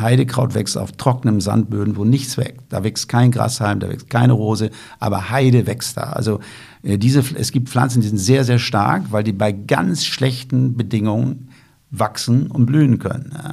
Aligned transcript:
Heidekraut 0.00 0.54
wächst 0.54 0.76
auf 0.78 0.92
trockenem 0.92 1.40
Sandböden, 1.40 1.96
wo 1.96 2.04
nichts 2.04 2.36
wächst. 2.36 2.66
Da 2.68 2.84
wächst 2.84 3.08
kein 3.08 3.30
Grashalm, 3.30 3.80
da 3.80 3.88
wächst 3.88 4.10
keine 4.10 4.32
Rose, 4.32 4.70
aber 4.98 5.30
Heide 5.30 5.66
wächst 5.66 5.96
da. 5.96 6.04
Also 6.04 6.40
äh, 6.82 6.98
diese, 6.98 7.22
es 7.34 7.52
gibt 7.52 7.68
Pflanzen, 7.68 8.00
die 8.00 8.08
sind 8.08 8.18
sehr, 8.18 8.44
sehr 8.44 8.58
stark, 8.58 9.10
weil 9.10 9.24
die 9.24 9.32
bei 9.32 9.52
ganz 9.52 10.04
schlechten 10.04 10.76
Bedingungen 10.76 11.48
wachsen 11.90 12.50
und 12.50 12.66
blühen 12.66 12.98
können. 12.98 13.32
Ja. 13.34 13.52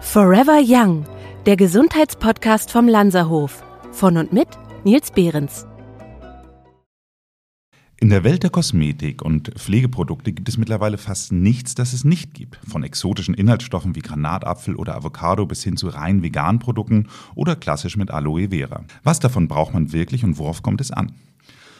Forever 0.00 0.60
Young, 0.64 1.04
der 1.44 1.56
Gesundheitspodcast 1.56 2.70
vom 2.70 2.88
Lanzerhof. 2.88 3.62
Von 3.92 4.16
und 4.16 4.32
mit 4.32 4.48
Nils 4.84 5.10
Behrens. 5.10 5.66
In 7.98 8.10
der 8.10 8.24
Welt 8.24 8.42
der 8.42 8.50
Kosmetik 8.50 9.22
und 9.22 9.58
Pflegeprodukte 9.58 10.30
gibt 10.30 10.50
es 10.50 10.58
mittlerweile 10.58 10.98
fast 10.98 11.32
nichts, 11.32 11.74
das 11.74 11.94
es 11.94 12.04
nicht 12.04 12.34
gibt. 12.34 12.58
Von 12.68 12.84
exotischen 12.84 13.32
Inhaltsstoffen 13.32 13.94
wie 13.94 14.00
Granatapfel 14.00 14.76
oder 14.76 14.96
Avocado 14.96 15.46
bis 15.46 15.64
hin 15.64 15.78
zu 15.78 15.88
rein 15.88 16.22
veganen 16.22 16.58
Produkten 16.58 17.08
oder 17.34 17.56
klassisch 17.56 17.96
mit 17.96 18.10
Aloe 18.10 18.50
Vera. 18.50 18.84
Was 19.02 19.18
davon 19.18 19.48
braucht 19.48 19.72
man 19.72 19.94
wirklich 19.94 20.24
und 20.24 20.36
worauf 20.36 20.62
kommt 20.62 20.82
es 20.82 20.90
an? 20.90 21.12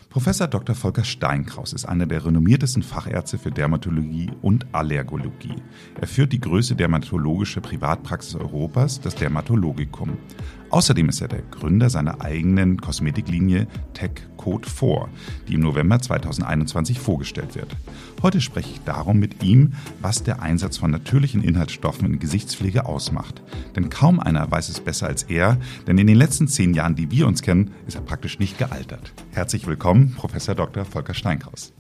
Professor 0.08 0.48
Dr. 0.48 0.74
Volker 0.74 1.05
Steinkraus 1.05 1.74
ist 1.74 1.84
einer 1.84 2.06
der 2.06 2.24
renommiertesten 2.24 2.83
Fachärzte 2.83 3.36
für 3.36 3.50
Dermatologie 3.50 4.30
und 4.41 4.64
Allergologie. 4.72 5.56
Er 6.00 6.06
führt 6.06 6.33
die 6.33 6.41
größte 6.41 6.74
dermatologische 6.74 7.60
Privatpraxis 7.60 8.36
Europas, 8.36 8.98
das 9.02 9.16
Dermatologikum. 9.16 10.16
Außerdem 10.70 11.09
ist 11.09 11.20
er 11.20 11.29
der 11.29 11.43
Gründer 11.43 11.91
seiner 11.91 12.20
eigenen 12.23 12.80
Kosmetiklinie 12.80 13.69
Tech 13.95 14.11
Code 14.37 14.69
4, 14.69 15.09
die 15.48 15.55
im 15.55 15.61
November 15.61 16.01
2021 16.01 16.98
vorgestellt 16.98 17.55
wird. 17.55 17.77
Heute 18.23 18.41
spreche 18.41 18.70
ich 18.70 18.80
darum 18.83 19.19
mit 19.19 19.42
ihm, 19.45 19.75
was 20.01 20.25
der 20.25 20.42
Einsatz 20.42 20.77
von 20.77 20.91
natürlichen 20.91 21.42
Inhaltsstoffen 21.42 22.06
in 22.06 22.19
Gesichtspflege 22.19 22.86
ausmacht. 22.86 23.42
Denn 23.77 23.91
kaum 23.91 24.19
einer 24.19 24.50
weiß 24.50 24.69
es 24.69 24.81
besser 24.81 25.06
als 25.06 25.23
er, 25.25 25.56
denn 25.86 25.98
in 25.98 26.06
den 26.06 26.17
letzten 26.17 26.48
zehn 26.48 26.75
Jahren, 26.75 26.97
die 26.97 27.11
wir 27.11 27.27
uns 27.27 27.42
kennen, 27.42 27.70
ist 27.86 27.95
er 27.95 28.03
praktisch 28.03 28.39
nicht 28.39 28.58
gealtert. 28.58 29.12
Herzlich 29.33 29.67
willkommen, 29.67 30.14
Professor 30.17 30.55
Dr. 30.55 30.84
Volker 30.84 31.14
Steinkraus. 31.14 31.73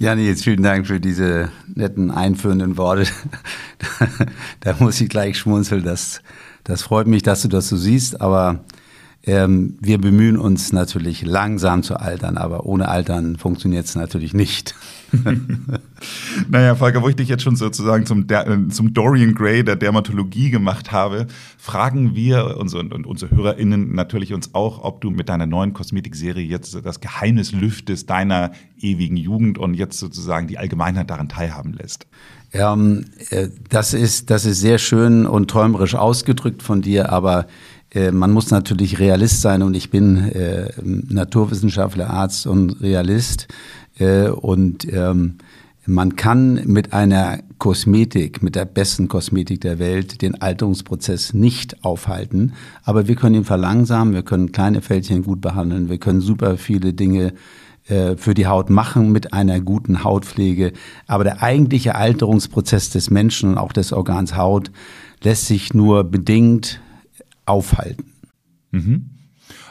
Ja, 0.00 0.14
Nils, 0.14 0.42
vielen 0.42 0.62
Dank 0.62 0.86
für 0.86 0.98
diese 0.98 1.50
netten 1.74 2.10
einführenden 2.10 2.78
Worte. 2.78 3.06
da 4.60 4.74
muss 4.78 5.00
ich 5.00 5.10
gleich 5.10 5.36
schmunzeln, 5.36 5.84
dass 5.84 6.22
das 6.64 6.82
freut 6.82 7.06
mich, 7.06 7.22
dass 7.22 7.42
du 7.42 7.48
das 7.48 7.68
so 7.68 7.76
siehst, 7.76 8.20
aber 8.20 8.60
ähm, 9.22 9.76
wir 9.80 9.98
bemühen 9.98 10.38
uns 10.38 10.72
natürlich 10.72 11.22
langsam 11.22 11.82
zu 11.82 11.96
altern, 11.96 12.38
aber 12.38 12.64
ohne 12.64 12.88
Altern 12.88 13.36
funktioniert 13.36 13.84
es 13.84 13.94
natürlich 13.94 14.32
nicht. 14.32 14.74
naja, 16.48 16.74
Volker, 16.74 17.02
wo 17.02 17.08
ich 17.08 17.16
dich 17.16 17.28
jetzt 17.28 17.42
schon 17.42 17.56
sozusagen 17.56 18.06
zum, 18.06 18.24
äh, 18.30 18.68
zum 18.68 18.94
Dorian 18.94 19.34
Gray 19.34 19.62
der 19.62 19.76
Dermatologie 19.76 20.50
gemacht 20.50 20.90
habe, 20.90 21.26
fragen 21.58 22.14
wir 22.14 22.56
unsere, 22.58 22.82
und 22.84 23.06
unsere 23.06 23.30
HörerInnen 23.30 23.94
natürlich 23.94 24.32
uns 24.32 24.54
auch, 24.54 24.82
ob 24.82 25.02
du 25.02 25.10
mit 25.10 25.28
deiner 25.28 25.46
neuen 25.46 25.74
Kosmetikserie 25.74 26.46
jetzt 26.46 26.78
das 26.82 27.00
Geheimnis 27.00 27.52
lüftest 27.52 28.08
deiner 28.08 28.52
ewigen 28.80 29.18
Jugend 29.18 29.58
und 29.58 29.74
jetzt 29.74 29.98
sozusagen 29.98 30.46
die 30.46 30.56
Allgemeinheit 30.56 31.10
daran 31.10 31.28
teilhaben 31.28 31.74
lässt. 31.74 32.06
Ähm, 32.52 33.06
äh, 33.30 33.48
das, 33.68 33.94
ist, 33.94 34.30
das 34.30 34.44
ist 34.44 34.60
sehr 34.60 34.78
schön 34.78 35.26
und 35.26 35.50
träumerisch 35.50 35.94
ausgedrückt 35.94 36.62
von 36.62 36.82
dir, 36.82 37.10
aber 37.12 37.46
äh, 37.92 38.10
man 38.12 38.32
muss 38.32 38.50
natürlich 38.50 38.98
Realist 38.98 39.40
sein 39.40 39.62
und 39.62 39.74
ich 39.74 39.90
bin 39.90 40.16
äh, 40.30 40.70
Naturwissenschaftler, 40.82 42.10
Arzt 42.10 42.46
und 42.46 42.80
Realist. 42.80 43.48
Äh, 43.98 44.28
und 44.28 44.90
ähm, 44.92 45.38
man 45.86 46.14
kann 46.14 46.62
mit 46.66 46.92
einer 46.92 47.40
Kosmetik, 47.58 48.42
mit 48.42 48.54
der 48.54 48.64
besten 48.64 49.08
Kosmetik 49.08 49.60
der 49.62 49.78
Welt, 49.78 50.22
den 50.22 50.40
Alterungsprozess 50.40 51.34
nicht 51.34 51.84
aufhalten. 51.84 52.52
Aber 52.84 53.08
wir 53.08 53.16
können 53.16 53.34
ihn 53.34 53.44
verlangsamen, 53.44 54.14
wir 54.14 54.22
können 54.22 54.52
kleine 54.52 54.82
Fältchen 54.82 55.24
gut 55.24 55.40
behandeln, 55.40 55.88
wir 55.88 55.98
können 55.98 56.20
super 56.20 56.56
viele 56.58 56.92
Dinge 56.92 57.32
äh, 57.88 58.16
für 58.16 58.34
die 58.34 58.46
Haut 58.46 58.70
machen 58.70 59.12
mit 59.12 59.32
einer 59.32 59.60
guten 59.60 60.04
Hautpflege. 60.04 60.72
Aber 61.06 61.24
der 61.24 61.42
eigentliche 61.42 61.94
Alterungsprozess 61.94 62.90
des 62.90 63.10
Menschen 63.10 63.50
und 63.50 63.58
auch 63.58 63.72
des 63.72 63.92
Organs 63.92 64.36
Haut 64.36 64.70
lässt 65.22 65.46
sich 65.46 65.74
nur 65.74 66.04
bedingt 66.04 66.80
aufhalten. 67.46 68.12
Mhm. 68.70 69.10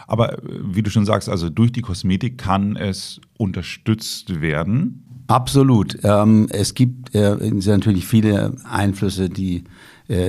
Aber 0.08 0.40
äh, 0.40 0.42
wie 0.64 0.82
du 0.82 0.90
schon 0.90 1.06
sagst, 1.06 1.30
also 1.30 1.50
durch 1.50 1.72
die 1.72 1.82
Kosmetik 1.82 2.38
kann 2.38 2.76
es 2.76 3.22
unterstützt 3.38 4.42
werden. 4.42 5.06
Absolut. 5.28 6.00
Ähm, 6.04 6.48
es 6.50 6.74
gibt 6.74 7.14
äh, 7.14 7.38
natürlich 7.52 8.08
viele 8.08 8.56
Einflüsse, 8.64 9.30
die 9.30 9.64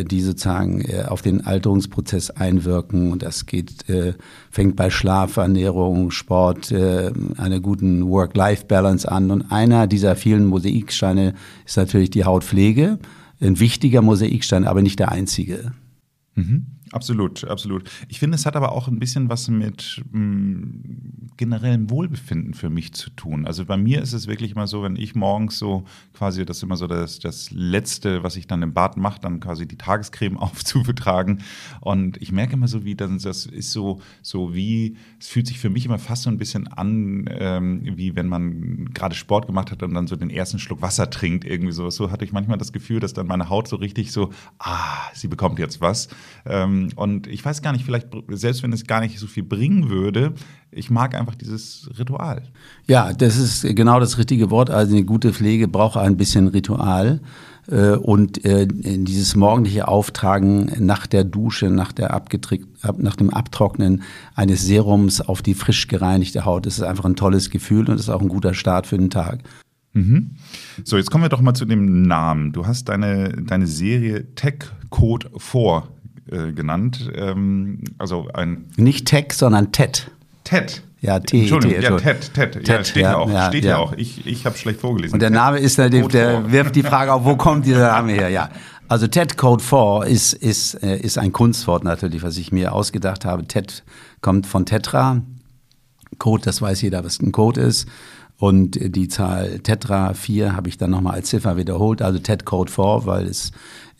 die 0.04 0.20
sozusagen 0.20 0.82
äh, 0.82 1.04
auf 1.08 1.22
den 1.22 1.44
Alterungsprozess 1.44 2.30
einwirken. 2.30 3.12
Und 3.12 3.22
das 3.22 3.46
geht, 3.46 3.88
äh, 3.88 4.14
fängt 4.50 4.76
bei 4.76 4.90
Schlaf, 4.90 5.36
Ernährung, 5.36 6.10
Sport, 6.10 6.72
einer 6.72 7.60
guten 7.60 8.06
Work-Life-Balance 8.08 9.10
an. 9.10 9.30
Und 9.30 9.50
einer 9.50 9.86
dieser 9.86 10.16
vielen 10.16 10.46
Mosaiksteine 10.46 11.34
ist 11.66 11.76
natürlich 11.76 12.10
die 12.10 12.24
Hautpflege. 12.24 12.98
Ein 13.40 13.58
wichtiger 13.58 14.02
Mosaikstein, 14.02 14.66
aber 14.66 14.82
nicht 14.82 14.98
der 14.98 15.10
einzige. 15.10 15.72
Mhm. 16.34 16.66
Absolut, 16.92 17.44
absolut. 17.44 17.88
Ich 18.08 18.18
finde, 18.18 18.34
es 18.34 18.46
hat 18.46 18.56
aber 18.56 18.72
auch 18.72 18.88
ein 18.88 18.98
bisschen 18.98 19.28
was 19.28 19.48
mit 19.48 20.02
mh, 20.10 20.20
mm, 20.20 21.30
generellem 21.36 21.88
Wohlbefinden 21.88 22.52
für 22.52 22.68
mich 22.68 22.92
zu 22.92 23.10
tun. 23.10 23.46
Also 23.46 23.64
bei 23.64 23.76
mir 23.76 24.02
ist 24.02 24.12
es 24.12 24.26
wirklich 24.26 24.52
immer 24.52 24.66
so, 24.66 24.82
wenn 24.82 24.96
ich 24.96 25.14
morgens 25.14 25.58
so 25.58 25.84
quasi, 26.14 26.44
das 26.44 26.58
ist 26.58 26.62
immer 26.64 26.76
so 26.76 26.88
das, 26.88 27.20
das 27.20 27.50
Letzte, 27.52 28.24
was 28.24 28.36
ich 28.36 28.48
dann 28.48 28.62
im 28.62 28.74
Bad 28.74 28.96
mache, 28.96 29.20
dann 29.20 29.38
quasi 29.38 29.66
die 29.68 29.78
Tagescreme 29.78 30.36
aufzubetragen. 30.38 31.42
Und 31.80 32.20
ich 32.20 32.32
merke 32.32 32.54
immer 32.54 32.66
so, 32.66 32.84
wie 32.84 32.96
dann, 32.96 33.18
das 33.18 33.46
ist 33.46 33.70
so, 33.70 34.00
so 34.20 34.52
wie, 34.54 34.96
es 35.20 35.28
fühlt 35.28 35.46
sich 35.46 35.60
für 35.60 35.70
mich 35.70 35.86
immer 35.86 35.98
fast 35.98 36.24
so 36.24 36.30
ein 36.30 36.38
bisschen 36.38 36.66
an, 36.68 37.26
ähm, 37.30 37.82
wie 37.84 38.16
wenn 38.16 38.26
man 38.26 38.86
gerade 38.92 39.14
Sport 39.14 39.46
gemacht 39.46 39.70
hat 39.70 39.84
und 39.84 39.94
dann 39.94 40.08
so 40.08 40.16
den 40.16 40.30
ersten 40.30 40.58
Schluck 40.58 40.82
Wasser 40.82 41.08
trinkt, 41.08 41.44
irgendwie 41.44 41.72
so. 41.72 41.88
So 41.88 42.10
hatte 42.10 42.24
ich 42.24 42.32
manchmal 42.32 42.58
das 42.58 42.72
Gefühl, 42.72 42.98
dass 42.98 43.14
dann 43.14 43.28
meine 43.28 43.48
Haut 43.48 43.68
so 43.68 43.76
richtig 43.76 44.10
so, 44.10 44.30
ah, 44.58 45.08
sie 45.14 45.28
bekommt 45.28 45.60
jetzt 45.60 45.80
was. 45.80 46.08
Ähm, 46.44 46.79
und 46.94 47.26
ich 47.26 47.44
weiß 47.44 47.62
gar 47.62 47.72
nicht, 47.72 47.84
vielleicht, 47.84 48.08
selbst 48.30 48.62
wenn 48.62 48.72
es 48.72 48.86
gar 48.86 49.00
nicht 49.00 49.18
so 49.18 49.26
viel 49.26 49.42
bringen 49.42 49.90
würde, 49.90 50.34
ich 50.70 50.90
mag 50.90 51.14
einfach 51.14 51.34
dieses 51.34 51.90
Ritual. 51.98 52.42
Ja, 52.86 53.12
das 53.12 53.36
ist 53.36 53.62
genau 53.74 54.00
das 54.00 54.18
richtige 54.18 54.50
Wort. 54.50 54.70
Also 54.70 54.94
eine 54.94 55.04
gute 55.04 55.32
Pflege 55.32 55.68
braucht 55.68 55.96
ein 55.96 56.16
bisschen 56.16 56.48
Ritual. 56.48 57.20
Äh, 57.70 57.92
und 57.92 58.44
äh, 58.44 58.66
dieses 58.66 59.36
morgendliche 59.36 59.88
Auftragen 59.88 60.72
nach 60.78 61.06
der 61.06 61.24
Dusche, 61.24 61.70
nach, 61.70 61.92
der 61.92 62.22
nach 62.98 63.16
dem 63.16 63.30
Abtrocknen 63.30 64.02
eines 64.34 64.64
Serums 64.64 65.20
auf 65.20 65.42
die 65.42 65.54
frisch 65.54 65.88
gereinigte 65.88 66.44
Haut, 66.44 66.66
das 66.66 66.78
ist 66.78 66.84
einfach 66.84 67.04
ein 67.04 67.16
tolles 67.16 67.50
Gefühl 67.50 67.88
und 67.88 67.98
ist 67.98 68.08
auch 68.08 68.22
ein 68.22 68.28
guter 68.28 68.54
Start 68.54 68.86
für 68.86 68.98
den 68.98 69.10
Tag. 69.10 69.42
Mhm. 69.92 70.36
So, 70.84 70.96
jetzt 70.96 71.10
kommen 71.10 71.24
wir 71.24 71.28
doch 71.28 71.40
mal 71.40 71.54
zu 71.54 71.64
dem 71.64 72.02
Namen. 72.02 72.52
Du 72.52 72.66
hast 72.66 72.88
deine, 72.88 73.30
deine 73.42 73.66
Serie 73.66 74.34
Tech 74.34 74.66
Code 74.88 75.30
4 75.36 75.82
äh, 76.30 76.52
genannt. 76.52 77.10
Ähm, 77.14 77.80
also 77.98 78.28
ein 78.32 78.66
Nicht 78.76 79.06
Tech, 79.06 79.32
sondern 79.32 79.72
TED. 79.72 80.10
TED. 80.44 80.82
Ja, 81.02 81.18
T, 81.18 81.40
Entschuldigung, 81.40 81.80
ja, 81.80 81.96
TED, 81.96 82.34
TED, 82.34 82.52
TED. 82.52 82.68
Ja, 82.68 82.84
steht 82.84 83.02
ja, 83.02 83.16
auch. 83.16 83.30
Ja, 83.30 83.48
steht 83.48 83.64
ja. 83.64 83.78
auch. 83.78 83.94
Ich, 83.94 84.26
ich 84.26 84.44
habe 84.44 84.58
schlecht 84.58 84.80
vorgelesen. 84.80 85.14
Und 85.14 85.20
der 85.20 85.30
Name 85.30 85.58
ist, 85.58 85.78
der, 85.78 85.88
der 85.88 86.52
wirft 86.52 86.76
die 86.76 86.82
Frage 86.82 87.12
auf, 87.12 87.24
wo 87.24 87.36
kommt 87.36 87.64
dieser 87.64 87.88
Name 87.88 88.12
her? 88.12 88.28
Ja. 88.28 88.50
Also 88.88 89.06
TED 89.06 89.38
Code 89.38 89.62
4 89.62 90.06
ist, 90.08 90.34
ist, 90.34 90.74
äh, 90.82 90.98
ist 90.98 91.16
ein 91.16 91.32
Kunstwort 91.32 91.84
natürlich, 91.84 92.22
was 92.22 92.36
ich 92.36 92.52
mir 92.52 92.74
ausgedacht 92.74 93.24
habe. 93.24 93.46
TED 93.46 93.84
kommt 94.20 94.46
von 94.46 94.66
Tetra. 94.66 95.22
Code, 96.18 96.42
das 96.44 96.60
weiß 96.60 96.82
jeder, 96.82 97.04
was 97.04 97.20
ein 97.20 97.32
Code 97.32 97.60
ist. 97.60 97.88
Und 98.36 98.78
die 98.80 99.08
Zahl 99.08 99.60
Tetra 99.60 100.12
4 100.14 100.56
habe 100.56 100.68
ich 100.68 100.76
dann 100.76 100.90
nochmal 100.90 101.14
als 101.14 101.28
Ziffer 101.28 101.56
wiederholt, 101.56 102.02
also 102.02 102.18
TED 102.18 102.44
Code 102.44 102.72
4, 102.72 103.02
weil 103.04 103.26
es 103.26 103.52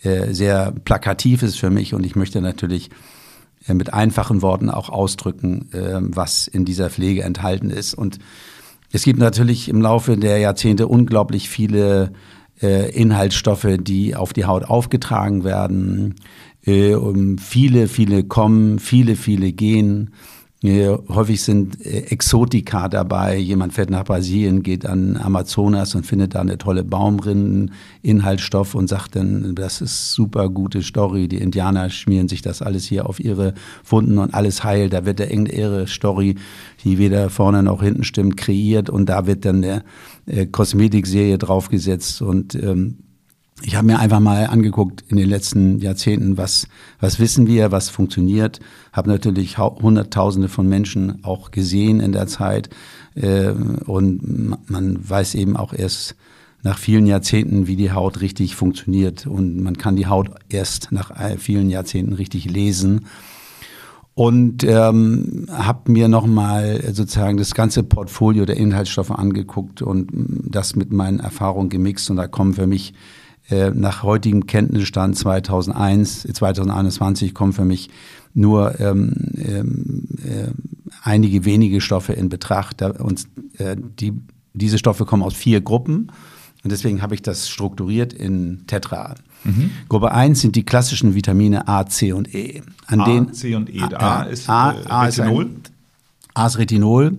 sehr 0.02 0.72
plakativ 0.84 1.42
ist 1.42 1.58
für 1.58 1.70
mich 1.70 1.92
und 1.92 2.06
ich 2.06 2.16
möchte 2.16 2.40
natürlich 2.40 2.90
äh, 3.66 3.74
mit 3.74 3.92
einfachen 3.92 4.42
Worten 4.42 4.70
auch 4.70 4.88
ausdrücken, 4.88 5.68
äh, 5.72 5.98
was 6.00 6.46
in 6.48 6.64
dieser 6.64 6.90
Pflege 6.90 7.22
enthalten 7.22 7.70
ist. 7.70 7.94
Und 7.94 8.18
es 8.92 9.04
gibt 9.04 9.18
natürlich 9.18 9.68
im 9.68 9.82
Laufe 9.82 10.16
der 10.16 10.38
Jahrzehnte 10.38 10.88
unglaublich 10.88 11.48
viele 11.48 12.12
äh, 12.62 12.90
Inhaltsstoffe, 12.90 13.68
die 13.78 14.16
auf 14.16 14.32
die 14.32 14.46
Haut 14.46 14.64
aufgetragen 14.64 15.44
werden. 15.44 16.14
Äh, 16.64 16.96
viele, 17.38 17.88
viele 17.88 18.24
kommen, 18.24 18.78
viele, 18.78 19.16
viele 19.16 19.52
gehen. 19.52 20.14
Häufig 20.62 21.42
sind 21.42 21.86
äh, 21.86 22.00
Exotika 22.10 22.90
dabei. 22.90 23.38
Jemand 23.38 23.72
fährt 23.72 23.88
nach 23.88 24.04
Brasilien, 24.04 24.62
geht 24.62 24.84
an 24.84 25.16
Amazonas 25.16 25.94
und 25.94 26.04
findet 26.04 26.34
da 26.34 26.42
eine 26.42 26.58
tolle 26.58 26.84
Baumrinden-Inhaltsstoff 26.84 28.74
und 28.74 28.86
sagt 28.86 29.16
dann, 29.16 29.54
das 29.54 29.80
ist 29.80 30.12
super 30.12 30.50
gute 30.50 30.82
Story. 30.82 31.28
Die 31.28 31.38
Indianer 31.38 31.88
schmieren 31.88 32.28
sich 32.28 32.42
das 32.42 32.60
alles 32.60 32.84
hier 32.84 33.08
auf 33.08 33.20
ihre 33.20 33.54
Wunden 33.88 34.18
und 34.18 34.34
alles 34.34 34.62
heilt. 34.62 34.92
Da 34.92 35.06
wird 35.06 35.20
da 35.20 35.24
irgendeine 35.24 35.86
Story, 35.86 36.34
die 36.84 36.98
weder 36.98 37.30
vorne 37.30 37.62
noch 37.62 37.82
hinten 37.82 38.04
stimmt, 38.04 38.36
kreiert 38.36 38.90
und 38.90 39.06
da 39.06 39.26
wird 39.26 39.46
dann 39.46 39.64
eine 39.64 39.82
äh, 40.26 40.44
Kosmetikserie 40.44 41.38
draufgesetzt 41.38 42.20
und 42.20 42.54
ähm, 42.54 42.98
ich 43.62 43.76
habe 43.76 43.86
mir 43.86 43.98
einfach 43.98 44.20
mal 44.20 44.46
angeguckt 44.46 45.04
in 45.08 45.16
den 45.16 45.28
letzten 45.28 45.78
Jahrzehnten, 45.78 46.36
was, 46.36 46.66
was 46.98 47.18
wissen 47.18 47.46
wir, 47.46 47.72
was 47.72 47.88
funktioniert. 47.90 48.60
Habe 48.92 49.10
natürlich 49.10 49.58
Hunderttausende 49.58 50.48
von 50.48 50.68
Menschen 50.68 51.24
auch 51.24 51.50
gesehen 51.50 52.00
in 52.00 52.12
der 52.12 52.26
Zeit. 52.26 52.70
Äh, 53.14 53.50
und 53.50 54.70
man 54.70 55.08
weiß 55.08 55.34
eben 55.34 55.56
auch 55.56 55.74
erst 55.74 56.16
nach 56.62 56.78
vielen 56.78 57.06
Jahrzehnten, 57.06 57.66
wie 57.66 57.76
die 57.76 57.92
Haut 57.92 58.20
richtig 58.20 58.54
funktioniert. 58.54 59.26
Und 59.26 59.62
man 59.62 59.76
kann 59.76 59.96
die 59.96 60.06
Haut 60.06 60.30
erst 60.48 60.92
nach 60.92 61.12
vielen 61.38 61.70
Jahrzehnten 61.70 62.12
richtig 62.12 62.50
lesen. 62.50 63.06
Und 64.14 64.64
ähm, 64.64 65.46
habe 65.50 65.90
mir 65.90 66.08
nochmal 66.08 66.92
sozusagen 66.92 67.38
das 67.38 67.54
ganze 67.54 67.82
Portfolio 67.82 68.44
der 68.44 68.56
Inhaltsstoffe 68.56 69.12
angeguckt 69.12 69.80
und 69.80 70.08
das 70.44 70.76
mit 70.76 70.92
meinen 70.92 71.20
Erfahrungen 71.20 71.70
gemixt. 71.70 72.10
Und 72.10 72.16
da 72.16 72.26
kommen 72.26 72.52
für 72.52 72.66
mich 72.66 72.92
äh, 72.92 73.19
nach 73.50 74.02
heutigem 74.02 74.46
Kenntnisstand 74.46 75.18
2001, 75.18 76.22
2021 76.32 77.34
kommen 77.34 77.52
für 77.52 77.64
mich 77.64 77.90
nur 78.34 78.78
ähm, 78.80 79.14
ähm, 79.38 80.08
äh, 80.24 80.50
einige 81.02 81.44
wenige 81.44 81.80
Stoffe 81.80 82.12
in 82.12 82.28
Betracht. 82.28 82.82
Und 82.82 83.24
äh, 83.58 83.76
die, 83.76 84.12
diese 84.54 84.78
Stoffe 84.78 85.04
kommen 85.04 85.22
aus 85.22 85.34
vier 85.34 85.60
Gruppen. 85.60 86.12
Und 86.62 86.70
deswegen 86.70 87.02
habe 87.02 87.14
ich 87.14 87.22
das 87.22 87.48
strukturiert 87.48 88.12
in 88.12 88.66
Tetra. 88.66 89.14
Mhm. 89.44 89.70
Gruppe 89.88 90.12
1 90.12 90.40
sind 90.40 90.56
die 90.56 90.64
klassischen 90.64 91.14
Vitamine 91.14 91.66
A, 91.66 91.86
C 91.86 92.12
und 92.12 92.34
E. 92.34 92.62
An 92.86 93.00
A, 93.00 93.32
C 93.32 93.54
und 93.54 93.74
E. 93.74 93.80
A, 93.80 94.20
A 94.20 94.22
ist 94.24 94.48
A, 94.48 94.72
äh, 94.72 94.86
A 94.86 95.02
Retinol. 95.04 95.44
Ist 95.44 95.50
ein, 95.50 95.62
A 96.34 96.46
ist 96.46 96.58
Retinol. 96.58 97.16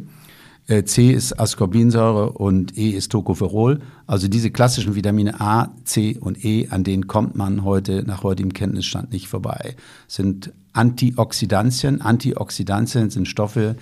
Äh, 0.68 0.84
C 0.84 1.12
ist 1.12 1.40
Ascorbinsäure 1.40 2.34
und 2.34 2.78
E 2.78 2.90
ist 2.92 3.12
Tocopherol. 3.12 3.80
Also 4.08 4.28
diese 4.28 4.52
klassischen 4.52 4.96
Vitamine 4.96 5.42
A, 5.42 5.74
C 5.84 6.18
und 6.19 6.44
E, 6.46 6.68
an 6.69 6.84
denen 6.84 7.08
kommt 7.08 7.36
man 7.36 7.63
heute 7.63 8.04
nach 8.04 8.24
heutigem 8.24 8.54
Kenntnisstand 8.54 9.12
nicht 9.12 9.28
vorbei. 9.28 9.75
Sind 10.08 10.54
Antioxidantien. 10.74 12.02
Antioxidantien 12.02 13.10
sind 13.10 13.28
Stoffe, 13.28 13.75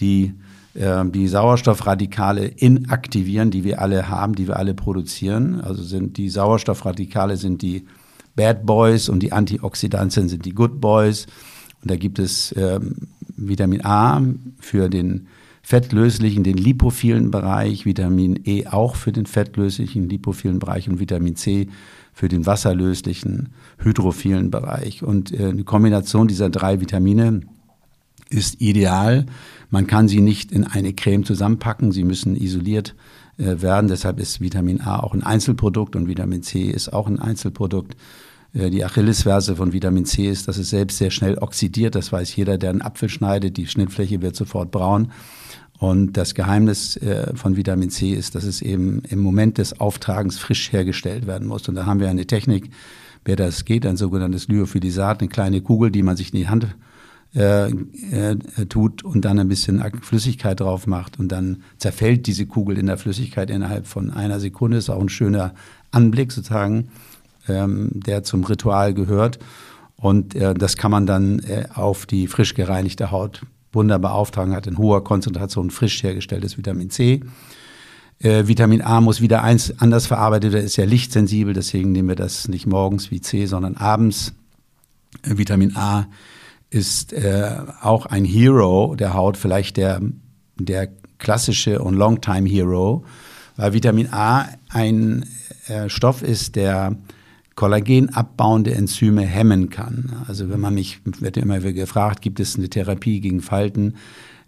die 0.00 0.34
äh, 0.74 1.04
die 1.06 1.28
Sauerstoffradikale 1.28 2.46
inaktivieren, 2.46 3.50
die 3.50 3.64
wir 3.64 3.80
alle 3.80 4.08
haben, 4.08 4.34
die 4.34 4.46
wir 4.46 4.56
alle 4.56 4.74
produzieren. 4.74 5.60
Also 5.60 5.82
sind 5.82 6.16
die 6.16 6.28
Sauerstoffradikale 6.28 7.36
sind 7.36 7.62
die 7.62 7.86
Bad 8.36 8.64
Boys 8.64 9.08
und 9.08 9.20
die 9.20 9.32
Antioxidantien 9.32 10.28
sind 10.28 10.44
die 10.44 10.54
Good 10.54 10.80
Boys. 10.80 11.26
Und 11.82 11.90
da 11.90 11.96
gibt 11.96 12.18
es 12.18 12.54
ähm, 12.56 13.08
Vitamin 13.36 13.84
A 13.84 14.22
für 14.60 14.88
den 14.88 15.26
fettlöslichen, 15.68 16.44
den 16.44 16.56
lipophilen 16.56 17.30
Bereich, 17.30 17.84
Vitamin 17.84 18.40
E 18.46 18.66
auch 18.68 18.96
für 18.96 19.12
den 19.12 19.26
fettlöslichen, 19.26 20.08
lipophilen 20.08 20.60
Bereich 20.60 20.88
und 20.88 20.98
Vitamin 20.98 21.36
C 21.36 21.68
für 22.14 22.28
den 22.28 22.46
wasserlöslichen, 22.46 23.50
hydrophilen 23.76 24.50
Bereich. 24.50 25.02
Und 25.02 25.30
äh, 25.30 25.48
eine 25.48 25.64
Kombination 25.64 26.26
dieser 26.26 26.48
drei 26.48 26.80
Vitamine 26.80 27.42
ist 28.30 28.62
ideal. 28.62 29.26
Man 29.68 29.86
kann 29.86 30.08
sie 30.08 30.22
nicht 30.22 30.52
in 30.52 30.64
eine 30.64 30.94
Creme 30.94 31.24
zusammenpacken, 31.24 31.92
sie 31.92 32.04
müssen 32.04 32.34
isoliert 32.34 32.94
äh, 33.36 33.60
werden. 33.60 33.88
Deshalb 33.88 34.20
ist 34.20 34.40
Vitamin 34.40 34.80
A 34.80 35.00
auch 35.00 35.12
ein 35.12 35.22
Einzelprodukt 35.22 35.96
und 35.96 36.08
Vitamin 36.08 36.42
C 36.42 36.62
ist 36.62 36.94
auch 36.94 37.08
ein 37.08 37.18
Einzelprodukt. 37.18 37.94
Äh, 38.54 38.70
die 38.70 38.84
Achillesferse 38.84 39.56
von 39.56 39.72
Vitamin 39.72 40.04
C 40.04 40.28
ist, 40.28 40.48
dass 40.48 40.58
es 40.58 40.70
selbst 40.70 40.98
sehr 40.98 41.10
schnell 41.10 41.38
oxidiert. 41.38 41.94
Das 41.94 42.12
weiß 42.12 42.34
jeder, 42.36 42.58
der 42.58 42.70
einen 42.70 42.82
Apfel 42.82 43.08
schneidet. 43.08 43.56
Die 43.56 43.66
Schnittfläche 43.66 44.22
wird 44.22 44.36
sofort 44.36 44.70
braun. 44.70 45.12
Und 45.78 46.16
das 46.16 46.34
Geheimnis 46.34 46.96
äh, 46.96 47.36
von 47.36 47.56
Vitamin 47.56 47.90
C 47.90 48.12
ist, 48.12 48.34
dass 48.34 48.44
es 48.44 48.62
eben 48.62 49.02
im 49.08 49.20
Moment 49.20 49.58
des 49.58 49.80
Auftragens 49.80 50.38
frisch 50.38 50.72
hergestellt 50.72 51.26
werden 51.26 51.46
muss. 51.46 51.68
Und 51.68 51.76
da 51.76 51.86
haben 51.86 52.00
wir 52.00 52.08
eine 52.08 52.26
Technik, 52.26 52.70
wer 53.24 53.36
das 53.36 53.64
geht, 53.64 53.86
ein 53.86 53.96
sogenanntes 53.96 54.48
Lyophilisat, 54.48 55.20
eine 55.20 55.28
kleine 55.28 55.60
Kugel, 55.60 55.90
die 55.90 56.02
man 56.02 56.16
sich 56.16 56.32
in 56.32 56.40
die 56.40 56.48
Hand 56.48 56.66
äh, 57.34 57.68
tut 58.68 59.04
und 59.04 59.24
dann 59.24 59.38
ein 59.38 59.48
bisschen 59.48 59.84
Flüssigkeit 60.00 60.58
drauf 60.60 60.86
macht 60.86 61.20
und 61.20 61.28
dann 61.28 61.62
zerfällt 61.76 62.26
diese 62.26 62.46
Kugel 62.46 62.78
in 62.78 62.86
der 62.86 62.96
Flüssigkeit 62.96 63.50
innerhalb 63.50 63.86
von 63.86 64.10
einer 64.10 64.40
Sekunde. 64.40 64.78
Ist 64.78 64.90
auch 64.90 65.00
ein 65.00 65.10
schöner 65.10 65.54
Anblick 65.90 66.32
sozusagen, 66.32 66.88
ähm, 67.48 67.90
der 67.92 68.22
zum 68.22 68.44
Ritual 68.44 68.94
gehört. 68.94 69.38
Und 69.96 70.34
äh, 70.34 70.54
das 70.54 70.76
kann 70.76 70.90
man 70.90 71.06
dann 71.06 71.40
äh, 71.40 71.66
auf 71.74 72.06
die 72.06 72.26
frisch 72.26 72.54
gereinigte 72.54 73.10
Haut 73.10 73.42
wunderbar 73.72 74.14
auftragen, 74.14 74.54
hat 74.54 74.66
in 74.66 74.78
hoher 74.78 75.04
Konzentration 75.04 75.70
frisch 75.70 76.02
hergestelltes 76.02 76.56
Vitamin 76.56 76.90
C. 76.90 77.22
Äh, 78.20 78.46
Vitamin 78.46 78.82
A 78.82 79.00
muss 79.00 79.20
wieder 79.20 79.42
eins 79.42 79.78
anders 79.78 80.06
verarbeitet 80.06 80.52
werden, 80.52 80.66
ist 80.66 80.76
ja 80.76 80.84
lichtsensibel, 80.84 81.52
deswegen 81.52 81.92
nehmen 81.92 82.08
wir 82.08 82.16
das 82.16 82.48
nicht 82.48 82.66
morgens 82.66 83.10
wie 83.10 83.20
C, 83.20 83.46
sondern 83.46 83.76
abends. 83.76 84.32
Äh, 85.22 85.38
Vitamin 85.38 85.76
A 85.76 86.06
ist 86.70 87.12
äh, 87.12 87.56
auch 87.80 88.06
ein 88.06 88.24
Hero 88.24 88.94
der 88.96 89.14
Haut, 89.14 89.36
vielleicht 89.36 89.76
der, 89.76 90.00
der 90.58 90.88
klassische 91.18 91.80
und 91.80 91.94
Longtime 91.94 92.48
Hero, 92.48 93.04
weil 93.56 93.72
Vitamin 93.72 94.12
A 94.12 94.48
ein 94.68 95.24
äh, 95.66 95.88
Stoff 95.88 96.22
ist, 96.22 96.56
der 96.56 96.96
Kollagen 97.58 98.10
abbauende 98.10 98.72
Enzyme 98.72 99.22
hemmen 99.22 99.68
kann. 99.68 100.12
Also 100.28 100.48
wenn 100.48 100.60
man 100.60 100.74
mich, 100.74 101.00
wird 101.04 101.36
immer 101.36 101.58
wieder 101.58 101.72
gefragt, 101.72 102.22
gibt 102.22 102.38
es 102.38 102.54
eine 102.54 102.68
Therapie 102.68 103.18
gegen 103.18 103.40
Falten? 103.40 103.94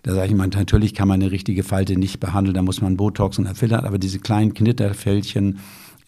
Da 0.04 0.14
sage 0.14 0.28
ich 0.28 0.34
mal, 0.36 0.46
natürlich 0.46 0.94
kann 0.94 1.08
man 1.08 1.20
eine 1.20 1.32
richtige 1.32 1.64
Falte 1.64 1.98
nicht 1.98 2.20
behandeln, 2.20 2.54
da 2.54 2.62
muss 2.62 2.80
man 2.80 2.96
Botox 2.96 3.36
und 3.40 3.52
Filler, 3.58 3.82
aber 3.82 3.98
diese 3.98 4.20
kleinen 4.20 4.54
Knitterfältchen 4.54 5.58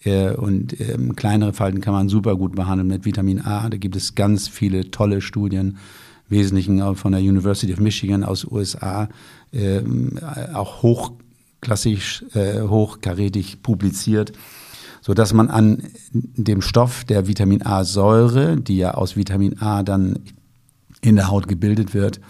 äh, 0.05 0.29
und 0.29 0.79
äh, 0.79 0.97
kleinere 1.13 1.51
Falten 1.51 1.81
kann 1.81 1.93
man 1.93 2.07
super 2.07 2.37
gut 2.37 2.55
behandeln 2.55 2.87
mit 2.87 3.03
Vitamin 3.03 3.41
A. 3.41 3.69
Da 3.69 3.75
gibt 3.75 3.97
es 3.97 4.15
ganz 4.15 4.47
viele 4.47 4.89
tolle 4.89 5.19
Studien, 5.19 5.79
Wesentlichen 6.29 6.95
von 6.95 7.11
der 7.11 7.19
University 7.19 7.73
of 7.73 7.81
Michigan 7.81 8.23
aus 8.23 8.45
USA, 8.49 9.09
äh, 9.51 9.81
auch 10.53 10.81
hochklassig, 10.83 12.23
äh, 12.33 12.61
hochkarätig 12.61 13.61
publiziert 13.61 14.31
so 15.03 15.13
dass 15.13 15.33
man 15.33 15.49
an 15.49 15.83
dem 16.13 16.61
Stoff 16.61 17.03
der 17.03 17.27
Vitamin 17.27 17.61
A-Säure, 17.61 18.55
die 18.55 18.77
ja 18.77 18.93
aus 18.93 19.17
Vitamin 19.17 19.59
A 19.59 19.83
dann 19.83 20.19
in 21.01 21.17
der 21.17 21.27
Haut 21.27 21.49
gebildet 21.49 21.93
wird, 21.93 22.21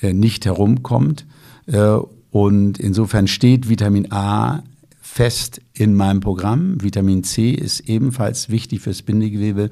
äh, 0.00 0.12
nicht 0.12 0.44
herumkommt. 0.44 1.24
Äh, 1.66 1.98
und 2.32 2.80
insofern 2.80 3.28
steht 3.28 3.68
Vitamin 3.68 4.10
A 4.10 4.64
fest 5.00 5.60
in 5.72 5.94
meinem 5.94 6.18
Programm. 6.18 6.82
Vitamin 6.82 7.22
C 7.22 7.52
ist 7.52 7.88
ebenfalls 7.88 8.50
wichtig 8.50 8.80
fürs 8.80 9.02
Bindegewebe 9.02 9.70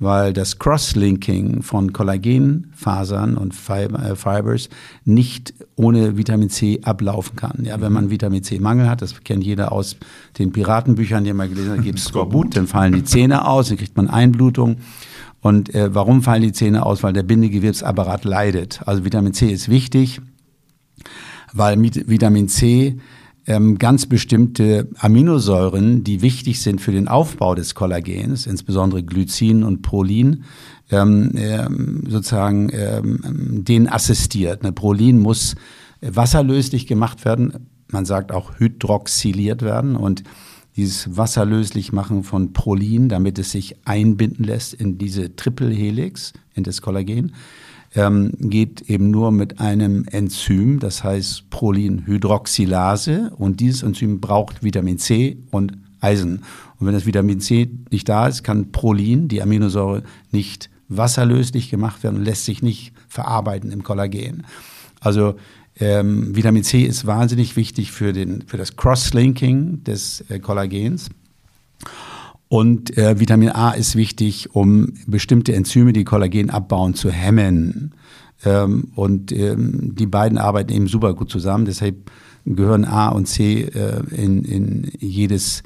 weil 0.00 0.32
das 0.32 0.58
Crosslinking 0.58 1.62
von 1.62 1.92
Kollagenfasern 1.92 3.36
und 3.36 3.52
äh, 3.68 4.16
Fibers 4.16 4.70
nicht 5.04 5.54
ohne 5.76 6.16
Vitamin 6.16 6.48
C 6.48 6.80
ablaufen 6.82 7.36
kann. 7.36 7.64
Ja, 7.64 7.80
wenn 7.82 7.92
man 7.92 8.06
mhm. 8.06 8.10
Vitamin 8.10 8.42
C 8.42 8.58
Mangel 8.58 8.88
hat, 8.88 9.02
das 9.02 9.22
kennt 9.22 9.44
jeder 9.44 9.72
aus 9.72 9.96
den 10.38 10.52
Piratenbüchern, 10.52 11.22
die 11.22 11.34
man 11.34 11.50
gelesen 11.50 11.72
hat, 11.72 11.82
gibt 11.82 11.98
es 11.98 12.06
Skorbut, 12.06 12.56
dann 12.56 12.66
fallen 12.66 12.94
die 12.94 13.04
Zähne 13.04 13.46
aus, 13.46 13.68
dann 13.68 13.76
kriegt 13.76 13.96
man 13.96 14.08
Einblutung. 14.08 14.78
Und 15.42 15.74
äh, 15.74 15.94
warum 15.94 16.22
fallen 16.22 16.42
die 16.42 16.52
Zähne 16.52 16.84
aus? 16.84 17.02
Weil 17.02 17.12
der 17.12 17.22
Bindegewebsapparat 17.22 18.24
leidet. 18.24 18.80
Also 18.86 19.04
Vitamin 19.04 19.34
C 19.34 19.50
ist 19.50 19.68
wichtig, 19.68 20.20
weil 21.52 21.80
Vitamin 21.82 22.48
C 22.48 22.98
ähm, 23.46 23.78
ganz 23.78 24.06
bestimmte 24.06 24.88
Aminosäuren, 24.98 26.04
die 26.04 26.22
wichtig 26.22 26.60
sind 26.60 26.80
für 26.80 26.92
den 26.92 27.08
Aufbau 27.08 27.54
des 27.54 27.74
Kollagens, 27.74 28.46
insbesondere 28.46 29.02
Glycin 29.02 29.64
und 29.64 29.82
Prolin, 29.82 30.44
ähm, 30.90 31.32
ähm, 31.36 32.04
sozusagen 32.08 32.70
ähm, 32.72 33.64
den 33.64 33.88
assistiert. 33.88 34.62
Ne, 34.62 34.72
Prolin 34.72 35.18
muss 35.18 35.54
wasserlöslich 36.00 36.86
gemacht 36.86 37.24
werden, 37.24 37.68
man 37.88 38.04
sagt 38.04 38.32
auch 38.32 38.58
hydroxyliert 38.58 39.62
werden 39.62 39.96
und 39.96 40.22
dieses 40.76 41.16
wasserlöslich 41.16 41.92
machen 41.92 42.22
von 42.22 42.52
Prolin, 42.52 43.08
damit 43.08 43.38
es 43.38 43.50
sich 43.50 43.76
einbinden 43.84 44.44
lässt 44.44 44.72
in 44.72 44.98
diese 44.98 45.34
Triple-Helix, 45.34 46.32
in 46.54 46.62
das 46.62 46.80
Kollagen, 46.80 47.32
ähm, 47.94 48.32
geht 48.38 48.82
eben 48.82 49.10
nur 49.10 49.32
mit 49.32 49.60
einem 49.60 50.04
Enzym, 50.04 50.78
das 50.78 51.02
heißt 51.02 51.50
Prolinhydroxylase. 51.50 53.32
Und 53.36 53.60
dieses 53.60 53.82
Enzym 53.82 54.20
braucht 54.20 54.62
Vitamin 54.62 54.98
C 54.98 55.38
und 55.50 55.72
Eisen. 56.00 56.42
Und 56.78 56.86
wenn 56.86 56.94
das 56.94 57.06
Vitamin 57.06 57.40
C 57.40 57.70
nicht 57.90 58.08
da 58.08 58.28
ist, 58.28 58.42
kann 58.42 58.72
Prolin, 58.72 59.28
die 59.28 59.42
Aminosäure, 59.42 60.02
nicht 60.30 60.70
wasserlöslich 60.88 61.70
gemacht 61.70 62.02
werden 62.02 62.16
und 62.16 62.24
lässt 62.24 62.44
sich 62.44 62.62
nicht 62.62 62.92
verarbeiten 63.08 63.70
im 63.70 63.82
Kollagen. 63.82 64.44
Also 65.00 65.36
ähm, 65.78 66.34
Vitamin 66.34 66.64
C 66.64 66.82
ist 66.82 67.06
wahnsinnig 67.06 67.56
wichtig 67.56 67.92
für, 67.92 68.12
den, 68.12 68.42
für 68.46 68.56
das 68.56 68.76
Crosslinking 68.76 69.84
des 69.84 70.24
äh, 70.28 70.38
Kollagens. 70.38 71.10
Und 72.50 72.98
äh, 72.98 73.20
Vitamin 73.20 73.50
A 73.50 73.70
ist 73.70 73.94
wichtig, 73.94 74.56
um 74.56 74.92
bestimmte 75.06 75.54
Enzyme, 75.54 75.92
die 75.92 76.02
Kollagen 76.02 76.50
abbauen, 76.50 76.94
zu 76.94 77.08
hemmen. 77.08 77.94
Ähm, 78.44 78.88
und 78.96 79.30
ähm, 79.30 79.94
die 79.94 80.08
beiden 80.08 80.36
arbeiten 80.36 80.72
eben 80.72 80.88
super 80.88 81.14
gut 81.14 81.30
zusammen. 81.30 81.64
Deshalb 81.64 82.10
gehören 82.44 82.84
A 82.84 83.10
und 83.10 83.26
C 83.26 83.62
äh, 83.62 84.02
in, 84.10 84.44
in 84.44 84.90
jedes 84.98 85.62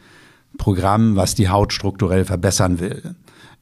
Programm, 0.58 1.16
was 1.16 1.34
die 1.34 1.48
Haut 1.48 1.72
strukturell 1.72 2.26
verbessern 2.26 2.80
will. 2.80 3.14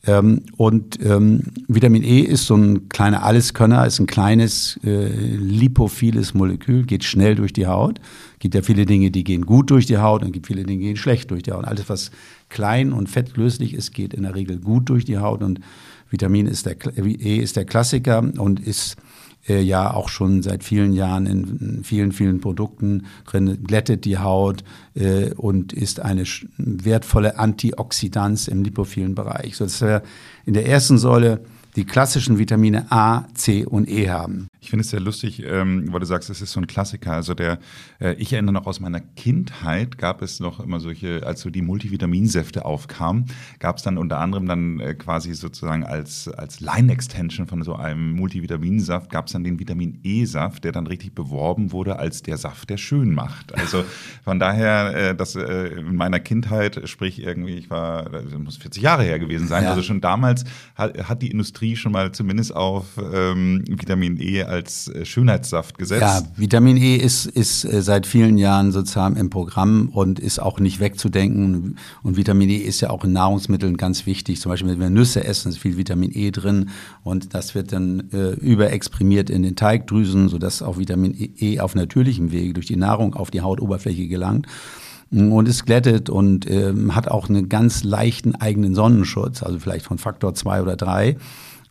Ähm, 0.05 0.43
und 0.57 0.99
ähm, 1.05 1.45
Vitamin 1.69 2.03
E 2.03 2.21
ist 2.21 2.47
so 2.47 2.57
ein 2.57 2.89
kleiner 2.89 3.23
Alleskönner, 3.23 3.87
ist 3.87 4.01
ein 4.01 4.09
kleines 4.09 4.81
äh, 4.83 5.07
lipophiles 5.07 6.35
Molekül, 6.35 6.85
geht 6.85 7.05
schnell 7.05 7.37
durch 7.37 7.53
die 7.53 7.69
Haut. 7.69 8.01
Gibt 8.41 8.57
ja 8.57 8.63
viele 8.63 8.85
Dinge, 8.85 9.13
die 9.13 9.23
gehen 9.23 9.47
gut 9.47 9.71
durch 9.71 9.87
die 9.87 9.99
Haut 9.99 10.25
und 10.25 10.33
gibt 10.33 10.49
viele 10.49 10.65
Dinge, 10.65 10.81
die 10.81 10.87
gehen 10.87 10.97
schlecht 10.97 11.31
durch 11.31 11.45
die 11.45 11.53
Haut. 11.53 11.65
Alles, 11.65 11.89
was 11.89 12.11
klein 12.53 12.93
und 12.93 13.09
fettlöslich 13.09 13.75
ist, 13.75 13.93
geht 13.93 14.15
in 14.15 14.23
der 14.23 14.35
Regel 14.37 14.59
gut 14.59 14.89
durch 14.89 15.05
die 15.05 15.19
Haut 15.19 15.43
und 15.43 15.61
Vitamin 16.11 16.47
ist 16.47 16.67
der, 16.67 16.77
E 16.97 17.39
ist 17.39 17.57
der 17.57 17.65
Klassiker 17.65 18.19
und 18.21 18.61
ist 18.61 18.97
äh, 19.49 19.61
ja 19.61 19.93
auch 19.93 20.09
schon 20.09 20.43
seit 20.43 20.63
vielen 20.63 20.93
Jahren 20.93 21.27
in 21.27 21.83
vielen, 21.83 22.13
vielen 22.13 22.41
Produkten 22.41 23.07
drin, 23.25 23.65
glättet 23.65 24.05
die 24.05 24.19
Haut 24.19 24.63
äh, 24.95 25.33
und 25.33 25.73
ist 25.73 26.01
eine 26.01 26.25
wertvolle 26.59 27.39
Antioxidanz 27.39 28.47
im 28.47 28.63
lipophilen 28.63 29.15
Bereich. 29.15 29.57
So, 29.57 29.65
das 29.65 29.81
wäre 29.81 30.03
in 30.45 30.55
der 30.55 30.67
ersten 30.67 30.99
Säule 30.99 31.41
die 31.77 31.85
klassischen 31.85 32.39
Vitamine 32.39 32.91
A, 32.91 33.27
C 33.35 33.65
und 33.65 33.89
E 33.89 34.11
haben. 34.11 34.49
Ich 34.61 34.71
finde 34.71 34.83
es 34.83 34.91
sehr 34.91 35.01
lustig, 35.01 35.43
ähm, 35.45 35.91
weil 35.93 36.01
du 36.01 36.07
sagst, 36.07 36.29
es 36.29 36.43
ist 36.43 36.53
so 36.53 36.61
ein 36.61 36.67
Klassiker. 36.67 37.13
Also 37.13 37.35
der, 37.35 37.59
äh, 37.99 38.15
ich 38.15 38.33
erinnere 38.33 38.53
noch 38.53 38.67
aus 38.67 38.79
meiner 38.79 39.01
Kindheit 39.01 39.97
gab 39.99 40.23
es 40.23 40.39
noch 40.39 40.61
immer 40.61 40.81
solche, 40.81 41.27
als 41.27 41.41
so 41.41 41.51
die 41.51 41.63
Multivitaminsäfte 41.63 42.65
aufkamen, 42.65 43.27
gab 43.59 43.79
es 43.79 43.83
dann 43.83 43.97
unter 43.97 44.19
anderem 44.19 44.47
dann 44.47 44.81
äh, 44.81 44.95
quasi 44.95 45.33
sozusagen 45.35 45.85
als, 45.85 46.29
als 46.29 46.61
Line-Extension 46.61 47.47
von 47.47 47.63
so 47.63 47.75
einem 47.75 48.13
Multivitaminsaft, 48.13 49.11
gab 49.11 49.27
es 49.27 49.33
dann 49.33 49.43
den 49.43 49.59
Vitamin 49.59 49.99
E-Saft, 50.03 50.65
der 50.65 50.73
dann 50.73 50.87
richtig 50.87 51.15
beworben 51.15 51.73
wurde 51.73 51.99
als 51.99 52.23
der 52.23 52.37
Saft, 52.37 52.69
der 52.69 52.77
schön 52.77 53.15
macht. 53.15 53.59
Also 53.59 53.85
von 54.25 54.39
daher, 54.39 54.95
äh, 54.95 55.15
das 55.17 55.35
äh, 55.37 55.69
in 55.79 55.97
meiner 55.97 56.21
Kindheit, 56.21 56.83
sprich 56.85 57.21
irgendwie, 57.23 57.55
ich 57.55 57.71
war, 57.71 58.11
das 58.11 58.39
muss 58.39 58.59
40 58.59 58.83
Jahre 58.83 59.05
her 59.05 59.19
gewesen 59.19 59.49
sein, 59.49 59.65
ja. 59.65 59.71
also 59.71 59.83
schon 59.83 60.03
damals 60.03 60.45
hat, 60.75 61.09
hat 61.09 61.23
die 61.23 61.31
Industrie 61.31 61.62
schon 61.77 61.93
mal 61.93 62.13
zumindest 62.13 62.55
auf 62.55 62.85
ähm, 63.13 63.65
Vitamin 63.69 64.21
E 64.21 64.43
als 64.43 64.89
äh, 64.89 65.05
Schönheitssaft 65.05 65.79
gesetzt. 65.79 66.03
Ja, 66.03 66.23
Vitamin 66.37 66.77
E 66.77 66.97
ist, 66.97 67.27
ist 67.27 67.65
äh, 67.65 67.83
seit 67.83 68.07
vielen 68.07 68.39
Jahren 68.39 68.73
sozusagen 68.73 69.17
im 69.17 69.31
Programm 69.31 69.89
und 69.89 70.19
ist 70.19 70.41
auch 70.41 70.59
nicht 70.59 70.81
wegzudenken. 70.81 71.77
Und 72.03 72.17
Vitamin 72.17 72.51
E 72.51 72.57
ist 72.57 72.81
ja 72.81 72.91
auch 72.91 73.05
in 73.05 73.13
Nahrungsmitteln 73.13 73.77
ganz 73.77 74.07
wichtig. 74.07 74.41
Zum 74.41 74.51
Beispiel, 74.51 74.71
wenn 74.71 74.81
wir 74.81 74.91
Nüsse 74.91 75.25
essen, 75.25 75.51
ist 75.51 75.59
viel 75.59 75.77
Vitamin 75.77 76.11
E 76.13 76.31
drin 76.31 76.71
und 77.05 77.35
das 77.35 77.55
wird 77.55 77.73
dann 77.73 78.11
äh, 78.13 78.33
überexprimiert 78.33 79.31
in 79.31 79.43
den 79.43 79.57
Teigdrüsen, 79.57 80.29
sodass 80.29 80.63
auch 80.63 80.79
Vitamin 80.79 81.15
E 81.39 81.61
auf 81.61 81.75
natürlichem 81.75 82.33
Wege 82.33 82.53
durch 82.53 82.67
die 82.67 82.77
Nahrung 82.77 83.15
auf 83.15 83.31
die 83.31 83.41
Hautoberfläche 83.41 84.09
gelangt 84.09 84.47
und 85.13 85.47
ist 85.47 85.67
glättet 85.67 86.09
und 86.09 86.51
ähm, 86.51 86.95
hat 86.95 87.09
auch 87.09 87.29
einen 87.29 87.49
ganz 87.49 87.85
leichten 87.85 88.35
eigenen 88.35 88.75
Sonnenschutz, 88.75 89.43
also 89.43 89.59
vielleicht 89.59 89.85
von 89.85 89.99
Faktor 89.99 90.35
zwei 90.35 90.63
oder 90.63 90.77
drei 90.77 91.17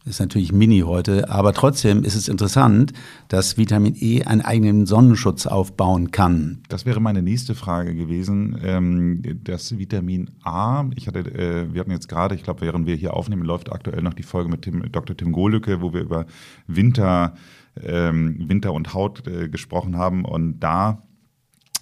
ist 0.05 0.19
natürlich 0.19 0.51
mini 0.51 0.79
heute, 0.79 1.29
aber 1.29 1.53
trotzdem 1.53 2.03
ist 2.03 2.15
es 2.15 2.27
interessant, 2.27 2.91
dass 3.27 3.57
Vitamin 3.57 3.95
E 3.99 4.23
einen 4.23 4.41
eigenen 4.41 4.85
Sonnenschutz 4.85 5.45
aufbauen 5.45 6.11
kann. 6.11 6.63
Das 6.69 6.85
wäre 6.85 6.99
meine 6.99 7.21
nächste 7.21 7.53
Frage 7.53 7.93
gewesen. 7.93 8.59
Ähm, 8.63 9.21
das 9.43 9.77
Vitamin 9.77 10.31
A, 10.43 10.85
ich 10.95 11.07
hatte, 11.07 11.19
äh, 11.19 11.73
wir 11.73 11.81
hatten 11.81 11.91
jetzt 11.91 12.09
gerade, 12.09 12.33
ich 12.33 12.43
glaube, 12.43 12.61
während 12.61 12.87
wir 12.87 12.95
hier 12.95 13.13
aufnehmen, 13.13 13.43
läuft 13.43 13.71
aktuell 13.71 14.01
noch 14.01 14.15
die 14.15 14.23
Folge 14.23 14.49
mit 14.49 14.63
Tim, 14.63 14.91
Dr. 14.91 15.15
Tim 15.15 15.31
Gohlücke, 15.31 15.81
wo 15.81 15.93
wir 15.93 16.01
über 16.01 16.25
Winter, 16.67 17.35
ähm, 17.81 18.49
Winter 18.49 18.73
und 18.73 18.93
Haut 18.93 19.27
äh, 19.27 19.49
gesprochen 19.49 19.97
haben 19.97 20.25
und 20.25 20.59
da 20.59 21.03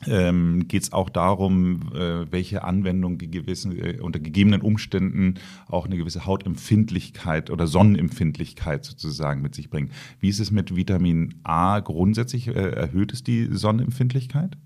ähm, 0.08 0.68
geht 0.68 0.84
es 0.84 0.94
auch 0.94 1.10
darum, 1.10 1.91
äh, 1.94 2.32
welche 2.32 2.63
Anwendung 2.63 3.18
gewissen, 3.18 3.77
äh, 3.77 4.00
unter 4.00 4.20
gegebenen 4.20 4.62
Umständen 4.62 5.36
auch 5.68 5.86
eine 5.86 5.98
gewisse 5.98 6.25
Hautempfindlichkeit 6.25 7.50
oder 7.50 7.68
Sonnenempfindlichkeit 7.68 8.86
sozusagen 8.86 9.41
mit 9.41 9.56
sich 9.56 9.70
bringt. 9.70 9.91
Wie 10.20 10.29
ist 10.29 10.39
es 10.39 10.51
mit 10.51 10.75
Vitamin 10.75 11.36
A 11.44 11.79
grundsätzlich? 11.79 12.48
Äh, 12.48 12.51
erhöht 12.51 13.13
es 13.13 13.24
die 13.24 13.48
Sonnenempfindlichkeit? 13.51 14.58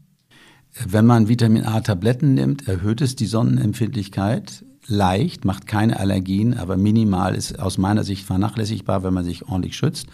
Wenn 0.88 1.06
man 1.06 1.28
Vitamin 1.28 1.66
A-Tabletten 1.66 2.34
nimmt, 2.34 2.68
erhöht 2.68 3.02
es 3.02 3.16
die 3.16 3.28
Sonnenempfindlichkeit 3.28 4.66
leicht, 4.88 5.46
macht 5.46 5.68
keine 5.68 6.00
Allergien, 6.00 6.56
aber 6.56 6.78
minimal 6.78 7.36
ist 7.36 7.60
aus 7.60 7.78
meiner 7.78 8.04
Sicht 8.04 8.26
vernachlässigbar, 8.26 9.04
wenn 9.04 9.14
man 9.14 9.24
sich 9.24 9.48
ordentlich 9.48 9.76
schützt. 9.76 10.08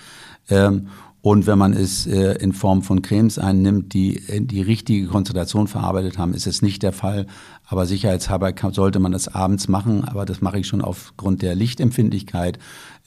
Ähm, 0.50 0.88
und 1.22 1.48
wenn 1.48 1.58
man 1.58 1.74
es 1.74 2.08
äh, 2.08 2.34
in 2.36 2.54
Form 2.54 2.82
von 2.82 3.02
Cremes 3.02 3.38
einnimmt, 3.38 3.94
die 3.94 4.22
die 4.40 4.62
richtige 4.62 5.08
Konzentration 5.08 5.68
verarbeitet 5.68 6.18
haben, 6.18 6.34
ist 6.34 6.48
es 6.48 6.62
nicht 6.62 6.82
der 6.82 6.94
Fall. 6.94 7.28
Aber 7.70 7.86
sicherheitshalber 7.86 8.52
sollte 8.72 9.00
man 9.00 9.12
das 9.12 9.28
abends 9.28 9.68
machen. 9.68 10.04
Aber 10.04 10.26
das 10.26 10.42
mache 10.42 10.60
ich 10.60 10.68
schon 10.68 10.82
aufgrund 10.82 11.44
der 11.44 11.54
Lichtempfindlichkeit. 11.54 12.58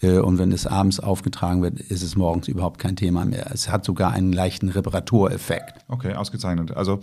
Äh, 0.01 0.19
und 0.19 0.39
wenn 0.39 0.53
es 0.53 0.69
abends 0.69 1.01
aufgetragen 1.01 1.63
wird, 1.63 1.81
ist 1.81 2.03
es 2.03 2.15
morgens 2.15 2.47
überhaupt 2.47 2.79
kein 2.79 2.95
Thema 2.95 3.25
mehr. 3.25 3.51
Es 3.53 3.69
hat 3.71 3.85
sogar 3.85 4.13
einen 4.13 4.33
leichten 4.33 4.69
Reparatureffekt. 4.69 5.85
Okay, 5.89 6.15
ausgezeichnet. 6.15 6.77
Also 6.77 7.01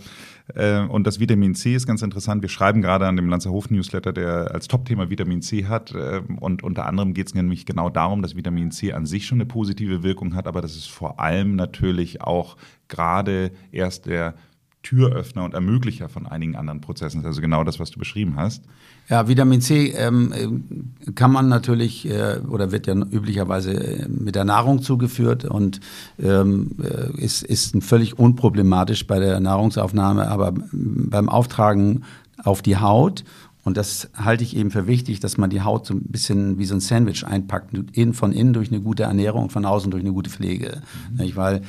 äh, 0.54 0.80
und 0.80 1.06
das 1.06 1.20
Vitamin 1.20 1.54
C 1.54 1.74
ist 1.74 1.86
ganz 1.86 2.00
interessant. 2.00 2.40
Wir 2.40 2.48
schreiben 2.48 2.80
gerade 2.80 3.06
an 3.06 3.16
dem 3.16 3.28
Lanzerhof 3.28 3.70
Newsletter, 3.70 4.14
der 4.14 4.52
als 4.52 4.66
Topthema 4.66 5.10
Vitamin 5.10 5.42
C 5.42 5.66
hat. 5.66 5.92
Äh, 5.92 6.22
und 6.40 6.62
unter 6.62 6.86
anderem 6.86 7.12
geht 7.12 7.26
es 7.26 7.34
nämlich 7.34 7.66
genau 7.66 7.90
darum, 7.90 8.22
dass 8.22 8.36
Vitamin 8.36 8.70
C 8.70 8.92
an 8.94 9.04
sich 9.04 9.26
schon 9.26 9.36
eine 9.36 9.46
positive 9.46 10.02
Wirkung 10.02 10.34
hat, 10.34 10.46
aber 10.46 10.62
dass 10.62 10.76
es 10.76 10.86
vor 10.86 11.20
allem 11.20 11.56
natürlich 11.56 12.22
auch 12.22 12.56
gerade 12.88 13.50
erst 13.70 14.06
der 14.06 14.34
Türöffner 14.82 15.44
und 15.44 15.54
Ermöglicher 15.54 16.08
von 16.08 16.26
einigen 16.26 16.56
anderen 16.56 16.80
Prozessen. 16.80 17.24
Also 17.24 17.40
genau 17.40 17.64
das, 17.64 17.78
was 17.78 17.90
du 17.90 17.98
beschrieben 17.98 18.36
hast. 18.36 18.62
Ja, 19.08 19.28
Vitamin 19.28 19.60
C 19.60 19.88
ähm, 19.88 20.32
äh, 20.32 21.12
kann 21.12 21.32
man 21.32 21.48
natürlich 21.48 22.08
äh, 22.08 22.38
oder 22.48 22.72
wird 22.72 22.86
ja 22.86 22.94
üblicherweise 22.94 23.72
äh, 23.72 24.08
mit 24.08 24.36
der 24.36 24.44
Nahrung 24.44 24.82
zugeführt 24.82 25.44
und 25.44 25.80
ähm, 26.18 26.76
äh, 26.82 27.10
ist, 27.20 27.42
ist 27.42 27.82
völlig 27.82 28.18
unproblematisch 28.18 29.06
bei 29.06 29.18
der 29.18 29.40
Nahrungsaufnahme, 29.40 30.28
aber 30.28 30.54
beim 30.72 31.28
Auftragen 31.28 32.04
auf 32.42 32.62
die 32.62 32.78
Haut 32.78 33.24
und 33.62 33.76
das 33.76 34.08
halte 34.16 34.42
ich 34.42 34.56
eben 34.56 34.70
für 34.70 34.86
wichtig, 34.86 35.20
dass 35.20 35.36
man 35.36 35.50
die 35.50 35.60
Haut 35.60 35.86
so 35.86 35.94
ein 35.94 36.02
bisschen 36.04 36.58
wie 36.58 36.64
so 36.64 36.74
ein 36.74 36.80
Sandwich 36.80 37.26
einpackt, 37.26 37.72
innen 37.92 38.14
von 38.14 38.32
innen 38.32 38.52
durch 38.52 38.70
eine 38.70 38.80
gute 38.80 39.02
Ernährung 39.02 39.44
und 39.44 39.52
von 39.52 39.66
außen 39.66 39.90
durch 39.90 40.02
eine 40.02 40.12
gute 40.12 40.30
Pflege. 40.30 40.80
Mhm. 41.12 41.36
Weil 41.36 41.62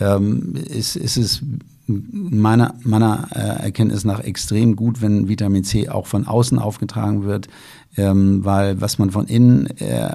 ähm, 0.00 0.54
ist, 0.56 0.96
ist 0.96 1.16
es 1.16 1.42
meiner, 1.90 2.74
meiner 2.84 3.28
äh, 3.34 3.64
Erkenntnis 3.64 4.04
nach 4.04 4.20
extrem 4.20 4.76
gut, 4.76 5.02
wenn 5.02 5.28
Vitamin 5.28 5.64
C 5.64 5.88
auch 5.88 6.06
von 6.06 6.26
außen 6.26 6.58
aufgetragen 6.58 7.24
wird, 7.24 7.48
ähm, 7.96 8.44
weil 8.44 8.80
was 8.80 8.98
man 8.98 9.10
von 9.10 9.26
innen 9.26 9.66
äh, 9.78 10.10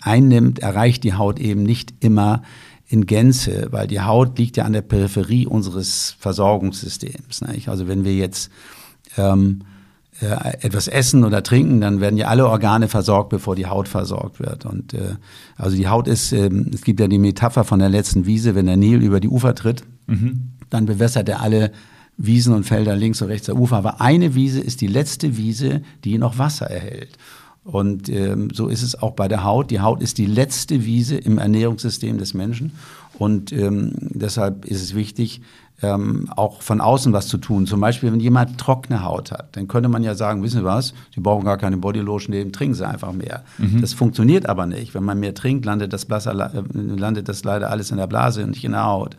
einnimmt, 0.00 0.58
erreicht 0.60 1.04
die 1.04 1.14
Haut 1.14 1.38
eben 1.38 1.62
nicht 1.62 1.94
immer 2.00 2.42
in 2.88 3.06
Gänze, 3.06 3.68
weil 3.70 3.86
die 3.86 4.00
Haut 4.00 4.38
liegt 4.38 4.56
ja 4.56 4.64
an 4.64 4.72
der 4.72 4.82
Peripherie 4.82 5.46
unseres 5.46 6.16
Versorgungssystems. 6.18 7.42
Nicht? 7.42 7.68
Also 7.68 7.86
wenn 7.86 8.04
wir 8.04 8.14
jetzt 8.14 8.50
ähm, 9.16 9.60
äh, 10.20 10.56
etwas 10.60 10.88
essen 10.88 11.24
oder 11.24 11.42
trinken, 11.42 11.80
dann 11.80 12.00
werden 12.00 12.16
ja 12.16 12.26
alle 12.26 12.48
Organe 12.48 12.88
versorgt, 12.88 13.30
bevor 13.30 13.56
die 13.56 13.66
Haut 13.66 13.88
versorgt 13.88 14.38
wird. 14.40 14.66
Und 14.66 14.92
äh, 14.92 15.14
also 15.56 15.76
die 15.76 15.88
Haut 15.88 16.08
ist, 16.08 16.32
äh, 16.32 16.50
es 16.72 16.82
gibt 16.82 17.00
ja 17.00 17.08
die 17.08 17.18
Metapher 17.18 17.64
von 17.64 17.78
der 17.78 17.88
letzten 17.88 18.26
Wiese, 18.26 18.54
wenn 18.54 18.66
der 18.66 18.76
Nil 18.76 19.02
über 19.02 19.20
die 19.20 19.28
Ufer 19.28 19.54
tritt, 19.54 19.84
mhm. 20.06 20.50
Dann 20.70 20.86
bewässert 20.86 21.28
er 21.28 21.40
alle 21.40 21.72
Wiesen 22.16 22.54
und 22.54 22.64
Felder 22.64 22.96
links 22.96 23.22
und 23.22 23.28
rechts 23.28 23.46
der 23.46 23.56
Ufer. 23.56 23.76
Aber 23.76 24.00
eine 24.00 24.34
Wiese 24.34 24.60
ist 24.60 24.80
die 24.80 24.86
letzte 24.86 25.36
Wiese, 25.36 25.82
die 26.04 26.18
noch 26.18 26.38
Wasser 26.38 26.66
erhält. 26.66 27.16
Und 27.64 28.08
ähm, 28.08 28.48
so 28.52 28.68
ist 28.68 28.82
es 28.82 29.00
auch 29.00 29.12
bei 29.12 29.28
der 29.28 29.44
Haut. 29.44 29.70
Die 29.70 29.80
Haut 29.80 30.02
ist 30.02 30.18
die 30.18 30.26
letzte 30.26 30.84
Wiese 30.84 31.16
im 31.16 31.38
Ernährungssystem 31.38 32.18
des 32.18 32.34
Menschen. 32.34 32.72
Und 33.18 33.52
ähm, 33.52 33.92
deshalb 34.00 34.64
ist 34.64 34.82
es 34.82 34.94
wichtig, 34.94 35.42
ähm, 35.82 36.28
auch 36.36 36.62
von 36.62 36.80
außen 36.80 37.12
was 37.12 37.28
zu 37.28 37.38
tun. 37.38 37.66
Zum 37.66 37.80
Beispiel, 37.80 38.12
wenn 38.12 38.20
jemand 38.20 38.58
trockene 38.58 39.02
Haut 39.04 39.30
hat, 39.30 39.56
dann 39.56 39.68
könnte 39.68 39.88
man 39.88 40.02
ja 40.02 40.14
sagen, 40.14 40.42
wissen 40.42 40.60
Sie 40.60 40.64
was, 40.64 40.94
Sie 41.14 41.20
brauchen 41.20 41.44
gar 41.44 41.58
keine 41.58 41.76
Bodylotion 41.78 42.34
nehmen, 42.34 42.52
trinken 42.52 42.74
Sie 42.74 42.86
einfach 42.86 43.12
mehr. 43.12 43.44
Mhm. 43.58 43.80
Das 43.80 43.92
funktioniert 43.92 44.46
aber 44.46 44.66
nicht. 44.66 44.94
Wenn 44.94 45.04
man 45.04 45.20
mehr 45.20 45.34
trinkt, 45.34 45.64
landet 45.64 45.92
das, 45.92 46.04
Blasser, 46.04 46.32
äh, 46.32 46.62
landet 46.74 47.28
das 47.28 47.44
leider 47.44 47.70
alles 47.70 47.90
in 47.90 47.96
der 47.96 48.06
Blase 48.06 48.42
und 48.44 48.50
nicht 48.50 48.64
in 48.64 48.72
der 48.72 48.84
Haut. 48.84 49.16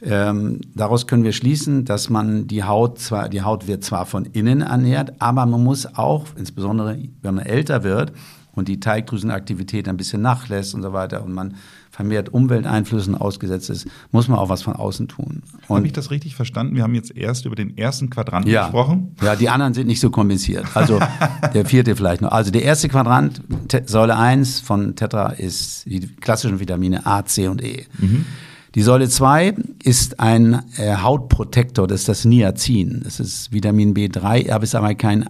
Ähm, 0.00 0.60
daraus 0.74 1.06
können 1.06 1.24
wir 1.24 1.32
schließen, 1.32 1.84
dass 1.84 2.08
man 2.08 2.46
die 2.46 2.64
Haut 2.64 2.98
zwar, 2.98 3.28
die 3.28 3.42
Haut 3.42 3.66
wird 3.66 3.84
zwar 3.84 4.06
von 4.06 4.24
innen 4.26 4.60
ernährt, 4.60 5.20
aber 5.20 5.44
man 5.46 5.62
muss 5.62 5.86
auch, 5.86 6.26
insbesondere 6.36 6.98
wenn 7.22 7.34
man 7.34 7.44
älter 7.44 7.82
wird, 7.82 8.12
und 8.58 8.68
die 8.68 8.80
Teigdrüsenaktivität 8.80 9.88
ein 9.88 9.96
bisschen 9.96 10.20
nachlässt 10.20 10.74
und 10.74 10.82
so 10.82 10.92
weiter 10.92 11.24
und 11.24 11.32
man 11.32 11.54
vermehrt 11.90 12.28
Umwelteinflüssen 12.28 13.14
ausgesetzt 13.14 13.70
ist, 13.70 13.88
muss 14.12 14.28
man 14.28 14.38
auch 14.38 14.48
was 14.50 14.62
von 14.62 14.74
außen 14.74 15.08
tun. 15.08 15.42
Habe 15.68 15.86
ich 15.86 15.92
das 15.92 16.10
richtig 16.10 16.36
verstanden? 16.36 16.76
Wir 16.76 16.82
haben 16.82 16.94
jetzt 16.94 17.16
erst 17.16 17.46
über 17.46 17.56
den 17.56 17.78
ersten 17.78 18.10
Quadranten 18.10 18.50
ja, 18.50 18.64
gesprochen. 18.64 19.16
Ja, 19.22 19.36
die 19.36 19.48
anderen 19.48 19.74
sind 19.74 19.86
nicht 19.86 20.00
so 20.00 20.10
kompliziert. 20.10 20.66
Also 20.74 21.00
der 21.54 21.64
vierte 21.64 21.96
vielleicht 21.96 22.20
noch. 22.20 22.30
Also 22.30 22.50
der 22.50 22.62
erste 22.62 22.88
Quadrant, 22.88 23.42
Säule 23.86 24.16
1 24.16 24.60
von 24.60 24.96
Tetra, 24.96 25.30
ist 25.30 25.86
die 25.86 26.00
klassischen 26.00 26.60
Vitamine 26.60 27.06
A, 27.06 27.24
C 27.24 27.48
und 27.48 27.62
E. 27.62 27.86
Mhm. 27.98 28.26
Die 28.74 28.82
Säule 28.82 29.08
2 29.08 29.54
ist 29.82 30.20
ein 30.20 30.62
äh, 30.76 30.96
Hautprotektor, 30.96 31.86
das 31.86 32.00
ist 32.00 32.08
das 32.08 32.24
Niacin. 32.24 33.00
Das 33.04 33.20
ist 33.20 33.52
Vitamin 33.52 33.94
B3, 33.94 34.52
aber 34.52 34.64
ist 34.64 34.74
aber 34.74 34.94
kein 34.94 35.28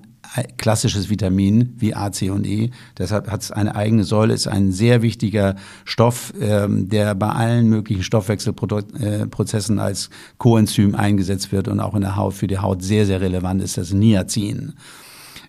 klassisches 0.57 1.09
Vitamin 1.11 1.75
wie 1.78 1.95
A, 1.95 2.12
C 2.12 2.30
und 2.30 2.47
E. 2.47 2.71
Deshalb 2.97 3.30
hat 3.30 3.42
es 3.42 3.50
eine 3.50 3.75
eigene 3.75 4.04
Säule, 4.04 4.35
ist 4.35 4.47
ein 4.47 4.73
sehr 4.73 5.02
wichtiger 5.02 5.57
Stoff, 5.85 6.35
ähm, 6.40 6.88
der 6.88 7.14
bei 7.14 7.28
allen 7.28 7.68
möglichen 7.68 8.02
Stoffwechselprozessen 8.02 9.78
als 9.78 10.11
Coenzym 10.38 10.95
eingesetzt 10.95 11.52
wird 11.52 11.68
und 11.68 11.80
auch 11.80 11.95
in 11.95 12.02
der 12.02 12.16
Haut 12.16 12.35
für 12.35 12.47
die 12.47 12.59
Haut 12.59 12.83
sehr, 12.83 13.07
sehr 13.07 13.21
relevant 13.21 13.62
ist, 13.62 13.78
das 13.78 13.92
Niacin. 13.92 14.75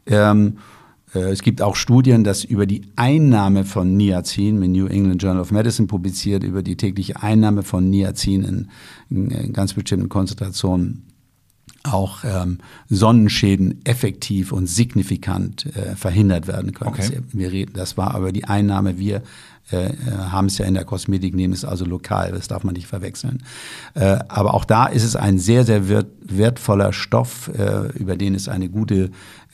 Ähm, 0.06 0.58
äh, 0.58 0.79
es 1.14 1.42
gibt 1.42 1.62
auch 1.62 1.76
Studien, 1.76 2.24
dass 2.24 2.44
über 2.44 2.66
die 2.66 2.84
Einnahme 2.96 3.66
von 3.66 3.98
Niacin, 3.98 4.60
mit 4.60 4.70
New 4.70 4.86
England 4.86 5.22
Journal 5.22 5.42
of 5.42 5.52
Medicine 5.52 5.88
publiziert, 5.88 6.44
über 6.44 6.62
die 6.62 6.78
tägliche 6.78 7.22
Einnahme 7.22 7.64
von 7.64 7.90
Niacin 7.90 8.44
in, 9.10 9.30
in 9.32 9.54
ganz 9.54 9.74
bestimmten 9.74 10.10
Konzentrationen 10.10 11.10
auch 11.84 12.24
ähm, 12.24 12.60
Sonnenschäden 12.90 13.82
effektiv 13.86 14.52
und 14.52 14.68
signifikant 14.68 15.66
äh, 15.76 15.96
verhindert 15.96 16.48
werden 16.48 16.74
können. 16.74 16.90
Okay. 16.90 17.22
Wir 17.32 17.52
reden, 17.52 17.74
das 17.74 17.98
war 17.98 18.14
aber 18.16 18.32
die 18.32 18.46
Einnahme. 18.46 18.98
Wir 18.98 19.24
äh, 19.72 19.88
äh, 19.88 19.94
haben 20.32 20.48
es 20.48 20.58
ja 20.58 20.66
in 20.66 20.74
der 20.74 20.84
Kosmetik, 20.84 21.36
nehmen 21.36 21.54
es 21.54 21.64
also 21.64 21.86
lokal, 21.86 22.32
das 22.32 22.48
darf 22.48 22.64
man 22.64 22.74
nicht 22.74 22.88
verwechseln. 22.88 23.44
Äh, 23.94 24.20
aber 24.28 24.56
auch 24.56 24.66
da 24.66 24.88
ist 24.88 25.04
es 25.04 25.16
ein 25.16 25.38
sehr, 25.38 25.64
sehr 25.64 25.88
wert, 25.88 26.08
wertvoller 26.22 26.92
Stoff, 26.92 27.50
äh, 27.56 27.92
über 27.98 28.18
den 28.18 28.34
es 28.34 28.50
eine 28.50 28.70
gute 28.70 28.96
äh, 29.06 29.10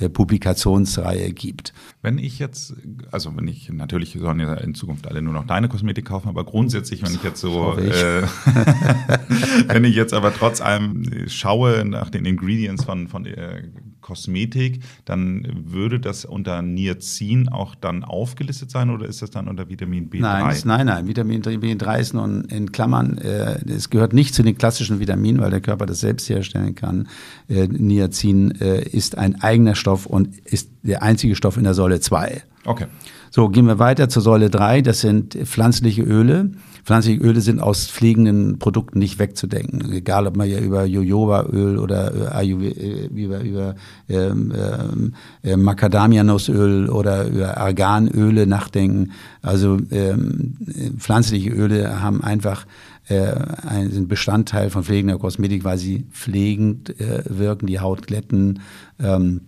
Publikationsreihe 0.10 1.32
gibt. 1.32 1.74
Wenn 2.06 2.20
ich 2.20 2.38
jetzt, 2.38 2.76
also 3.12 3.36
wenn 3.36 3.48
ich, 3.48 3.68
natürlich 3.70 4.14
sollen 4.14 4.40
ja 4.40 4.54
in 4.54 4.76
Zukunft 4.76 5.08
alle 5.08 5.24
nur 5.24 5.34
noch 5.34 5.48
deine 5.48 5.68
Kosmetik 5.70 6.06
kaufen, 6.06 6.30
aber 6.30 6.44
grundsätzlich, 6.44 7.02
wenn 7.02 7.16
ich 7.16 7.24
jetzt 7.24 7.42
so, 7.42 7.76
ich. 7.80 7.92
Äh, 7.92 8.22
wenn 9.68 9.84
ich 9.86 9.96
jetzt 9.96 10.14
aber 10.14 10.32
trotz 10.32 10.62
allem 10.62 11.04
schaue 11.28 11.84
nach 11.84 12.12
den 12.12 12.26
Ingredients 12.26 12.84
von, 12.84 13.08
von 13.08 13.24
der 13.24 13.64
Kosmetik, 14.02 14.84
dann 15.06 15.48
würde 15.66 16.00
das 16.00 16.26
unter 16.26 16.62
Niacin 16.62 17.50
auch 17.50 17.74
dann 17.74 18.04
aufgelistet 18.04 18.70
sein 18.70 18.92
oder 18.92 19.08
ist 19.08 19.24
das 19.24 19.32
dann 19.32 19.48
unter 19.48 19.68
Vitamin 19.68 20.12
B3? 20.12 20.20
Nein, 20.20 20.58
nein, 20.66 20.86
nein. 20.86 21.08
Vitamin 21.08 21.42
B3 21.42 22.00
ist 22.00 22.14
nun 22.14 22.44
in 22.46 22.72
Klammern, 22.72 23.18
äh, 23.18 23.58
es 23.68 23.90
gehört 23.90 24.14
nicht 24.14 24.36
zu 24.36 24.44
den 24.44 24.60
klassischen 24.60 25.00
Vitaminen, 25.00 25.42
weil 25.42 25.50
der 25.50 25.62
Körper 25.62 25.88
das 25.88 26.02
selbst 26.02 26.30
herstellen 26.30 26.76
kann. 26.76 27.08
Äh, 27.50 27.68
Niacin 27.68 28.52
äh, 28.62 28.88
ist 28.88 29.18
ein 29.18 29.42
eigener 29.42 29.74
Stoff 29.74 30.06
und 30.06 30.38
ist 30.46 30.70
der 30.86 31.04
einzige 31.04 31.36
Stoff 31.36 31.58
in 31.58 31.64
der 31.64 31.74
Säule 31.74 32.00
2. 32.00 32.44
Okay. 32.66 32.86
So, 33.30 33.50
gehen 33.50 33.68
wir 33.68 33.80
weiter 33.80 34.08
zur 34.08 34.22
Säule 34.22 34.50
3. 34.50 34.82
Das 34.82 35.02
sind 35.02 35.34
pflanzliche 35.34 36.04
Öle. 36.04 36.52
Pflanzliche 36.86 37.20
Öle 37.22 37.42
sind 37.42 37.60
aus 37.60 37.88
pflegenden 37.88 38.60
Produkten 38.60 39.00
nicht 39.00 39.20
wegzudenken. 39.20 39.92
Egal, 39.92 40.28
ob 40.28 40.38
man 40.38 40.50
ja 40.50 40.60
über 40.60 40.86
Jojobaöl 40.86 41.78
oder 41.80 42.40
äh, 42.40 42.52
äh, 42.52 43.08
über, 43.08 43.42
über 43.42 43.76
ähm, 44.08 44.54
ähm, 44.56 45.14
äh, 45.44 45.58
Macadamianussöl 45.58 46.90
oder 46.90 47.28
über 47.28 47.58
Arganöle 47.58 48.48
nachdenken. 48.48 49.12
Also 49.42 49.80
ähm, 49.92 50.58
pflanzliche 50.98 51.50
Öle 51.50 52.02
haben 52.02 52.24
einfach 52.24 52.66
äh, 53.08 53.34
ein 53.68 54.08
Bestandteil 54.08 54.70
von 54.70 54.84
pflegender 54.84 55.18
Kosmetik, 55.18 55.64
weil 55.64 55.78
sie 55.78 56.06
pflegend 56.12 57.00
äh, 57.00 57.24
wirken, 57.28 57.68
die 57.68 57.80
Haut 57.80 58.08
glätten, 58.08 58.62
ähm, 59.00 59.42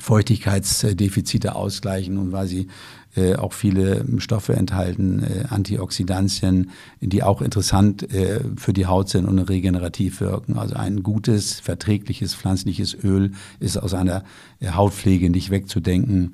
Feuchtigkeitsdefizite 0.00 1.54
ausgleichen 1.54 2.18
und 2.18 2.32
weil 2.32 2.46
sie 2.46 2.68
äh, 3.16 3.34
auch 3.36 3.54
viele 3.54 4.04
Stoffe 4.18 4.52
enthalten, 4.52 5.22
äh, 5.22 5.44
Antioxidantien, 5.48 6.70
die 7.00 7.22
auch 7.22 7.40
interessant 7.40 8.12
äh, 8.12 8.40
für 8.56 8.74
die 8.74 8.84
Haut 8.84 9.08
sind 9.08 9.24
und 9.24 9.38
regenerativ 9.38 10.20
wirken. 10.20 10.58
Also 10.58 10.74
ein 10.74 11.02
gutes, 11.02 11.58
verträgliches 11.60 12.34
pflanzliches 12.34 12.94
Öl 13.02 13.32
ist 13.58 13.78
aus 13.78 13.94
einer 13.94 14.22
Hautpflege 14.62 15.28
nicht 15.28 15.50
wegzudenken. 15.50 16.32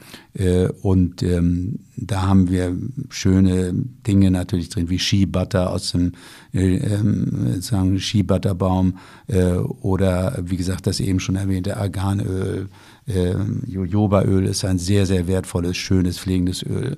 Und 0.80 1.24
ähm, 1.24 1.80
da 1.96 2.22
haben 2.22 2.50
wir 2.50 2.76
schöne 3.10 3.72
Dinge 4.06 4.30
natürlich 4.30 4.68
drin, 4.68 4.90
wie 4.90 5.00
Shea 5.00 5.26
Butter 5.26 5.70
aus 5.70 5.90
dem 5.90 6.12
äh, 6.52 6.76
ähm, 6.76 7.60
sagen 7.60 7.98
Shea 7.98 8.22
Butter 8.22 8.54
Baum 8.54 8.98
äh, 9.26 9.54
oder 9.54 10.38
wie 10.42 10.56
gesagt 10.56 10.86
das 10.86 11.00
eben 11.00 11.20
schon 11.20 11.36
erwähnte 11.36 11.76
Arganöl 11.76 12.68
äh, 13.06 13.34
Jojobaöl 13.66 14.46
ist 14.46 14.64
ein 14.64 14.78
sehr, 14.78 15.06
sehr 15.06 15.26
wertvolles, 15.26 15.76
schönes, 15.76 16.18
pflegendes 16.18 16.62
Öl. 16.62 16.96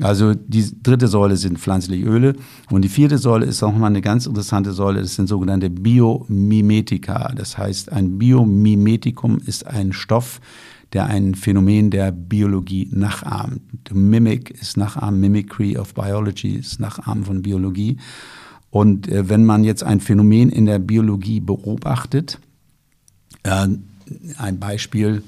Also 0.00 0.34
die 0.34 0.70
dritte 0.82 1.08
Säule 1.08 1.36
sind 1.36 1.58
pflanzliche 1.58 2.04
Öle 2.04 2.34
und 2.70 2.82
die 2.82 2.90
vierte 2.90 3.16
Säule 3.16 3.46
ist 3.46 3.62
auch 3.62 3.74
mal 3.74 3.86
eine 3.86 4.02
ganz 4.02 4.26
interessante 4.26 4.72
Säule, 4.72 5.00
das 5.00 5.14
sind 5.14 5.28
sogenannte 5.28 5.70
Biomimetika. 5.70 7.32
Das 7.34 7.56
heißt, 7.56 7.92
ein 7.92 8.18
Biomimetikum 8.18 9.38
ist 9.46 9.66
ein 9.66 9.94
Stoff, 9.94 10.40
der 10.92 11.06
ein 11.06 11.34
Phänomen 11.34 11.90
der 11.90 12.12
Biologie 12.12 12.88
nachahmt. 12.92 13.62
Mimic 13.92 14.50
ist 14.50 14.76
Nachahmen, 14.76 15.20
Mimicry 15.20 15.78
of 15.78 15.94
Biology 15.94 16.56
ist 16.56 16.80
Nachahmen 16.80 17.24
von 17.24 17.40
Biologie. 17.40 17.96
Und 18.70 19.08
äh, 19.08 19.28
wenn 19.28 19.44
man 19.44 19.64
jetzt 19.64 19.82
ein 19.82 20.00
Phänomen 20.00 20.50
in 20.50 20.66
der 20.66 20.78
Biologie 20.78 21.40
beobachtet, 21.40 22.38
äh, 23.42 23.68
ein 24.38 24.58
Beispiel, 24.58 25.22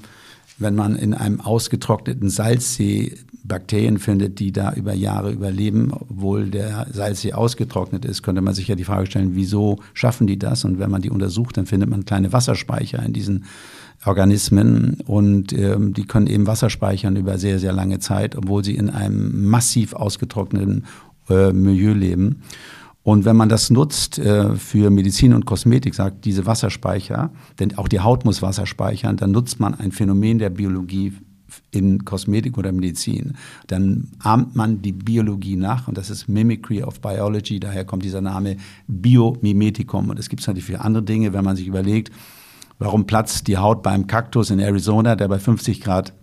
wenn 0.57 0.75
man 0.75 0.95
in 0.95 1.13
einem 1.13 1.41
ausgetrockneten 1.41 2.29
Salzsee 2.29 3.17
Bakterien 3.43 3.97
findet, 3.97 4.39
die 4.39 4.51
da 4.51 4.73
über 4.73 4.93
Jahre 4.93 5.31
überleben, 5.31 5.91
obwohl 5.91 6.49
der 6.49 6.87
Salzsee 6.91 7.33
ausgetrocknet 7.33 8.05
ist, 8.05 8.21
könnte 8.21 8.41
man 8.41 8.53
sich 8.53 8.67
ja 8.67 8.75
die 8.75 8.83
Frage 8.83 9.07
stellen, 9.07 9.31
wieso 9.33 9.79
schaffen 9.93 10.27
die 10.27 10.37
das? 10.37 10.63
Und 10.63 10.79
wenn 10.79 10.91
man 10.91 11.01
die 11.01 11.09
untersucht, 11.09 11.57
dann 11.57 11.65
findet 11.65 11.89
man 11.89 12.05
kleine 12.05 12.31
Wasserspeicher 12.31 13.03
in 13.03 13.11
diesen 13.13 13.45
Organismen 14.05 14.97
und 15.05 15.51
ähm, 15.51 15.93
die 15.93 16.05
können 16.05 16.27
eben 16.27 16.47
Wasser 16.47 16.69
speichern 16.69 17.17
über 17.17 17.37
sehr, 17.37 17.59
sehr 17.59 17.73
lange 17.73 17.99
Zeit, 17.99 18.37
obwohl 18.37 18.63
sie 18.63 18.75
in 18.75 18.89
einem 18.89 19.49
massiv 19.49 19.93
ausgetrockneten 19.93 20.85
äh, 21.29 21.51
Milieu 21.51 21.93
leben. 21.93 22.43
Und 23.01 23.25
wenn 23.25 23.37
man 23.37 23.49
das 23.49 23.69
nutzt 23.69 24.19
äh, 24.19 24.55
für 24.55 24.89
Medizin 24.89 25.33
und 25.33 25.45
Kosmetik, 25.45 25.95
sagt 25.95 26.25
diese 26.25 26.45
Wasserspeicher, 26.45 27.31
denn 27.59 27.77
auch 27.77 27.87
die 27.87 28.01
Haut 28.01 28.25
muss 28.25 28.41
Wasser 28.41 28.65
speichern, 28.65 29.17
dann 29.17 29.31
nutzt 29.31 29.59
man 29.59 29.73
ein 29.73 29.91
Phänomen 29.91 30.37
der 30.37 30.49
Biologie 30.49 31.13
in 31.71 32.05
Kosmetik 32.05 32.57
oder 32.57 32.71
Medizin. 32.71 33.35
Dann 33.67 34.09
ahmt 34.19 34.55
man 34.55 34.81
die 34.81 34.91
Biologie 34.91 35.55
nach 35.55 35.87
und 35.87 35.97
das 35.97 36.09
ist 36.09 36.27
Mimicry 36.27 36.83
of 36.83 37.01
Biology, 37.01 37.59
daher 37.59 37.85
kommt 37.85 38.03
dieser 38.03 38.21
Name 38.21 38.57
Biomimetikum. 38.87 40.09
Und 40.09 40.19
es 40.19 40.29
gibt 40.29 40.45
natürlich 40.45 40.65
für 40.65 40.81
andere 40.81 41.03
Dinge, 41.03 41.33
wenn 41.33 41.43
man 41.43 41.55
sich 41.55 41.67
überlegt, 41.67 42.11
warum 42.79 43.05
platzt 43.05 43.47
die 43.47 43.57
Haut 43.57 43.81
beim 43.83 44.07
Kaktus 44.07 44.49
in 44.49 44.59
Arizona, 44.59 45.15
der 45.15 45.27
bei 45.27 45.39
50 45.39 45.81
Grad 45.81 46.13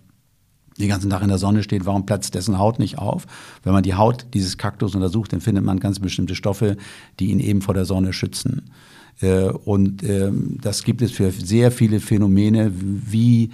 den 0.79 0.89
ganzen 0.89 1.11
Tag 1.11 1.23
in 1.23 1.29
der 1.29 1.39
Sonne 1.39 1.63
steht, 1.63 1.87
warum 1.87 2.07
platzt 2.07 2.35
dessen 2.35 2.59
Haut 2.59 2.79
nicht 2.79 2.99
auf? 2.99 3.27
Wenn 3.63 3.73
man 3.73 3.83
die 3.83 3.95
Haut 3.95 4.27
dieses 4.35 4.59
Kaktus 4.59 4.95
untersucht, 4.95 5.33
dann 5.33 5.41
findet 5.41 5.65
man 5.65 5.81
ganz 5.81 6.01
bestimmte 6.01 6.35
Stoffe, 6.35 6.77
die 7.19 7.31
ihn 7.31 7.41
eben 7.41 7.63
vor 7.63 7.75
der 7.75 7.85
Sonne 7.85 8.13
schützen. 8.13 8.71
Äh, 9.21 9.49
und 9.49 10.03
ähm, 10.03 10.59
das 10.61 10.83
gibt 10.83 11.03
es 11.03 11.13
für 11.13 11.31
sehr 11.31 11.71
viele 11.71 12.01
Phänomene, 12.01 12.73
wie 12.75 13.51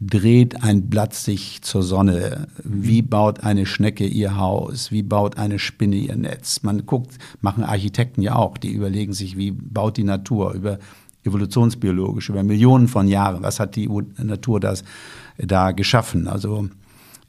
dreht 0.00 0.62
ein 0.62 0.90
Blatt 0.90 1.14
sich 1.14 1.62
zur 1.62 1.82
Sonne? 1.82 2.48
Wie 2.62 3.02
baut 3.02 3.40
eine 3.40 3.64
Schnecke 3.64 4.06
ihr 4.06 4.36
Haus? 4.36 4.90
Wie 4.90 5.02
baut 5.02 5.38
eine 5.38 5.58
Spinne 5.58 5.96
ihr 5.96 6.16
Netz? 6.16 6.62
Man 6.62 6.84
guckt, 6.84 7.18
machen 7.40 7.62
Architekten 7.62 8.20
ja 8.22 8.34
auch, 8.34 8.58
die 8.58 8.72
überlegen 8.72 9.12
sich, 9.12 9.36
wie 9.36 9.52
baut 9.52 9.96
die 9.96 10.04
Natur 10.04 10.52
über 10.52 10.78
evolutionsbiologisch, 11.24 12.28
über 12.28 12.42
Millionen 12.42 12.88
von 12.88 13.08
Jahren. 13.08 13.42
Was 13.42 13.60
hat 13.60 13.76
die 13.76 13.88
Natur 14.18 14.60
das 14.60 14.84
da 15.38 15.72
geschaffen. 15.72 16.28
Also 16.28 16.68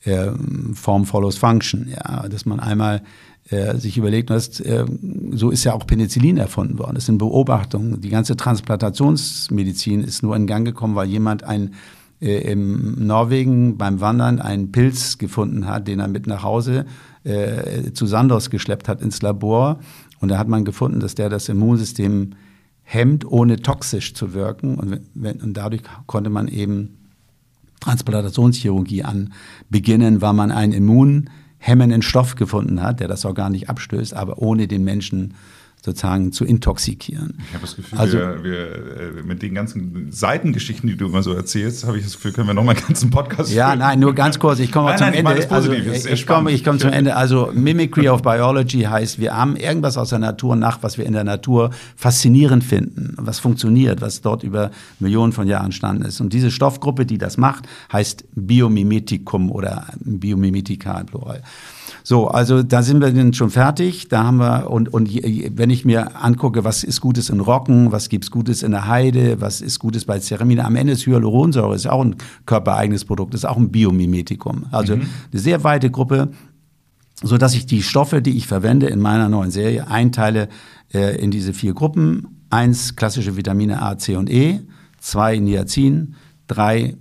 äh, 0.03 0.31
Form 0.73 1.05
follows 1.05 1.37
Function, 1.37 1.87
ja, 1.87 2.27
dass 2.29 2.45
man 2.45 2.59
einmal 2.59 3.01
äh, 3.49 3.77
sich 3.77 3.97
überlegt, 3.97 4.29
dass, 4.29 4.59
äh, 4.59 4.85
so 5.31 5.51
ist 5.51 5.63
ja 5.63 5.73
auch 5.73 5.85
Penicillin 5.85 6.37
erfunden 6.37 6.79
worden. 6.79 6.95
Das 6.95 7.05
sind 7.05 7.17
Beobachtungen. 7.17 8.01
Die 8.01 8.09
ganze 8.09 8.35
Transplantationsmedizin 8.35 10.03
ist 10.03 10.23
nur 10.23 10.35
in 10.35 10.47
Gang 10.47 10.65
gekommen, 10.65 10.95
weil 10.95 11.07
jemand 11.07 11.43
ein 11.43 11.73
äh, 12.21 12.51
im 12.51 13.05
Norwegen 13.05 13.77
beim 13.77 14.01
Wandern 14.01 14.39
einen 14.39 14.71
Pilz 14.71 15.17
gefunden 15.17 15.67
hat, 15.67 15.87
den 15.87 15.99
er 15.99 16.07
mit 16.07 16.27
nach 16.27 16.43
Hause 16.43 16.85
äh, 17.23 17.91
zu 17.91 18.05
Sandos 18.05 18.49
geschleppt 18.49 18.87
hat 18.87 19.01
ins 19.01 19.21
Labor. 19.21 19.79
Und 20.21 20.29
da 20.29 20.37
hat 20.37 20.47
man 20.47 20.65
gefunden, 20.65 20.99
dass 20.99 21.15
der 21.15 21.29
das 21.29 21.49
Immunsystem 21.49 22.31
hemmt, 22.83 23.25
ohne 23.25 23.61
toxisch 23.61 24.13
zu 24.13 24.33
wirken. 24.33 24.75
Und, 24.75 25.01
wenn, 25.13 25.41
und 25.41 25.53
dadurch 25.55 25.81
konnte 26.07 26.29
man 26.29 26.47
eben 26.47 26.97
Transplantationschirurgie 27.85 29.03
an 29.03 29.31
beginnen, 29.69 30.21
weil 30.21 30.33
man 30.33 30.51
ein 30.51 30.71
Immun 30.71 31.29
hemmenden 31.59 32.01
Stoff 32.01 32.35
gefunden 32.35 32.81
hat, 32.81 32.99
der 32.99 33.07
das 33.07 33.21
gar 33.33 33.49
nicht 33.49 33.69
abstößt, 33.69 34.13
aber 34.13 34.39
ohne 34.39 34.67
den 34.67 34.83
Menschen 34.83 35.35
sozusagen 35.85 36.31
zu 36.31 36.45
intoxikieren. 36.45 37.35
Ich 37.47 37.53
habe 37.53 37.61
das 37.61 37.75
Gefühl, 37.75 37.99
also, 37.99 38.17
wir, 38.17 38.43
wir, 38.43 39.19
äh, 39.19 39.23
mit 39.23 39.43
den 39.43 39.53
ganzen 39.53 40.11
Seitengeschichten, 40.11 40.89
die 40.89 40.97
du 40.97 41.05
immer 41.05 41.21
so 41.21 41.31
erzählst, 41.33 41.85
habe 41.85 41.97
ich 41.97 42.03
das 42.03 42.13
Gefühl, 42.13 42.33
können 42.33 42.47
wir 42.47 42.55
noch 42.55 42.63
mal 42.63 42.75
einen 42.75 42.85
ganzen 42.85 43.11
Podcast 43.11 43.53
Ja, 43.53 43.67
führen. 43.67 43.79
nein, 43.79 43.99
nur 43.99 44.15
ganz 44.15 44.39
kurz, 44.39 44.59
ich 44.59 44.71
komme 44.71 44.89
nein, 44.89 44.97
zum 44.97 45.07
nein, 45.07 45.25
Ende. 45.25 45.51
Also, 45.51 45.71
ich 45.71 46.25
komme 46.25 46.51
ich 46.51 46.63
komm 46.63 46.79
zum 46.79 46.89
Ende. 46.89 47.15
Also 47.15 47.51
Mimicry 47.53 48.09
of 48.09 48.23
Biology 48.23 48.81
heißt, 48.81 49.19
wir 49.19 49.37
haben 49.37 49.55
irgendwas 49.55 49.97
aus 49.97 50.09
der 50.09 50.19
Natur 50.19 50.55
nach, 50.55 50.81
was 50.81 50.97
wir 50.97 51.05
in 51.05 51.13
der 51.13 51.23
Natur 51.23 51.69
faszinierend 51.95 52.63
finden, 52.63 53.13
was 53.17 53.39
funktioniert, 53.39 54.01
was 54.01 54.21
dort 54.21 54.41
über 54.43 54.71
Millionen 54.99 55.33
von 55.33 55.47
Jahren 55.47 55.65
entstanden 55.65 56.03
ist. 56.03 56.19
Und 56.19 56.33
diese 56.33 56.49
Stoffgruppe, 56.49 57.05
die 57.05 57.19
das 57.19 57.37
macht, 57.37 57.65
heißt 57.93 58.25
Biomimetikum 58.33 59.51
oder 59.51 59.85
Biomimetika 59.99 60.99
im 60.99 61.05
Plural. 61.05 61.43
So, 62.07 62.27
also 62.27 62.61
da 62.61 62.83
sind 62.83 63.01
wir 63.01 63.11
dann 63.11 63.33
schon 63.33 63.49
fertig. 63.49 64.09
Da 64.09 64.23
haben 64.23 64.37
wir, 64.37 64.69
und, 64.69 64.93
und 64.93 65.09
wenn 65.57 65.71
ich 65.71 65.85
mir 65.85 66.23
angucke, 66.23 66.63
was 66.63 66.83
ist 66.83 67.01
Gutes 67.01 67.31
in 67.31 67.39
Rocken, 67.39 67.91
was 67.91 68.09
gibt's 68.09 68.29
Gutes 68.29 68.61
in 68.61 68.71
der 68.71 68.87
Heide, 68.87 69.41
was 69.41 69.59
ist 69.59 69.79
Gutes 69.79 70.05
bei 70.05 70.19
Ceramine, 70.19 70.65
am 70.65 70.75
Ende 70.75 70.93
ist 70.93 71.07
Hyaluronsäure, 71.07 71.73
ist 71.73 71.87
auch 71.87 72.05
ein 72.05 72.15
körpereigenes 72.45 73.05
Produkt, 73.05 73.33
ist 73.33 73.43
auch 73.43 73.57
ein 73.57 73.71
Biomimetikum. 73.71 74.67
Also 74.69 74.97
mhm. 74.97 75.07
eine 75.31 75.41
sehr 75.41 75.63
weite 75.63 75.89
Gruppe, 75.89 76.29
so 77.23 77.39
dass 77.39 77.55
ich 77.55 77.65
die 77.65 77.81
Stoffe, 77.81 78.21
die 78.21 78.37
ich 78.37 78.45
verwende 78.45 78.85
in 78.85 78.99
meiner 78.99 79.27
neuen 79.27 79.49
Serie, 79.49 79.87
einteile 79.87 80.49
äh, 80.93 81.19
in 81.19 81.31
diese 81.31 81.53
vier 81.53 81.73
Gruppen. 81.73 82.45
Eins 82.51 82.95
klassische 82.95 83.35
Vitamine 83.35 83.81
A, 83.81 83.97
C 83.97 84.15
und 84.15 84.29
E, 84.29 84.59
zwei 84.99 85.39
Niacin, 85.39 86.13
drei 86.45 86.97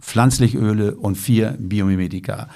pflanzliche 0.00 0.56
Öle 0.56 0.94
und 0.96 1.16
vier 1.16 1.54
Biomimetika. 1.58 2.48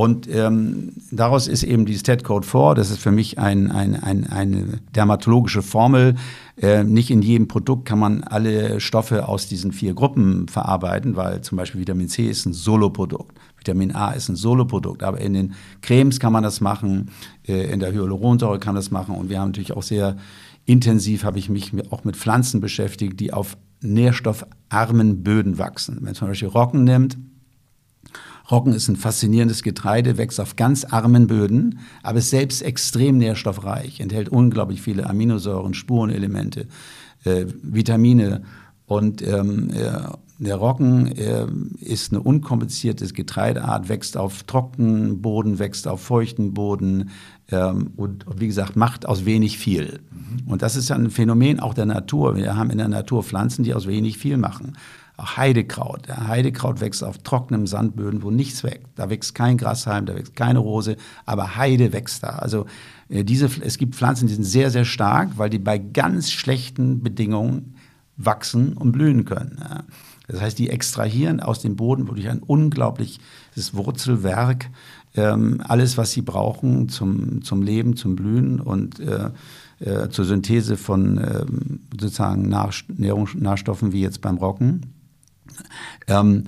Und 0.00 0.34
ähm, 0.34 0.94
daraus 1.10 1.46
ist 1.46 1.62
eben 1.62 1.84
die 1.84 1.98
Stat-Code 1.98 2.46
4, 2.46 2.72
das 2.74 2.90
ist 2.90 3.02
für 3.02 3.10
mich 3.10 3.38
ein, 3.38 3.70
ein, 3.70 3.94
ein, 4.02 4.26
eine 4.28 4.80
dermatologische 4.94 5.60
Formel. 5.60 6.14
Äh, 6.56 6.84
nicht 6.84 7.10
in 7.10 7.20
jedem 7.20 7.48
Produkt 7.48 7.84
kann 7.84 7.98
man 7.98 8.24
alle 8.24 8.80
Stoffe 8.80 9.28
aus 9.28 9.46
diesen 9.46 9.72
vier 9.72 9.92
Gruppen 9.92 10.48
verarbeiten, 10.48 11.16
weil 11.16 11.42
zum 11.42 11.58
Beispiel 11.58 11.82
Vitamin 11.82 12.08
C 12.08 12.30
ist 12.30 12.46
ein 12.46 12.54
Soloprodukt. 12.54 13.36
Vitamin 13.58 13.94
A 13.94 14.12
ist 14.12 14.30
ein 14.30 14.36
Soloprodukt, 14.36 15.02
aber 15.02 15.20
in 15.20 15.34
den 15.34 15.54
Cremes 15.82 16.18
kann 16.18 16.32
man 16.32 16.44
das 16.44 16.62
machen, 16.62 17.10
äh, 17.46 17.70
in 17.70 17.78
der 17.80 17.92
Hyaluronsäure 17.92 18.58
kann 18.58 18.72
man 18.72 18.80
das 18.80 18.90
machen 18.90 19.14
und 19.14 19.28
wir 19.28 19.38
haben 19.38 19.48
natürlich 19.48 19.74
auch 19.74 19.82
sehr 19.82 20.16
intensiv, 20.64 21.24
habe 21.24 21.38
ich 21.38 21.50
mich 21.50 21.74
auch 21.92 22.04
mit 22.04 22.16
Pflanzen 22.16 22.62
beschäftigt, 22.62 23.20
die 23.20 23.34
auf 23.34 23.58
nährstoffarmen 23.82 25.22
Böden 25.22 25.58
wachsen. 25.58 25.96
Wenn 25.96 26.04
man 26.04 26.14
zum 26.14 26.28
Beispiel 26.28 26.48
Roggen 26.48 26.84
nimmt, 26.84 27.18
Roggen 28.50 28.72
ist 28.72 28.88
ein 28.88 28.96
faszinierendes 28.96 29.62
Getreide, 29.62 30.18
wächst 30.18 30.40
auf 30.40 30.56
ganz 30.56 30.84
armen 30.84 31.26
Böden, 31.26 31.78
aber 32.02 32.18
ist 32.18 32.30
selbst 32.30 32.62
extrem 32.62 33.18
nährstoffreich, 33.18 34.00
enthält 34.00 34.28
unglaublich 34.28 34.82
viele 34.82 35.08
Aminosäuren, 35.08 35.74
Spurenelemente, 35.74 36.66
äh, 37.24 37.46
Vitamine. 37.62 38.42
Und 38.86 39.22
ähm, 39.22 39.70
äh, 39.70 40.00
der 40.40 40.56
Roggen 40.56 41.06
äh, 41.06 41.46
ist 41.80 42.12
eine 42.12 42.22
unkomplizierte 42.22 43.06
Getreideart, 43.06 43.88
wächst 43.88 44.16
auf 44.16 44.42
trockenen 44.44 45.20
Boden, 45.20 45.58
wächst 45.58 45.86
auf 45.86 46.00
feuchten 46.00 46.54
Boden 46.54 47.10
ähm, 47.50 47.92
und, 47.96 48.24
wie 48.36 48.46
gesagt, 48.46 48.74
macht 48.74 49.06
aus 49.06 49.26
wenig 49.26 49.58
viel. 49.58 50.00
Mhm. 50.10 50.50
Und 50.50 50.62
das 50.62 50.76
ist 50.76 50.90
ein 50.90 51.10
Phänomen 51.10 51.60
auch 51.60 51.74
der 51.74 51.84
Natur. 51.86 52.36
Wir 52.36 52.56
haben 52.56 52.70
in 52.70 52.78
der 52.78 52.88
Natur 52.88 53.22
Pflanzen, 53.22 53.64
die 53.64 53.74
aus 53.74 53.86
wenig 53.86 54.16
viel 54.16 54.38
machen. 54.38 54.78
Heidekraut. 55.20 56.06
Ja, 56.08 56.26
Heidekraut 56.28 56.80
wächst 56.80 57.04
auf 57.04 57.18
trockenem 57.18 57.66
Sandböden, 57.66 58.22
wo 58.22 58.30
nichts 58.30 58.64
wächst. 58.64 58.86
Da 58.96 59.10
wächst 59.10 59.34
kein 59.34 59.56
Grashalm, 59.58 60.06
da 60.06 60.14
wächst 60.14 60.36
keine 60.36 60.60
Rose, 60.60 60.96
aber 61.26 61.56
Heide 61.56 61.92
wächst 61.92 62.22
da. 62.22 62.30
Also 62.30 62.66
äh, 63.08 63.24
diese, 63.24 63.50
es 63.60 63.78
gibt 63.78 63.94
Pflanzen, 63.94 64.28
die 64.28 64.34
sind 64.34 64.44
sehr, 64.44 64.70
sehr 64.70 64.84
stark, 64.84 65.30
weil 65.36 65.50
die 65.50 65.58
bei 65.58 65.78
ganz 65.78 66.30
schlechten 66.30 67.02
Bedingungen 67.02 67.74
wachsen 68.16 68.74
und 68.74 68.92
blühen 68.92 69.24
können. 69.24 69.58
Ja. 69.60 69.84
Das 70.28 70.40
heißt, 70.40 70.58
die 70.58 70.70
extrahieren 70.70 71.40
aus 71.40 71.60
dem 71.60 71.76
Boden 71.76 72.06
wirklich 72.06 72.28
ein 72.28 72.40
unglaubliches 72.40 73.18
Wurzelwerk, 73.72 74.70
ähm, 75.16 75.60
alles, 75.66 75.98
was 75.98 76.12
sie 76.12 76.22
brauchen 76.22 76.88
zum, 76.88 77.42
zum 77.42 77.62
Leben, 77.62 77.96
zum 77.96 78.14
Blühen 78.14 78.60
und 78.60 79.00
äh, 79.00 79.30
äh, 79.80 80.08
zur 80.08 80.24
Synthese 80.24 80.76
von 80.76 81.18
ähm, 81.18 81.80
sozusagen 81.98 82.48
Nahrungsstoffen 82.48 83.92
wie 83.92 84.02
jetzt 84.02 84.20
beim 84.20 84.36
Roggen. 84.36 84.99
Ähm, 86.06 86.44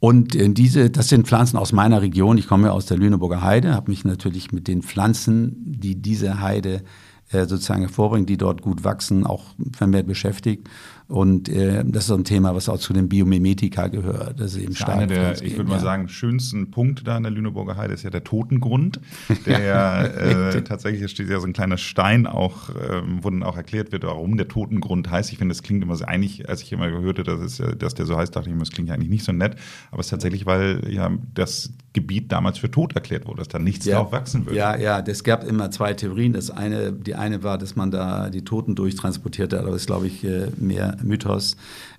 und 0.00 0.36
diese, 0.56 0.90
das 0.90 1.08
sind 1.08 1.26
Pflanzen 1.26 1.56
aus 1.56 1.72
meiner 1.72 2.02
Region. 2.02 2.38
Ich 2.38 2.46
komme 2.46 2.68
ja 2.68 2.72
aus 2.72 2.86
der 2.86 2.98
Lüneburger 2.98 3.42
Heide, 3.42 3.74
habe 3.74 3.90
mich 3.90 4.04
natürlich 4.04 4.52
mit 4.52 4.68
den 4.68 4.82
Pflanzen, 4.82 5.56
die 5.64 6.00
diese 6.00 6.40
Heide 6.40 6.84
äh, 7.30 7.46
sozusagen 7.46 7.82
hervorbringen, 7.82 8.26
die 8.26 8.36
dort 8.36 8.62
gut 8.62 8.84
wachsen, 8.84 9.26
auch 9.26 9.54
vermehrt 9.76 10.06
beschäftigt. 10.06 10.68
Und 11.08 11.48
äh, 11.48 11.82
das 11.86 12.02
ist 12.04 12.08
so 12.08 12.14
ein 12.14 12.24
Thema, 12.24 12.54
was 12.54 12.68
auch 12.68 12.76
zu 12.76 12.92
den 12.92 13.08
Biomimetika 13.08 13.88
gehört. 13.88 14.38
Das 14.38 14.54
ist 14.54 14.62
eben 14.62 14.74
stark. 14.74 14.90
Einer 14.90 15.06
der, 15.06 15.42
ich 15.42 15.56
würde 15.56 15.70
mal 15.70 15.80
sagen, 15.80 16.06
schönsten 16.08 16.70
Punkte 16.70 17.02
da 17.02 17.16
in 17.16 17.22
der 17.22 17.32
Lüneburger 17.32 17.78
Heide 17.78 17.94
ist 17.94 18.02
ja 18.02 18.10
der 18.10 18.24
Totengrund, 18.24 19.00
der 19.46 19.60
ja 19.60 20.04
äh, 20.04 20.62
tatsächlich 20.62 21.10
steht 21.10 21.30
ja 21.30 21.40
so 21.40 21.46
ein 21.46 21.54
kleiner 21.54 21.78
Stein 21.78 22.26
auch, 22.26 22.68
ähm, 22.70 23.20
wo 23.22 23.30
dann 23.30 23.42
auch 23.42 23.56
erklärt 23.56 23.90
wird, 23.90 24.04
warum 24.04 24.36
der 24.36 24.48
Totengrund 24.48 25.10
heißt. 25.10 25.32
Ich 25.32 25.38
finde, 25.38 25.54
das 25.54 25.62
klingt 25.62 25.82
immer 25.82 25.96
so 25.96 26.04
eigentlich, 26.04 26.46
als 26.46 26.62
ich 26.62 26.72
immer 26.72 26.90
gehört 26.90 27.18
habe, 27.18 27.38
dass, 27.38 27.58
es, 27.58 27.78
dass 27.78 27.94
der 27.94 28.04
so 28.04 28.14
heißt, 28.14 28.36
dachte 28.36 28.50
ich 28.50 28.54
mir, 28.54 28.60
das 28.60 28.70
klingt 28.70 28.90
ja 28.90 28.94
eigentlich 28.94 29.08
nicht 29.08 29.24
so 29.24 29.32
nett. 29.32 29.56
Aber 29.90 30.00
es 30.00 30.06
ist 30.08 30.10
tatsächlich, 30.10 30.44
weil 30.44 30.82
ja 30.90 31.10
das 31.32 31.72
Gebiet 31.94 32.30
damals 32.30 32.58
für 32.58 32.70
tot 32.70 32.94
erklärt 32.94 33.26
wurde, 33.26 33.38
dass 33.38 33.48
da 33.48 33.58
nichts 33.58 33.86
ja, 33.86 33.96
drauf 33.96 34.12
wachsen 34.12 34.44
würde. 34.44 34.58
Ja, 34.58 34.76
ja, 34.76 35.00
es 35.00 35.24
gab 35.24 35.42
immer 35.44 35.70
zwei 35.70 35.94
Theorien. 35.94 36.34
Das 36.34 36.50
eine, 36.50 36.92
die 36.92 37.14
eine 37.14 37.42
war, 37.42 37.56
dass 37.56 37.76
man 37.76 37.90
da 37.90 38.28
die 38.28 38.44
Toten 38.44 38.74
durchtransportiert 38.74 39.54
hat, 39.54 39.60
aber 39.60 39.70
das 39.70 39.82
ist, 39.82 39.86
glaube 39.86 40.06
ich, 40.06 40.22
äh, 40.22 40.48
mehr 40.58 40.97
Mythos. 41.02 41.56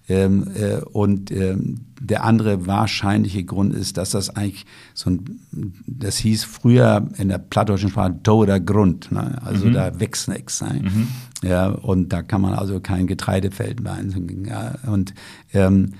Ähm, 0.07 0.47
äh, 0.55 0.77
und 0.77 1.29
ähm, 1.29 1.81
der 1.99 2.23
andere 2.23 2.65
wahrscheinliche 2.65 3.43
Grund 3.43 3.75
ist, 3.75 3.97
dass 3.97 4.09
das 4.09 4.35
eigentlich 4.35 4.65
so 4.95 5.11
ein, 5.11 5.39
das 5.85 6.17
hieß 6.17 6.45
früher 6.45 7.07
in 7.17 7.29
der 7.29 7.37
plattdeutschen 7.37 7.89
Sprache 7.89 8.15
toter 8.23 8.59
Grund, 8.59 9.11
ne? 9.11 9.39
also 9.45 9.67
mhm. 9.67 9.73
da 9.73 9.99
wächst 9.99 10.27
nichts. 10.27 10.61
Ne? 10.61 10.81
Mhm. 10.83 11.07
Ja, 11.47 11.67
und 11.67 12.11
da 12.11 12.23
kann 12.23 12.41
man 12.41 12.53
also 12.53 12.79
kein 12.79 13.05
Getreidefeld 13.05 13.81
mehr 13.81 13.93
einzügen. 13.93 14.45
Ja? 14.45 14.75
Und 14.87 15.13
ähm, 15.53 15.91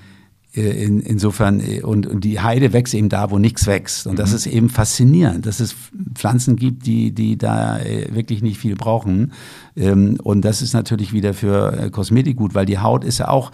äh, 0.52 0.84
in, 0.84 1.00
insofern, 1.00 1.60
äh, 1.60 1.82
und, 1.82 2.06
und 2.06 2.24
die 2.24 2.40
Heide 2.40 2.72
wächst 2.72 2.94
eben 2.94 3.08
da, 3.08 3.30
wo 3.30 3.38
nichts 3.38 3.66
wächst. 3.66 4.06
Und 4.08 4.18
das 4.18 4.30
mhm. 4.30 4.36
ist 4.36 4.46
eben 4.46 4.68
faszinierend, 4.68 5.46
dass 5.46 5.60
es 5.60 5.76
Pflanzen 6.14 6.56
gibt, 6.56 6.86
die, 6.86 7.12
die 7.12 7.38
da 7.38 7.78
äh, 7.78 8.12
wirklich 8.12 8.42
nicht 8.42 8.58
viel 8.58 8.74
brauchen. 8.74 9.32
Ähm, 9.76 10.18
und 10.22 10.44
das 10.44 10.62
ist 10.62 10.72
natürlich 10.72 11.12
wieder 11.12 11.34
für 11.34 11.90
Kosmetik 11.90 12.36
gut, 12.36 12.54
weil 12.54 12.66
die 12.66 12.78
Haut 12.78 13.04
ist 13.04 13.18
ja 13.18 13.28
auch, 13.28 13.52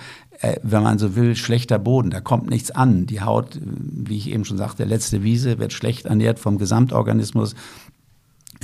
wenn 0.63 0.83
man 0.83 0.99
so 0.99 1.17
will, 1.17 1.35
schlechter 1.35 1.79
Boden. 1.79 2.11
Da 2.11 2.21
kommt 2.21 2.51
nichts 2.51 2.71
an. 2.71 3.07
Die 3.07 3.23
Haut, 3.23 3.59
wie 3.63 4.19
ich 4.19 4.31
eben 4.31 4.45
schon 4.45 4.59
sagte, 4.59 4.85
letzte 4.85 5.23
Wiese, 5.23 5.59
wird 5.59 5.73
schlecht 5.73 6.05
ernährt 6.05 6.39
vom 6.39 6.59
Gesamtorganismus. 6.59 7.55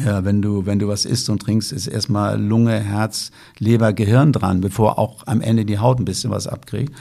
Ja, 0.03 0.25
wenn 0.25 0.43
du, 0.43 0.67
wenn 0.67 0.79
du 0.79 0.89
was 0.89 1.07
isst 1.07 1.31
und 1.31 1.41
trinkst, 1.41 1.73
ist 1.73 1.87
erstmal 1.87 2.41
Lunge, 2.41 2.79
Herz, 2.79 3.31
Leber, 3.59 3.93
Gehirn 3.93 4.33
dran, 4.33 4.61
bevor 4.61 4.99
auch 4.99 5.27
am 5.27 5.41
Ende 5.41 5.65
die 5.65 5.79
Haut 5.79 5.99
ein 5.99 6.05
bisschen 6.05 6.31
was 6.31 6.47
abkriegt. 6.47 6.95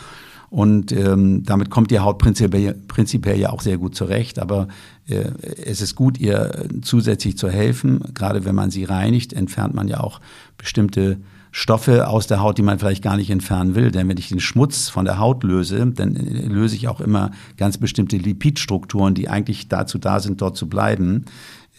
Und 0.52 0.92
ähm, 0.92 1.44
damit 1.46 1.70
kommt 1.70 1.92
die 1.92 2.00
Haut 2.00 2.18
prinzipiell, 2.18 2.74
prinzipiell 2.74 3.40
ja 3.40 3.52
auch 3.52 3.62
sehr 3.62 3.78
gut 3.78 3.96
zurecht. 3.96 4.38
Aber 4.38 4.68
äh, 5.08 5.32
es 5.66 5.80
ist 5.80 5.96
gut, 5.96 6.20
ihr 6.20 6.66
zusätzlich 6.82 7.38
zu 7.38 7.50
helfen. 7.50 8.04
Gerade 8.14 8.44
wenn 8.44 8.54
man 8.54 8.70
sie 8.70 8.84
reinigt, 8.84 9.32
entfernt 9.32 9.74
man 9.74 9.88
ja 9.88 10.02
auch 10.02 10.20
bestimmte 10.58 11.20
Stoffe 11.52 12.10
aus 12.10 12.28
der 12.28 12.42
Haut, 12.42 12.58
die 12.58 12.64
man 12.64 12.80
vielleicht 12.80 13.02
gar 13.02 13.16
nicht 13.16 13.30
entfernen 13.30 13.76
will. 13.76 13.92
Denn 13.92 14.10
wenn 14.10 14.18
ich 14.18 14.28
den 14.28 14.42
Schmutz 14.42 14.90
von 14.90 15.06
der 15.06 15.20
Haut 15.20 15.46
löse, 15.46 15.88
dann 15.88 16.16
löse 16.16 16.76
ich 16.76 16.90
auch 16.90 17.00
immer 17.00 17.32
ganz 17.56 17.78
bestimmte 17.78 18.18
Lipidstrukturen, 18.18 19.14
die 19.14 19.30
eigentlich 19.30 19.70
dazu 19.70 20.00
da 20.00 20.20
sind, 20.20 20.42
dort 20.42 20.58
zu 20.58 20.68
bleiben. 20.68 21.24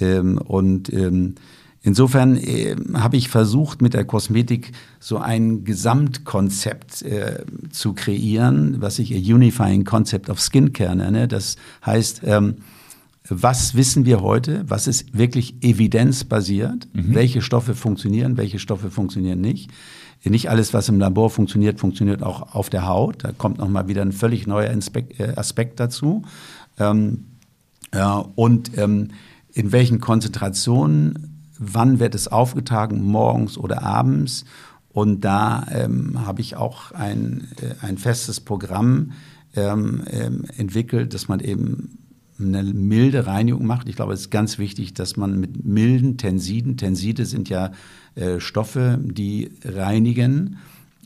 Ähm, 0.01 0.39
und 0.39 0.91
ähm, 0.95 1.35
Insofern 1.83 2.37
äh, 2.37 2.77
habe 2.95 3.17
ich 3.17 3.29
versucht, 3.29 3.83
mit 3.83 3.95
der 3.95 4.05
Kosmetik 4.05 4.73
so 5.01 5.19
ein 5.19 5.65
Gesamtkonzept 5.65 7.03
äh, 7.03 7.45
zu 7.71 7.93
kreieren, 7.93 8.81
was 8.81 9.01
ich 9.01 9.13
a 9.13 9.35
Unifying 9.35 9.85
Concept 9.85 10.31
of 10.31 10.41
Skincare 10.41 10.95
nenne. 10.95 11.27
Das 11.27 11.57
heißt, 11.85 12.23
ähm, 12.25 12.57
was 13.29 13.75
wissen 13.75 14.05
wir 14.05 14.21
heute? 14.21 14.65
Was 14.69 14.87
ist 14.87 15.17
wirklich 15.17 15.55
evidenzbasiert? 15.63 16.89
Mhm. 16.93 17.15
Welche 17.15 17.43
Stoffe 17.43 17.75
funktionieren? 17.75 18.37
Welche 18.37 18.59
Stoffe 18.59 18.91
funktionieren 18.91 19.41
nicht? 19.41 19.71
Nicht 20.25 20.51
alles, 20.51 20.73
was 20.73 20.89
im 20.89 21.01
Labor 21.01 21.31
funktioniert, 21.31 21.81
funktioniert 21.81 22.23
auch 22.23 22.55
auf 22.55 22.71
der 22.71 22.87
Haut. 22.87 23.25
Da 23.25 23.33
kommt 23.33 23.59
nochmal 23.59 23.89
wieder 23.89 24.03
ein 24.03 24.13
völlig 24.13 24.47
neuer 24.47 24.71
äh, 24.71 25.33
Aspekt 25.35 25.81
dazu. 25.81 26.23
Ähm, 26.79 27.25
ja, 27.93 28.25
und 28.37 28.77
ähm, 28.79 29.09
in 29.53 29.73
welchen 29.73 30.01
Konzentrationen 30.01 31.32
wann 31.63 31.99
wird 32.01 32.15
es 32.15 32.29
aufgetragen, 32.29 33.03
morgens 33.03 33.57
oder 33.57 33.83
abends. 33.83 34.45
Und 34.91 35.23
da 35.23 35.67
ähm, 35.71 36.27
habe 36.27 36.41
ich 36.41 36.57
auch 36.57 36.93
ein, 36.93 37.49
äh, 37.61 37.85
ein 37.85 37.97
festes 37.97 38.41
Programm 38.41 39.13
ähm, 39.55 40.03
ähm, 40.11 40.45
entwickelt, 40.57 41.15
dass 41.15 41.29
man 41.29 41.41
eben 41.41 41.99
eine 42.39 42.65
milde 42.65 43.27
Reinigung 43.27 43.67
macht. 43.67 43.89
Ich 43.89 43.97
glaube, 43.97 44.13
es 44.13 44.23
ist 44.23 44.31
ganz 44.31 44.59
wichtig, 44.59 44.95
dass 44.95 45.17
man 45.17 45.39
mit 45.39 45.65
milden 45.65 46.17
Tensiden, 46.17 46.77
Tenside 46.77 47.25
sind 47.25 47.49
ja 47.49 47.73
äh, 48.15 48.41
Stoffe, 48.41 48.99
die 49.03 49.53
reinigen. 49.65 50.59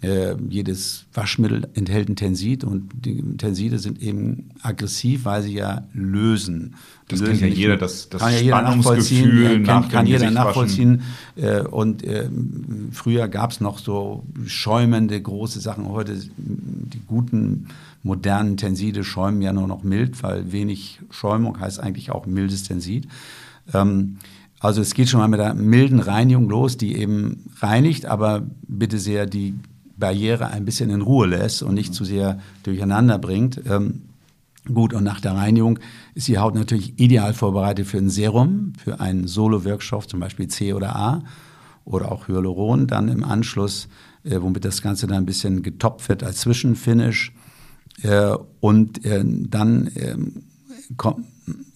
Äh, 0.03 0.35
jedes 0.51 1.07
Waschmittel 1.15 1.69
enthält 1.73 2.11
ein 2.11 2.17
Tensid 2.17 2.65
und 2.65 2.91
die 2.95 3.23
Tenside 3.39 3.79
sind 3.79 4.03
eben 4.03 4.51
aggressiv, 4.61 5.25
weil 5.25 5.43
sie 5.43 5.55
ja 5.55 5.85
lösen. 5.95 6.75
Das 7.09 7.21
lösen 7.21 7.39
kennt 7.39 7.53
ja 7.53 7.59
jeder, 7.59 7.77
das, 7.79 8.11
das 8.11 8.21
kann 8.21 8.33
ja 8.35 8.41
jeder 8.41 8.63
nachvollziehen. 8.63 9.65
Kann, 9.65 9.89
kann 9.89 10.07
jeder 10.07 10.31
nachvollziehen. 10.31 11.01
Äh, 11.37 11.63
und 11.63 12.05
äh, 12.05 12.29
früher 12.93 13.27
gab 13.29 13.53
es 13.53 13.63
noch 13.63 13.79
so 13.79 14.27
schäumende 14.45 15.21
große 15.21 15.61
Sachen. 15.61 15.89
Heute 15.89 16.21
die 16.37 17.01
guten 17.07 17.69
modernen 18.03 18.59
Tenside 18.59 19.03
schäumen 19.03 19.41
ja 19.41 19.55
nur 19.55 19.67
noch 19.67 19.83
mild, 19.83 20.23
weil 20.23 20.53
wenig 20.53 21.01
Schäumung 21.11 21.59
heißt 21.59 21.81
eigentlich 21.81 22.11
auch 22.11 22.27
mildes 22.27 22.65
Tensid. 22.65 23.09
Ähm, 23.73 24.19
also 24.61 24.83
es 24.83 24.93
geht 24.93 25.09
schon 25.09 25.21
mal 25.21 25.29
mit 25.29 25.41
einer 25.41 25.55
milden 25.55 26.01
Reinigung 26.01 26.51
los, 26.51 26.77
die 26.77 26.97
eben 26.97 27.45
reinigt, 27.61 28.05
aber 28.05 28.47
bitte 28.69 28.99
sehr 28.99 29.25
die 29.27 29.55
Barriere 29.97 30.49
ein 30.49 30.65
bisschen 30.65 30.91
in 30.91 31.03
Ruhe 31.03 31.27
lässt 31.27 31.63
und 31.63 31.75
nicht 31.75 31.95
zu 31.95 32.05
sehr 32.05 32.39
durcheinander 32.63 33.19
bringt. 33.19 33.61
Ähm, 33.67 34.03
gut, 34.73 34.93
und 34.93 35.05
nach 35.05 35.21
der 35.21 35.33
Reinigung 35.33 35.79
ist 36.15 36.29
die 36.29 36.39
Haut 36.39 36.55
natürlich 36.55 36.99
ideal 36.99 37.35
vorbereitet 37.35 37.87
für 37.87 37.99
ein 37.99 38.11
Serum, 38.11 38.73
für 38.83 39.01
einen 39.01 39.27
Solo-Wirkstoff, 39.27 40.07
zum 40.07 40.21
Beispiel 40.21 40.49
C 40.49 40.73
oder 40.73 40.97
A 40.97 41.23
oder 41.85 42.11
auch 42.13 42.29
Hyaluron, 42.29 42.87
dann 42.87 43.09
im 43.09 43.25
Anschluss, 43.25 43.89
äh, 44.25 44.41
womit 44.41 44.65
das 44.65 44.83
Ganze 44.83 45.07
dann 45.07 45.19
ein 45.19 45.27
bisschen 45.27 45.63
getoppt 45.63 46.09
wird 46.09 46.23
als 46.23 46.39
Zwischenfinish. 46.39 47.33
Äh, 48.03 48.37
und 48.61 49.05
äh, 49.05 49.25
dann 49.25 49.91
ähm, 49.95 50.43
kommt, 50.97 51.25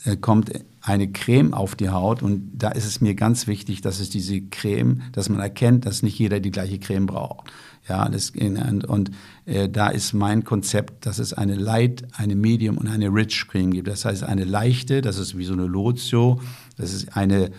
äh, 0.05 0.17
kommt 0.17 0.53
eine 0.83 1.11
Creme 1.13 1.55
auf 1.55 1.77
die 1.77 1.91
Haut 1.91 2.23
und 2.23 2.51
da 2.55 2.71
ist 2.71 2.87
es 2.87 3.01
mir 3.01 3.15
ganz 3.15 3.47
wichtig, 3.47 3.83
dass 3.83 4.01
es 4.01 4.11
diese 4.11 4.41
Creme, 4.41 5.03
dass 5.13 5.29
man 5.29 5.41
erkennt, 5.41 5.87
dass 5.87 6.03
nicht 6.03 6.19
jeder 6.19 6.41
die 6.41 6.51
gleiche 6.51 6.79
Creme 6.79 7.07
braucht. 7.07 7.51
Ja, 7.91 8.09
das, 8.09 8.31
und, 8.31 8.85
und 8.85 9.11
äh, 9.47 9.69
da 9.69 9.89
ist 9.89 10.13
mein 10.13 10.45
Konzept, 10.45 11.07
dass 11.07 11.19
es 11.19 11.33
eine 11.33 11.57
Light, 11.57 12.05
eine 12.17 12.37
Medium 12.37 12.79
und 12.79 12.87
eine 12.87 13.09
Rich 13.09 13.49
Cream 13.49 13.73
gibt. 13.73 13.89
Das 13.89 14.05
heißt, 14.05 14.23
eine 14.23 14.45
leichte, 14.45 15.01
das 15.01 15.19
ist 15.19 15.37
wie 15.37 15.45
so 15.45 15.55
eine 15.55 15.67
Lotio, 15.67 16.41
das 16.77 16.93
ist 16.93 17.17
eine 17.17 17.51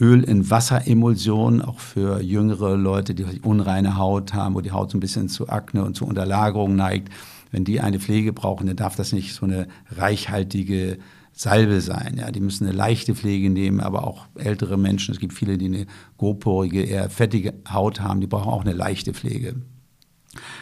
Öl 0.00 0.24
in 0.24 0.48
Wasseremulsion, 0.48 1.60
auch 1.60 1.80
für 1.80 2.22
jüngere 2.22 2.78
Leute, 2.78 3.14
die 3.14 3.26
unreine 3.42 3.98
Haut 3.98 4.32
haben, 4.32 4.54
wo 4.54 4.62
die 4.62 4.70
Haut 4.70 4.90
so 4.90 4.96
ein 4.96 5.00
bisschen 5.00 5.28
zu 5.28 5.50
Akne 5.50 5.84
und 5.84 5.96
zu 5.96 6.06
Unterlagerung 6.06 6.74
neigt. 6.74 7.12
Wenn 7.50 7.64
die 7.64 7.82
eine 7.82 8.00
Pflege 8.00 8.32
brauchen, 8.32 8.66
dann 8.66 8.76
darf 8.76 8.96
das 8.96 9.12
nicht 9.12 9.34
so 9.34 9.44
eine 9.44 9.68
reichhaltige 9.90 10.96
Salbe 11.32 11.80
sein. 11.80 12.16
Ja, 12.18 12.30
die 12.30 12.40
müssen 12.40 12.66
eine 12.66 12.76
leichte 12.76 13.14
Pflege 13.14 13.50
nehmen, 13.50 13.80
aber 13.80 14.06
auch 14.06 14.26
ältere 14.34 14.76
Menschen. 14.76 15.12
Es 15.12 15.20
gibt 15.20 15.32
viele, 15.32 15.58
die 15.58 15.66
eine 15.66 15.86
grobporige, 16.18 16.82
eher 16.82 17.10
fettige 17.10 17.54
Haut 17.70 18.00
haben. 18.00 18.20
Die 18.20 18.26
brauchen 18.26 18.50
auch 18.50 18.62
eine 18.62 18.74
leichte 18.74 19.14
Pflege. 19.14 19.56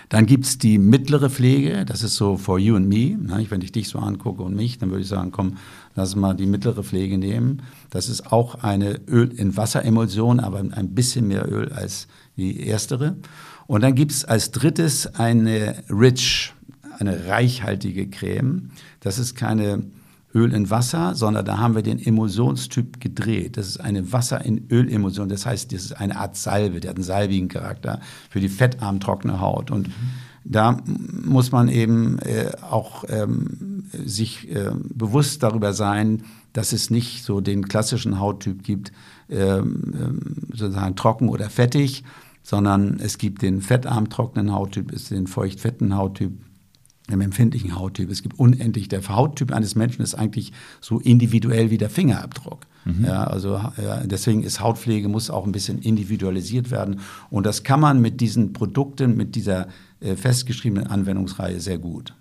Dann 0.09 0.27
gibt's 0.27 0.59
die 0.59 0.79
mittlere 0.79 1.31
Pflege, 1.31 1.85
das 1.85 2.03
ist 2.03 2.17
so 2.17 2.37
for 2.37 2.59
you 2.59 2.75
and 2.75 2.89
me. 2.89 3.17
Wenn 3.49 3.61
ich 3.61 3.71
dich 3.71 3.89
so 3.89 4.01
angucke 4.01 4.43
und 4.43 4.57
mich, 4.57 4.79
dann 4.79 4.91
würde 4.91 5.03
ich 5.03 5.09
sagen, 5.09 5.31
komm, 5.31 5.59
lass 5.95 6.17
mal 6.17 6.35
die 6.35 6.47
mittlere 6.47 6.83
Pflege 6.83 7.19
nehmen. 7.19 7.63
Das 7.91 8.09
ist 8.09 8.33
auch 8.33 8.57
eine 8.57 9.01
Öl 9.07 9.31
in 9.33 9.57
Wasseremulsion, 9.57 10.41
aber 10.41 10.59
ein 10.59 10.95
bisschen 10.95 11.29
mehr 11.29 11.51
Öl 11.51 11.73
als 11.73 12.09
die 12.37 12.67
erstere. 12.67 13.17
Und 13.69 13.83
dann 13.83 13.95
gibt's 13.95 14.25
als 14.25 14.51
drittes 14.51 15.07
eine 15.07 15.85
Rich, 15.89 16.53
eine 16.99 17.27
reichhaltige 17.27 18.11
Creme. 18.11 18.71
Das 18.99 19.21
ist 19.21 19.37
keine 19.37 19.85
Öl 20.35 20.53
in 20.53 20.71
Wasser, 20.71 21.15
sondern 21.15 21.45
da 21.45 21.59
haben 21.59 21.75
wir 21.75 21.83
den 21.83 21.99
Emulsionstyp 21.99 23.01
gedreht. 23.01 23.57
Das 23.57 23.67
ist 23.67 23.81
eine 23.81 24.13
Wasser 24.13 24.45
in 24.45 24.67
Ölemulsion. 24.71 25.29
Das 25.29 25.45
heißt, 25.45 25.73
das 25.73 25.83
ist 25.83 25.93
eine 25.93 26.17
Art 26.17 26.37
Salbe, 26.37 26.81
die 26.81 26.89
hat 26.89 26.97
einen 26.97 27.05
salbigen 27.05 27.49
Charakter 27.49 28.01
für 28.29 28.41
die 28.41 28.49
fettarm 28.49 29.01
trockene 29.01 29.41
Haut. 29.41 29.71
Und 29.71 29.89
mhm. 29.89 29.93
da 30.45 30.79
muss 30.87 31.51
man 31.51 31.69
eben 31.69 32.19
äh, 32.21 32.53
auch 32.63 33.05
ähm, 33.09 33.87
sich 34.05 34.51
äh, 34.55 34.71
bewusst 34.95 35.43
darüber 35.43 35.73
sein, 35.73 36.23
dass 36.53 36.73
es 36.73 36.91
nicht 36.91 37.25
so 37.25 37.41
den 37.41 37.67
klassischen 37.67 38.21
Hauttyp 38.21 38.63
gibt, 38.63 38.93
ähm, 39.29 39.95
ähm 40.01 40.21
sozusagen 40.53 40.97
trocken 40.97 41.29
oder 41.29 41.51
fettig, 41.51 42.05
sondern 42.43 42.99
es 43.01 43.19
gibt 43.19 43.43
den 43.43 43.61
fettarm 43.61 44.11
trockenen 44.11 44.53
Hauttyp, 44.53 44.93
es 44.93 45.09
den 45.09 45.27
feucht-fetten 45.27 45.97
Hauttyp, 45.97 46.33
einem 47.11 47.21
empfindlichen 47.23 47.79
Hauttyp. 47.79 48.11
Es 48.11 48.23
gibt 48.23 48.39
unendlich, 48.39 48.89
der 48.89 49.07
Hauttyp 49.09 49.53
eines 49.53 49.75
Menschen 49.75 50.03
ist 50.03 50.15
eigentlich 50.15 50.53
so 50.81 50.99
individuell 50.99 51.71
wie 51.71 51.79
der 51.79 51.91
Fingerabdruck. 51.91 52.67
Mhm. 52.85 53.05
Ja, 53.05 53.25
also 53.25 53.61
ja, 53.83 54.03
deswegen 54.05 54.43
ist 54.43 54.61
Hautpflege 54.61 55.09
muss 55.09 55.31
auch 55.31 55.47
ein 55.47 55.53
bisschen 55.53 55.79
individualisiert 55.79 56.71
werden. 56.71 57.01
Und 57.31 57.47
das 57.47 57.63
kann 57.63 57.81
man 57.81 58.01
mit 58.01 58.21
diesen 58.21 58.53
Produkten, 58.53 59.17
mit 59.17 59.35
dieser 59.35 59.69
äh, 60.01 60.17
festgeschriebenen 60.17 60.87
Anwendungsreihe 60.87 61.61
sehr 61.61 61.79
gut. 61.79 62.15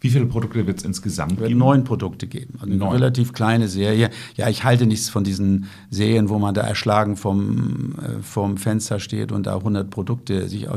Wie 0.00 0.10
viele 0.10 0.26
Produkte 0.26 0.66
wird 0.66 0.78
es 0.78 0.84
insgesamt 0.84 1.38
geben? 1.38 1.58
Neun 1.58 1.84
Produkte 1.84 2.26
geben. 2.26 2.58
Also 2.60 2.72
eine 2.72 2.92
relativ 2.92 3.32
kleine 3.32 3.66
Serie. 3.66 4.10
Ja, 4.36 4.48
ich 4.48 4.62
halte 4.62 4.86
nichts 4.86 5.08
von 5.08 5.24
diesen 5.24 5.66
Serien, 5.90 6.28
wo 6.28 6.38
man 6.38 6.54
da 6.54 6.60
erschlagen 6.62 7.16
vom, 7.16 7.94
äh, 7.98 8.22
vom 8.22 8.58
Fenster 8.58 9.00
steht 9.00 9.32
und 9.32 9.46
da 9.46 9.56
100 9.56 9.88
Produkte 9.88 10.48
sich. 10.48 10.68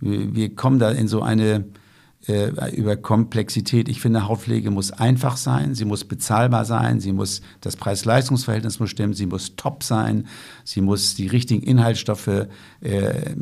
Wir 0.00 0.54
kommen 0.54 0.78
da 0.78 0.90
in 0.90 1.08
so 1.08 1.22
eine 1.22 1.44
äh, 1.54 1.62
über 2.26 2.96
Komplexität. 2.96 3.88
Ich 3.88 4.00
finde, 4.00 4.28
Hautpflege 4.28 4.70
muss 4.70 4.92
einfach 4.92 5.38
sein, 5.38 5.74
sie 5.74 5.86
muss 5.86 6.04
bezahlbar 6.04 6.66
sein, 6.66 7.00
sie 7.00 7.12
muss 7.12 7.40
das 7.62 7.76
Preis-Leistungs-Verhältnis 7.76 8.78
muss 8.78 8.90
stimmen, 8.90 9.14
sie 9.14 9.24
muss 9.24 9.56
top 9.56 9.82
sein, 9.82 10.26
sie 10.62 10.82
muss 10.82 11.14
die 11.14 11.28
richtigen 11.28 11.62
Inhaltsstoffe 11.62 12.28
äh, 12.28 12.46
äh, 12.82 13.34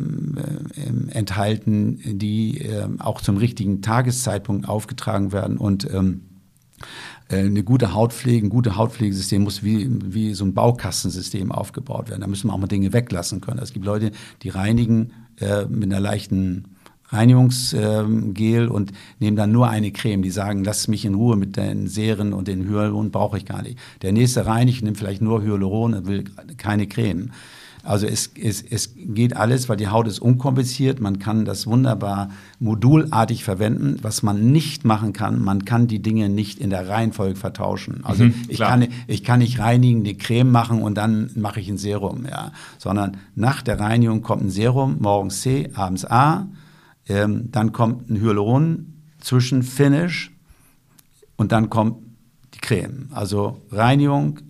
enthalten, 1.11 2.19
die 2.19 2.61
äh, 2.61 2.87
auch 3.01 3.21
zum 3.21 3.37
richtigen 3.37 3.83
Tageszeitpunkt 3.83 4.69
aufgetragen 4.69 5.33
werden 5.33 5.59
und 5.59 5.93
ähm, 5.93 6.29
äh, 7.29 7.39
eine 7.39 7.63
gute 7.63 7.95
Hautpflege, 7.95 8.47
ein 8.47 8.51
gutes 8.51 8.77
Hautpflegesystem 8.77 9.43
muss 9.43 9.63
wie, 9.63 9.89
wie 9.91 10.35
so 10.35 10.45
ein 10.45 10.55
Baukastensystem 10.55 11.53
aufgebaut 11.53 12.09
werden. 12.09 12.21
Da 12.21 12.27
müssen 12.27 12.49
wir 12.49 12.55
auch 12.55 12.59
mal 12.59 12.67
Dinge 12.67 12.93
weglassen 12.93 13.41
können. 13.41 13.61
Es 13.61 13.73
gibt 13.73 13.85
Leute, 13.85 14.13
die 14.43 14.49
reinigen 14.49 15.13
äh, 15.41 15.67
mit 15.67 15.85
einer 15.85 16.01
leichten 16.01 16.77
Reinigungsgel 17.09 18.69
und 18.69 18.93
nehmen 19.19 19.37
dann 19.37 19.53
nur 19.53 19.69
eine 19.69 19.91
Creme. 19.91 20.23
Die 20.23 20.31
sagen, 20.31 20.65
lass 20.65 20.89
mich 20.89 21.05
in 21.05 21.15
Ruhe 21.15 21.37
mit 21.37 21.57
den 21.57 21.89
Serien 21.89 22.33
und 22.33 22.49
den 22.49 22.69
Hyaluron 22.69 23.11
brauche 23.11 23.39
ich 23.39 23.47
gar 23.47 23.63
nicht. 23.63 23.79
Der 24.03 24.13
nächste 24.13 24.47
reinigt, 24.47 24.83
nimmt 24.83 24.99
vielleicht 24.99 25.23
nur 25.23 25.43
Hyaluron 25.43 25.95
und 25.95 26.07
will 26.07 26.25
keine 26.57 26.87
Creme. 26.87 27.31
Also 27.89 28.07
es, 28.07 28.31
es, 28.39 28.63
es 28.63 28.95
geht 28.97 29.35
alles, 29.35 29.71
weil 29.71 29.79
die 29.79 29.89
Haut 29.89 30.07
ist 30.09 30.19
unkompliziert. 30.19 31.01
Man 31.01 31.19
kann 31.19 31.47
das 31.47 31.67
wunderbar 31.67 32.29
modulartig 32.59 33.45
verwenden. 33.45 33.99
Was 34.03 34.23
man 34.23 34.53
nicht 34.53 34.85
machen 34.85 35.15
kann, 35.15 35.43
man 35.43 35.65
kann 35.65 35.87
die 35.87 36.03
Dinge 36.03 36.29
nicht 36.29 36.59
in 36.59 36.69
der 36.69 36.89
Reihenfolge 36.89 37.37
vertauschen. 37.37 38.01
Also 38.03 38.25
mhm, 38.25 38.35
ich, 38.49 38.59
kann, 38.59 38.89
ich 39.07 39.25
kann 39.25 39.39
nicht 39.39 39.59
reinigen, 39.59 40.05
die 40.05 40.19
Creme 40.19 40.51
machen 40.51 40.83
und 40.83 40.97
dann 40.97 41.31
mache 41.37 41.61
ich 41.61 41.69
ein 41.71 41.79
Serum. 41.79 42.27
Ja. 42.31 42.53
Sondern 42.77 43.17
nach 43.35 43.63
der 43.63 43.81
Reinigung 43.81 44.21
kommt 44.23 44.43
ein 44.43 44.51
Serum, 44.51 44.97
morgens 44.99 45.41
C, 45.41 45.71
abends 45.75 46.05
A 46.05 46.47
ähm, 47.09 47.51
dann 47.51 47.73
kommt 47.73 48.11
ein 48.11 48.21
Hyaluron 48.21 49.03
zwischen 49.19 49.63
Finish 49.63 50.31
und 51.37 51.53
dann 51.53 51.71
kommt 51.71 52.03
die 52.55 52.61
Creme. 52.61 53.09
Also 53.13 53.61
Reinigung, 53.71 54.41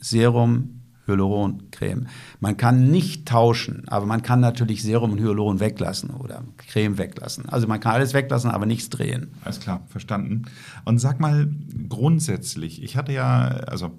Serum, 0.00 0.78
Hyaluron, 1.06 1.70
Creme. 1.70 2.06
Man 2.40 2.56
kann 2.56 2.90
nicht 2.90 3.26
tauschen, 3.26 3.88
aber 3.88 4.06
man 4.06 4.22
kann 4.22 4.40
natürlich 4.40 4.82
Serum 4.82 5.12
und 5.12 5.20
Hyaluron 5.20 5.60
weglassen 5.60 6.10
oder 6.10 6.44
Creme 6.56 6.98
weglassen. 6.98 7.48
Also 7.48 7.66
man 7.66 7.80
kann 7.80 7.94
alles 7.94 8.14
weglassen, 8.14 8.50
aber 8.50 8.66
nichts 8.66 8.90
drehen. 8.90 9.32
Alles 9.42 9.60
klar, 9.60 9.82
verstanden. 9.88 10.42
Und 10.84 10.98
sag 10.98 11.18
mal 11.18 11.48
grundsätzlich, 11.88 12.82
ich 12.82 12.96
hatte 12.96 13.12
ja, 13.12 13.46
also 13.46 13.98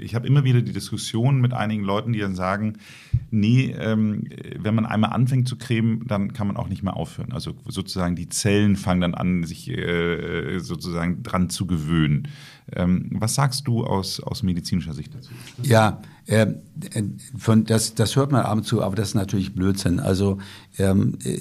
ich 0.00 0.14
habe 0.14 0.26
immer 0.26 0.44
wieder 0.44 0.62
die 0.62 0.72
Diskussion 0.72 1.40
mit 1.40 1.52
einigen 1.52 1.82
Leuten, 1.82 2.12
die 2.12 2.20
dann 2.20 2.34
sagen, 2.34 2.74
nee, 3.30 3.74
ähm, 3.78 4.28
wenn 4.58 4.74
man 4.74 4.86
einmal 4.86 5.12
anfängt 5.12 5.48
zu 5.48 5.56
cremen, 5.56 6.06
dann 6.06 6.32
kann 6.32 6.46
man 6.46 6.56
auch 6.56 6.68
nicht 6.68 6.82
mehr 6.82 6.96
aufhören. 6.96 7.32
Also 7.32 7.54
sozusagen 7.66 8.16
die 8.16 8.28
Zellen 8.28 8.76
fangen 8.76 9.00
dann 9.00 9.14
an, 9.14 9.44
sich 9.44 9.68
äh, 9.68 10.58
sozusagen 10.58 11.22
dran 11.22 11.50
zu 11.50 11.66
gewöhnen. 11.66 12.28
Ähm, 12.72 13.10
was 13.12 13.34
sagst 13.34 13.68
du 13.68 13.84
aus, 13.84 14.20
aus 14.20 14.42
medizinischer 14.42 14.92
Sicht 14.92 15.14
dazu? 15.14 15.30
Ja, 15.62 16.00
äh, 16.26 16.48
von, 17.36 17.64
das, 17.64 17.94
das 17.94 18.16
hört 18.16 18.32
man 18.32 18.42
ab 18.42 18.56
und 18.56 18.64
zu, 18.64 18.82
aber 18.82 18.96
das 18.96 19.08
ist 19.08 19.14
natürlich 19.14 19.54
Blödsinn. 19.54 20.00
Also 20.00 20.38
ähm, 20.78 21.16
äh, 21.24 21.38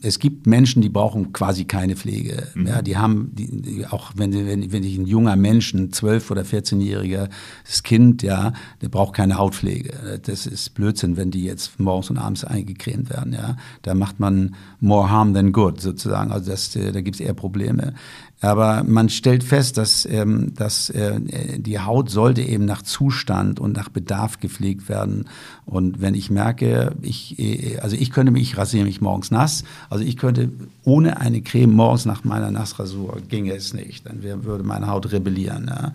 es 0.00 0.18
gibt 0.18 0.46
Menschen, 0.46 0.80
die 0.80 0.88
brauchen 0.88 1.34
quasi 1.34 1.66
keine 1.66 1.96
Pflege. 1.96 2.48
Mhm. 2.54 2.66
Ja, 2.66 2.80
die 2.80 2.96
haben, 2.96 3.32
die, 3.34 3.86
auch 3.90 4.12
wenn, 4.16 4.32
wenn, 4.32 4.72
wenn 4.72 4.82
ich 4.82 4.96
ein 4.96 5.06
junger 5.06 5.36
Mensch, 5.36 5.74
ein 5.74 5.90
12- 5.90 6.30
oder 6.30 6.46
14-jähriges 6.80 7.82
Kind, 7.82 8.22
ja, 8.22 8.52
der 8.82 8.88
braucht 8.88 9.14
keine 9.14 9.38
Hautpflege. 9.38 10.20
Das 10.24 10.46
ist 10.46 10.74
Blödsinn, 10.74 11.16
wenn 11.16 11.30
die 11.30 11.44
jetzt 11.44 11.78
morgens 11.78 12.10
und 12.10 12.18
abends 12.18 12.44
eingecremt 12.44 13.10
werden. 13.10 13.32
Ja, 13.32 13.56
da 13.82 13.94
macht 13.94 14.20
man 14.20 14.54
more 14.80 15.10
harm 15.10 15.34
than 15.34 15.52
good 15.52 15.80
sozusagen. 15.80 16.32
Also 16.32 16.50
das, 16.50 16.74
äh, 16.76 16.92
da 16.92 17.00
gibt 17.00 17.16
es 17.16 17.20
eher 17.20 17.34
Probleme. 17.34 17.94
Aber 18.42 18.84
man 18.84 19.08
stellt 19.08 19.42
fest, 19.42 19.78
dass, 19.78 20.04
ähm, 20.04 20.52
dass 20.54 20.90
äh, 20.90 21.20
die 21.58 21.80
Haut 21.80 22.10
sollte 22.10 22.42
eben 22.42 22.66
nach 22.66 22.82
Zustand 22.82 23.60
und 23.60 23.74
nach 23.74 23.88
Bedarf 23.88 24.40
gepflegt 24.40 24.90
werden. 24.90 25.24
Und 25.64 26.02
wenn 26.02 26.14
ich 26.14 26.30
merke, 26.30 26.94
ich, 27.00 27.38
äh, 27.38 27.78
also 27.78 27.96
ich 27.96 28.10
könnte 28.10 28.32
mich, 28.32 28.42
ich 28.42 28.58
rasiere 28.58 28.84
mich 28.84 29.00
morgens 29.00 29.30
nass, 29.30 29.64
also 29.88 30.04
ich 30.04 30.18
könnte 30.18 30.50
ohne 30.84 31.18
eine 31.18 31.40
Creme 31.40 31.72
morgens 31.72 32.04
nach 32.04 32.24
meiner 32.24 32.50
Nassrasur 32.50 33.22
ginge 33.26 33.54
es 33.54 33.72
nicht. 33.72 34.06
Dann 34.06 34.22
würde 34.22 34.64
meine 34.64 34.88
Haut 34.88 35.12
rebellieren. 35.12 35.66
Ja. 35.68 35.94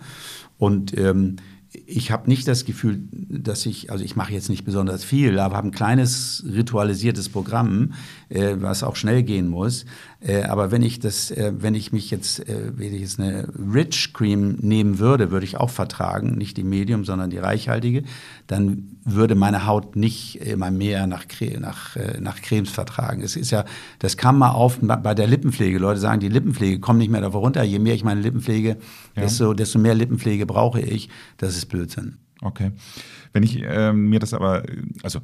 Und 0.58 0.98
ähm, 0.98 1.36
ich 1.86 2.10
habe 2.10 2.28
nicht 2.28 2.46
das 2.48 2.64
Gefühl, 2.64 3.02
dass 3.10 3.64
ich, 3.66 3.90
also 3.90 4.04
ich 4.04 4.14
mache 4.14 4.32
jetzt 4.32 4.50
nicht 4.50 4.64
besonders 4.64 5.04
viel, 5.04 5.38
aber 5.38 5.56
habe 5.56 5.68
ein 5.68 5.72
kleines 5.72 6.44
ritualisiertes 6.46 7.28
Programm, 7.28 7.94
äh, 8.28 8.56
was 8.58 8.82
auch 8.82 8.96
schnell 8.96 9.22
gehen 9.22 9.48
muss. 9.48 9.86
Äh, 10.24 10.44
aber 10.44 10.70
wenn 10.70 10.82
ich 10.82 11.00
das, 11.00 11.30
äh, 11.30 11.52
wenn 11.56 11.74
ich 11.74 11.92
mich 11.92 12.10
jetzt, 12.10 12.48
äh, 12.48 12.72
wenn 12.76 12.94
ich 12.94 13.00
jetzt 13.00 13.18
eine 13.18 13.48
Rich 13.74 14.12
Cream 14.12 14.56
nehmen 14.60 14.98
würde, 14.98 15.30
würde 15.30 15.44
ich 15.44 15.56
auch 15.56 15.70
vertragen, 15.70 16.36
nicht 16.36 16.56
die 16.56 16.62
Medium, 16.62 17.04
sondern 17.04 17.30
die 17.30 17.38
reichhaltige, 17.38 18.04
dann 18.46 18.98
würde 19.04 19.34
meine 19.34 19.66
Haut 19.66 19.96
nicht 19.96 20.36
immer 20.36 20.70
mehr 20.70 21.06
nach, 21.06 21.24
nach, 21.58 21.96
äh, 21.96 22.20
nach 22.20 22.40
Cremes 22.40 22.70
vertragen. 22.70 23.22
Es 23.22 23.34
ist 23.34 23.50
ja, 23.50 23.64
das 23.98 24.16
kam 24.16 24.38
mal 24.38 24.52
auf 24.52 24.78
bei 24.80 25.14
der 25.14 25.26
Lippenpflege. 25.26 25.78
Leute 25.78 25.98
sagen, 25.98 26.20
die 26.20 26.28
Lippenpflege 26.28 26.78
kommt 26.78 27.00
nicht 27.00 27.10
mehr 27.10 27.20
davor 27.20 27.40
runter. 27.40 27.62
Je 27.64 27.80
mehr 27.80 27.94
ich 27.94 28.04
meine 28.04 28.20
Lippenpflege, 28.20 28.76
ja. 29.16 29.22
desto, 29.22 29.54
desto 29.54 29.78
mehr 29.80 29.94
Lippenpflege 29.94 30.46
brauche 30.46 30.80
ich. 30.80 31.08
Das 31.38 31.56
ist 31.56 31.66
Blödsinn. 31.66 32.18
Okay. 32.40 32.70
Wenn 33.32 33.42
ich 33.42 33.62
äh, 33.62 33.92
mir 33.92 34.20
das 34.20 34.34
aber, 34.34 34.62
also 35.02 35.20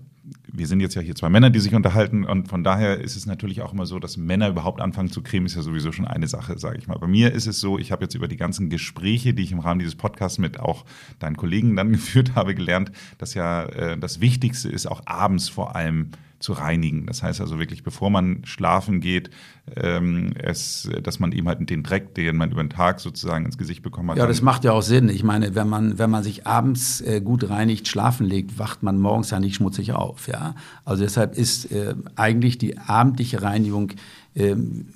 wir 0.50 0.66
sind 0.66 0.80
jetzt 0.80 0.94
ja 0.94 1.02
hier 1.02 1.14
zwei 1.14 1.28
Männer, 1.28 1.50
die 1.50 1.60
sich 1.60 1.74
unterhalten 1.74 2.24
und 2.24 2.48
von 2.48 2.64
daher 2.64 3.00
ist 3.00 3.16
es 3.16 3.26
natürlich 3.26 3.62
auch 3.62 3.72
immer 3.72 3.86
so, 3.86 3.98
dass 3.98 4.16
Männer 4.16 4.48
überhaupt 4.48 4.80
anfangen 4.80 5.10
zu 5.10 5.22
cremen, 5.22 5.46
ist 5.46 5.56
ja 5.56 5.62
sowieso 5.62 5.92
schon 5.92 6.06
eine 6.06 6.26
Sache, 6.26 6.58
sage 6.58 6.78
ich 6.78 6.86
mal. 6.86 6.98
Bei 6.98 7.06
mir 7.06 7.32
ist 7.32 7.46
es 7.46 7.60
so, 7.60 7.78
ich 7.78 7.92
habe 7.92 8.04
jetzt 8.04 8.14
über 8.14 8.28
die 8.28 8.36
ganzen 8.36 8.70
Gespräche, 8.70 9.34
die 9.34 9.42
ich 9.42 9.52
im 9.52 9.60
Rahmen 9.60 9.78
dieses 9.78 9.94
Podcasts 9.94 10.38
mit 10.38 10.60
auch 10.60 10.84
deinen 11.18 11.36
Kollegen 11.36 11.76
dann 11.76 11.92
geführt 11.92 12.34
habe, 12.34 12.54
gelernt, 12.54 12.92
dass 13.18 13.34
ja 13.34 13.64
äh, 13.64 13.98
das 13.98 14.20
Wichtigste 14.20 14.68
ist, 14.68 14.86
auch 14.86 15.02
abends 15.06 15.48
vor 15.48 15.76
allem 15.76 16.10
zu 16.38 16.52
reinigen. 16.52 17.06
Das 17.06 17.22
heißt 17.22 17.40
also 17.40 17.58
wirklich, 17.58 17.82
bevor 17.82 18.10
man 18.10 18.44
schlafen 18.44 19.00
geht, 19.00 19.30
ähm, 19.76 20.32
es, 20.38 20.88
dass 21.02 21.18
man 21.18 21.32
eben 21.32 21.48
halt 21.48 21.68
den 21.68 21.82
Dreck, 21.82 22.14
den 22.14 22.36
man 22.36 22.52
über 22.52 22.62
den 22.62 22.70
Tag 22.70 23.00
sozusagen 23.00 23.44
ins 23.44 23.58
Gesicht 23.58 23.82
bekommen 23.82 24.10
hat. 24.10 24.18
Ja, 24.18 24.26
das 24.26 24.40
macht 24.40 24.64
ja 24.64 24.72
auch 24.72 24.82
Sinn. 24.82 25.08
Ich 25.08 25.24
meine, 25.24 25.54
wenn 25.54 25.68
man, 25.68 25.98
wenn 25.98 26.10
man 26.10 26.22
sich 26.22 26.46
abends 26.46 27.00
äh, 27.00 27.20
gut 27.20 27.48
reinigt, 27.48 27.88
schlafen 27.88 28.26
legt, 28.26 28.58
wacht 28.58 28.82
man 28.82 28.98
morgens 28.98 29.30
ja 29.30 29.40
nicht 29.40 29.56
schmutzig 29.56 29.92
auf. 29.92 30.28
Ja? 30.28 30.54
Also 30.84 31.02
deshalb 31.02 31.36
ist 31.36 31.72
äh, 31.72 31.94
eigentlich 32.14 32.58
die 32.58 32.78
abendliche 32.78 33.42
Reinigung 33.42 33.92
ähm, 34.34 34.86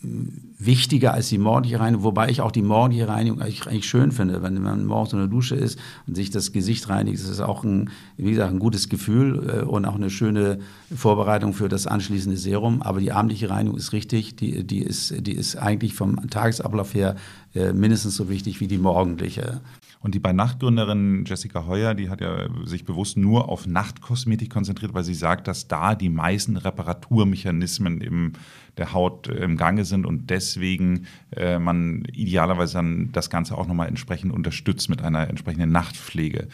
wichtiger 0.64 1.14
als 1.14 1.28
die 1.28 1.38
morgendliche 1.38 1.80
Reinigung, 1.80 2.04
wobei 2.04 2.28
ich 2.28 2.40
auch 2.40 2.52
die 2.52 2.62
morgendliche 2.62 3.08
Reinigung 3.08 3.40
eigentlich, 3.40 3.86
schön 3.86 4.12
finde. 4.12 4.42
Wenn 4.42 4.60
man 4.62 4.84
morgens 4.84 5.12
in 5.12 5.18
der 5.18 5.28
Dusche 5.28 5.54
ist 5.54 5.78
und 6.06 6.14
sich 6.14 6.30
das 6.30 6.52
Gesicht 6.52 6.88
reinigt, 6.88 7.18
ist 7.18 7.28
es 7.28 7.40
auch 7.40 7.64
ein, 7.64 7.90
wie 8.16 8.30
gesagt, 8.30 8.52
ein 8.52 8.58
gutes 8.58 8.88
Gefühl 8.88 9.62
äh, 9.62 9.64
und 9.64 9.84
auch 9.84 9.94
eine 9.94 10.10
schöne 10.10 10.58
Vorbereitung 10.94 11.52
für 11.52 11.68
das 11.68 11.86
anschließende 11.86 12.36
Serum. 12.36 12.82
Aber 12.82 13.00
die 13.00 13.12
abendliche 13.12 13.50
Reinigung 13.50 13.78
ist 13.78 13.92
richtig, 13.92 14.36
die, 14.36 14.64
die, 14.64 14.82
ist, 14.82 15.26
die 15.26 15.32
ist 15.32 15.56
eigentlich 15.56 15.94
vom 15.94 16.28
Tagesablauf 16.30 16.94
her 16.94 17.16
mindestens 17.54 18.16
so 18.16 18.28
wichtig 18.28 18.60
wie 18.60 18.66
die 18.66 18.78
morgendliche. 18.78 19.60
Und 20.00 20.14
die 20.14 20.18
bei 20.18 20.32
Nachtgründerin 20.32 21.24
Jessica 21.26 21.66
Heuer, 21.66 21.94
die 21.94 22.10
hat 22.10 22.20
ja 22.20 22.48
sich 22.64 22.84
bewusst 22.84 23.16
nur 23.16 23.48
auf 23.48 23.66
Nachtkosmetik 23.66 24.50
konzentriert, 24.50 24.94
weil 24.94 25.04
sie 25.04 25.14
sagt, 25.14 25.46
dass 25.46 25.68
da 25.68 25.94
die 25.94 26.08
meisten 26.08 26.56
Reparaturmechanismen 26.56 28.00
im 28.00 28.32
der 28.78 28.92
Haut 28.92 29.28
äh, 29.28 29.44
im 29.44 29.56
Gange 29.56 29.84
sind 29.84 30.06
und 30.06 30.30
deswegen 30.30 31.06
äh, 31.36 31.58
man 31.58 32.04
idealerweise 32.12 32.74
dann 32.74 33.12
das 33.12 33.30
Ganze 33.30 33.56
auch 33.56 33.66
nochmal 33.66 33.88
entsprechend 33.88 34.32
unterstützt 34.32 34.88
mit 34.88 35.02
einer 35.02 35.28
entsprechenden 35.28 35.70
Nachtpflege. 35.70 36.48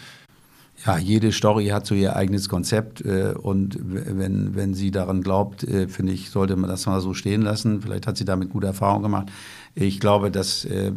Ja, 0.87 0.97
jede 0.97 1.33
Story 1.33 1.67
hat 1.67 1.87
so 1.87 1.95
ihr 1.95 2.14
eigenes 2.14 2.49
Konzept 2.49 3.01
äh, 3.05 3.35
und 3.37 3.79
wenn, 3.83 4.55
wenn 4.55 4.75
sie 4.75 4.93
daran 4.93 5.23
glaubt, 5.23 5.64
äh, 5.64 5.88
finde 5.88 6.12
ich, 6.12 6.31
sollte 6.31 6.55
man 6.55 6.71
das 6.71 6.87
mal 6.87 7.01
so 7.01 7.14
stehen 7.14 7.43
lassen. 7.43 7.83
Vielleicht 7.83 8.07
hat 8.07 8.17
sie 8.17 8.25
damit 8.25 8.51
gute 8.51 8.69
Erfahrungen 8.69 9.03
gemacht. 9.03 9.29
Ich 9.75 10.01
glaube, 10.01 10.31
dass 10.31 10.64
äh, 10.64 10.93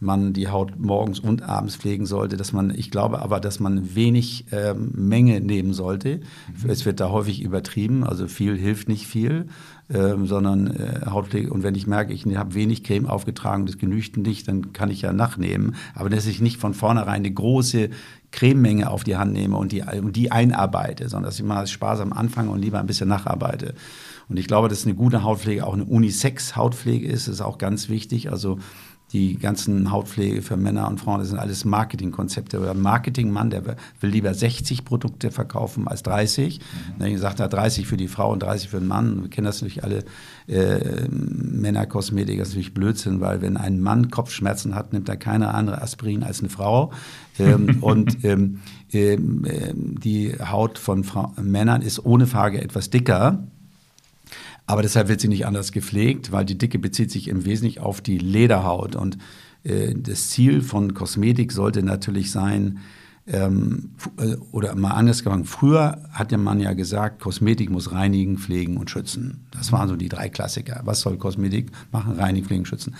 man 0.00 0.32
die 0.32 0.48
Haut 0.48 0.78
morgens 0.78 1.20
und 1.20 1.42
abends 1.42 1.76
pflegen 1.76 2.06
sollte. 2.06 2.36
Dass 2.36 2.52
man, 2.52 2.70
ich 2.70 2.90
glaube 2.90 3.20
aber, 3.20 3.40
dass 3.40 3.60
man 3.60 3.94
wenig 3.94 4.46
ähm, 4.52 4.92
Menge 4.94 5.40
nehmen 5.40 5.72
sollte. 5.72 6.20
Mhm. 6.62 6.70
Es 6.70 6.86
wird 6.86 7.00
da 7.00 7.10
häufig 7.10 7.42
übertrieben, 7.42 8.04
also 8.04 8.28
viel 8.28 8.56
hilft 8.56 8.88
nicht 8.88 9.06
viel, 9.06 9.46
ähm, 9.90 10.26
sondern 10.26 10.68
äh, 10.68 11.06
Hautpflege. 11.06 11.50
Und 11.50 11.62
wenn 11.62 11.74
ich 11.74 11.86
merke, 11.86 12.12
ich 12.12 12.26
habe 12.26 12.54
wenig 12.54 12.84
Creme 12.84 13.06
aufgetragen, 13.06 13.66
das 13.66 13.78
genügt 13.78 14.16
nicht, 14.16 14.48
dann 14.48 14.72
kann 14.72 14.90
ich 14.90 15.02
ja 15.02 15.12
nachnehmen. 15.12 15.76
Aber 15.94 16.10
dass 16.10 16.26
ich 16.26 16.40
nicht 16.40 16.58
von 16.58 16.74
vornherein 16.74 17.18
eine 17.18 17.32
große 17.32 17.90
Crememenge 18.30 18.90
auf 18.90 19.04
die 19.04 19.16
Hand 19.16 19.32
nehme 19.32 19.56
und 19.56 19.72
die, 19.72 19.82
und 19.82 20.14
die 20.16 20.30
einarbeite, 20.30 21.08
sondern 21.08 21.30
dass 21.30 21.38
ich 21.38 21.44
mal 21.44 21.66
sparsam 21.66 22.12
anfange 22.12 22.50
und 22.50 22.60
lieber 22.60 22.78
ein 22.78 22.86
bisschen 22.86 23.08
nacharbeite. 23.08 23.74
Und 24.28 24.38
ich 24.38 24.46
glaube, 24.46 24.68
dass 24.68 24.84
eine 24.84 24.94
gute 24.94 25.22
Hautpflege 25.22 25.66
auch 25.66 25.72
eine 25.72 25.84
Unisex-Hautpflege 25.84 27.06
ist. 27.08 27.28
Ist 27.28 27.40
auch 27.40 27.56
ganz 27.56 27.88
wichtig. 27.88 28.30
Also 28.30 28.58
die 29.12 29.38
ganzen 29.38 29.90
Hautpflege 29.90 30.42
für 30.42 30.56
Männer 30.56 30.86
und 30.88 31.00
Frauen, 31.00 31.20
das 31.20 31.28
sind 31.28 31.38
alles 31.38 31.64
Marketingkonzepte. 31.64 32.60
Oder 32.60 32.72
ein 32.72 32.80
Marketingmann, 32.80 33.48
der 33.48 33.64
will 34.00 34.10
lieber 34.10 34.34
60 34.34 34.84
Produkte 34.84 35.30
verkaufen 35.30 35.88
als 35.88 36.02
30. 36.02 36.58
Mhm. 36.58 36.64
Dann 36.98 37.18
sagt 37.18 37.40
er 37.40 37.48
30 37.48 37.86
für 37.86 37.96
die 37.96 38.08
Frau 38.08 38.32
und 38.32 38.42
30 38.42 38.68
für 38.68 38.80
den 38.80 38.88
Mann. 38.88 39.22
Wir 39.22 39.30
kennen 39.30 39.46
das 39.46 39.62
natürlich 39.62 39.82
alle 39.82 40.04
äh, 40.46 41.08
Männerkosmetik, 41.08 42.38
das 42.38 42.48
ist 42.48 42.54
natürlich 42.54 42.74
Blödsinn, 42.74 43.20
weil 43.20 43.40
wenn 43.40 43.56
ein 43.56 43.80
Mann 43.80 44.10
Kopfschmerzen 44.10 44.74
hat, 44.74 44.92
nimmt 44.92 45.08
er 45.08 45.16
keine 45.16 45.54
andere 45.54 45.80
Aspirin 45.80 46.22
als 46.22 46.40
eine 46.40 46.50
Frau. 46.50 46.92
Ähm, 47.38 47.78
und 47.80 48.24
ähm, 48.24 48.60
ähm, 48.92 49.44
die 50.02 50.34
Haut 50.38 50.78
von 50.78 51.04
Fra 51.04 51.32
Männern 51.40 51.82
ist 51.82 52.04
ohne 52.04 52.26
Frage 52.26 52.60
etwas 52.60 52.90
dicker. 52.90 53.46
Aber 54.68 54.82
deshalb 54.82 55.08
wird 55.08 55.22
sie 55.22 55.28
nicht 55.28 55.46
anders 55.46 55.72
gepflegt, 55.72 56.30
weil 56.30 56.44
die 56.44 56.58
Dicke 56.58 56.78
bezieht 56.78 57.10
sich 57.10 57.28
im 57.28 57.46
Wesentlichen 57.46 57.80
auf 57.80 58.02
die 58.02 58.18
Lederhaut. 58.18 58.96
Und 58.96 59.16
äh, 59.64 59.94
das 59.96 60.28
Ziel 60.28 60.60
von 60.60 60.92
Kosmetik 60.92 61.52
sollte 61.52 61.82
natürlich 61.82 62.30
sein, 62.30 62.80
ähm, 63.26 63.92
äh, 64.18 64.36
oder 64.52 64.74
mal 64.74 64.90
anders 64.90 65.24
gefangen, 65.24 65.46
früher 65.46 66.02
hat 66.12 66.32
der 66.32 66.38
Mann 66.38 66.60
ja 66.60 66.74
gesagt, 66.74 67.22
Kosmetik 67.22 67.70
muss 67.70 67.92
reinigen, 67.92 68.36
pflegen 68.36 68.76
und 68.76 68.90
schützen. 68.90 69.46
Das 69.52 69.72
waren 69.72 69.88
so 69.88 69.96
die 69.96 70.10
drei 70.10 70.28
Klassiker. 70.28 70.82
Was 70.84 71.00
soll 71.00 71.16
Kosmetik 71.16 71.70
machen? 71.90 72.16
Reinigen, 72.20 72.46
pflegen, 72.46 72.66
schützen. 72.66 72.94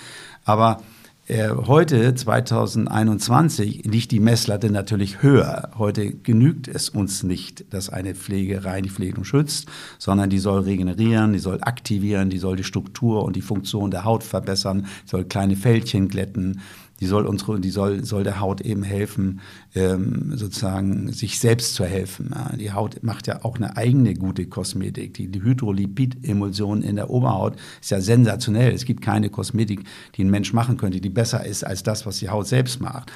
Aber 0.46 0.82
äh, 1.28 1.50
heute, 1.50 2.14
2021, 2.14 3.84
liegt 3.84 4.10
die 4.12 4.20
Messlatte 4.20 4.70
natürlich 4.70 5.22
höher. 5.22 5.70
Heute 5.76 6.12
genügt 6.14 6.68
es 6.68 6.88
uns 6.88 7.22
nicht, 7.22 7.72
dass 7.72 7.90
eine 7.90 8.14
Pflege 8.14 8.64
rein 8.64 8.86
pflegt 8.86 9.18
und 9.18 9.24
schützt, 9.24 9.68
sondern 9.98 10.30
die 10.30 10.38
soll 10.38 10.62
regenerieren, 10.62 11.34
die 11.34 11.38
soll 11.38 11.58
aktivieren, 11.60 12.30
die 12.30 12.38
soll 12.38 12.56
die 12.56 12.64
Struktur 12.64 13.24
und 13.24 13.36
die 13.36 13.42
Funktion 13.42 13.90
der 13.90 14.04
Haut 14.04 14.24
verbessern, 14.24 14.86
soll 15.04 15.24
kleine 15.24 15.56
Fältchen 15.56 16.08
glätten, 16.08 16.60
die 17.00 17.06
soll 17.06 17.26
unsere, 17.26 17.60
die 17.60 17.70
soll, 17.70 18.04
soll 18.04 18.24
der 18.24 18.40
Haut 18.40 18.60
eben 18.60 18.82
helfen, 18.82 19.40
ähm, 19.74 20.32
sozusagen 20.34 21.12
sich 21.12 21.38
selbst 21.38 21.74
zu 21.74 21.84
helfen. 21.84 22.30
Ja, 22.34 22.56
die 22.56 22.72
Haut 22.72 23.02
macht 23.02 23.26
ja 23.26 23.44
auch 23.44 23.56
eine 23.56 23.76
eigene 23.76 24.14
gute 24.14 24.46
Kosmetik. 24.46 25.14
Die, 25.14 25.28
die 25.28 25.42
Hydrolipid-Emulsion 25.42 26.82
in 26.82 26.96
der 26.96 27.10
Oberhaut 27.10 27.56
ist 27.80 27.90
ja 27.90 28.00
sensationell. 28.00 28.72
Es 28.72 28.84
gibt 28.84 29.00
keine 29.00 29.30
Kosmetik, 29.30 29.84
die 30.16 30.24
ein 30.24 30.30
Mensch 30.30 30.52
machen 30.52 30.76
könnte, 30.76 31.00
die 31.00 31.10
besser 31.10 31.44
ist 31.44 31.64
als 31.64 31.82
das, 31.82 32.04
was 32.06 32.18
die 32.18 32.28
Haut 32.28 32.48
selbst 32.48 32.80
macht. 32.80 33.12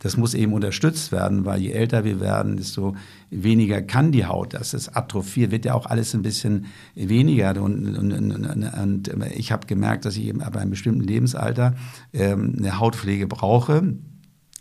Das 0.00 0.16
muss 0.16 0.34
eben 0.34 0.52
unterstützt 0.52 1.12
werden, 1.12 1.44
weil 1.44 1.60
je 1.60 1.70
älter 1.70 2.04
wir 2.04 2.20
werden, 2.20 2.56
desto 2.56 2.96
weniger 3.30 3.82
kann 3.82 4.12
die 4.12 4.26
Haut. 4.26 4.54
Das 4.54 4.74
ist 4.74 4.96
atrophiert, 4.96 5.50
wird 5.50 5.64
ja 5.64 5.74
auch 5.74 5.86
alles 5.86 6.14
ein 6.14 6.22
bisschen 6.22 6.66
weniger. 6.94 7.60
Und, 7.60 7.96
und, 7.96 8.12
und, 8.12 8.64
und 8.72 9.10
ich 9.34 9.52
habe 9.52 9.66
gemerkt, 9.66 10.04
dass 10.04 10.16
ich 10.16 10.26
eben 10.26 10.42
ab 10.42 10.56
einem 10.56 10.70
bestimmten 10.70 11.02
Lebensalter 11.02 11.74
ähm, 12.12 12.54
eine 12.58 12.78
Hautpflege 12.78 13.26
brauche. 13.26 13.94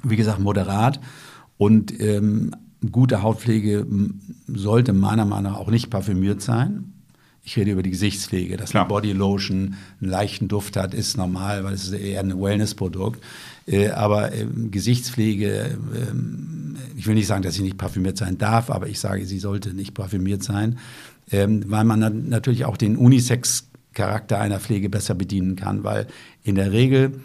Wie 0.04 0.16
gesagt, 0.16 0.40
moderat. 0.40 1.00
Und 1.58 2.00
ähm, 2.00 2.52
gute 2.92 3.22
Hautpflege 3.22 3.88
sollte 4.48 4.94
meiner 4.94 5.26
Meinung 5.26 5.54
nach 5.54 5.60
auch 5.60 5.70
nicht 5.72 5.90
parfümiert 5.90 6.42
sein. 6.42 6.92
Ich 7.48 7.58
rede 7.58 7.72
über 7.72 7.84
die 7.84 7.92
Gesichtspflege, 7.92 8.58
dass 8.58 8.72
Klar. 8.72 8.86
eine 8.86 8.90
Bodylotion 8.90 9.76
einen 10.02 10.10
leichten 10.10 10.48
Duft 10.48 10.76
hat, 10.78 10.96
ist 10.96 11.16
normal, 11.16 11.64
weil 11.64 11.76
es 11.76 11.84
ist 11.84 11.94
eher 11.94 12.20
ein 12.20 12.42
Wellness-Produkt. 12.42 13.20
Äh, 13.20 13.24
aber 13.90 14.34
äh, 14.34 14.46
Gesichtspflege, 14.70 15.52
äh, 15.52 15.76
ich 16.96 17.08
will 17.08 17.16
nicht 17.16 17.28
sagen, 17.28 17.42
dass 17.42 17.56
sie 17.56 17.64
nicht 17.64 17.78
parfümiert 17.78 18.18
sein 18.18 18.38
darf, 18.38 18.70
aber 18.70 18.88
ich 18.88 19.00
sage, 19.00 19.26
sie 19.26 19.40
sollte 19.40 19.74
nicht 19.74 19.94
parfümiert 19.94 20.44
sein, 20.44 20.78
ähm, 21.32 21.64
weil 21.68 21.84
man 21.84 22.30
natürlich 22.30 22.66
auch 22.66 22.78
den 22.78 22.96
Unisex-Charakter 22.96 24.40
einer 24.40 24.60
Pflege 24.60 24.90
besser 24.90 25.16
bedienen 25.16 25.56
kann, 25.56 25.84
weil 25.84 26.08
in 26.44 26.56
der 26.56 26.72
Regel 26.72 27.20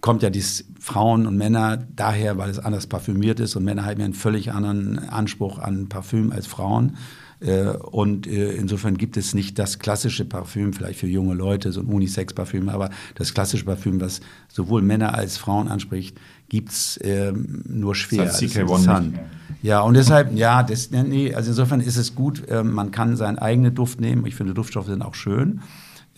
kommt 0.00 0.22
ja 0.22 0.30
dies 0.30 0.64
Frauen 0.78 1.26
und 1.26 1.36
Männer 1.36 1.76
daher, 1.76 2.38
weil 2.38 2.50
es 2.50 2.58
anders 2.58 2.86
parfümiert 2.86 3.40
ist 3.40 3.56
und 3.56 3.64
Männer 3.64 3.84
haben 3.84 3.98
ja 3.98 4.04
einen 4.04 4.14
völlig 4.14 4.52
anderen 4.52 4.98
Anspruch 4.98 5.58
an 5.58 5.88
Parfüm 5.88 6.32
als 6.32 6.46
Frauen. 6.46 6.96
Äh, 7.40 7.68
und 7.68 8.26
äh, 8.26 8.52
insofern 8.52 8.96
gibt 8.96 9.16
es 9.16 9.34
nicht 9.34 9.58
das 9.58 9.78
klassische 9.78 10.24
Parfüm, 10.24 10.72
vielleicht 10.72 10.98
für 11.00 11.06
junge 11.06 11.34
Leute, 11.34 11.72
so 11.72 11.80
ein 11.80 11.86
Unisex-Parfüm, 11.86 12.68
aber 12.68 12.90
das 13.14 13.34
klassische 13.34 13.64
Parfüm, 13.64 14.00
was 14.00 14.20
sowohl 14.48 14.82
Männer 14.82 15.14
als 15.14 15.38
Frauen 15.38 15.68
anspricht, 15.68 16.18
gibt's 16.48 16.98
ähm, 17.02 17.62
nur 17.66 17.94
schwer. 17.94 18.24
Das 18.24 18.42
heißt 18.42 18.56
CK1 18.56 19.00
nicht 19.00 19.20
Ja, 19.62 19.80
und 19.80 19.94
deshalb, 19.94 20.36
ja, 20.36 20.62
das, 20.62 20.90
nee, 20.90 21.34
also 21.34 21.50
insofern 21.50 21.80
ist 21.80 21.96
es 21.96 22.14
gut, 22.14 22.46
äh, 22.48 22.62
man 22.62 22.90
kann 22.90 23.16
seinen 23.16 23.38
eigenen 23.38 23.74
Duft 23.74 24.00
nehmen. 24.00 24.26
Ich 24.26 24.34
finde, 24.34 24.52
Duftstoffe 24.52 24.86
sind 24.86 25.02
auch 25.02 25.14
schön. 25.14 25.60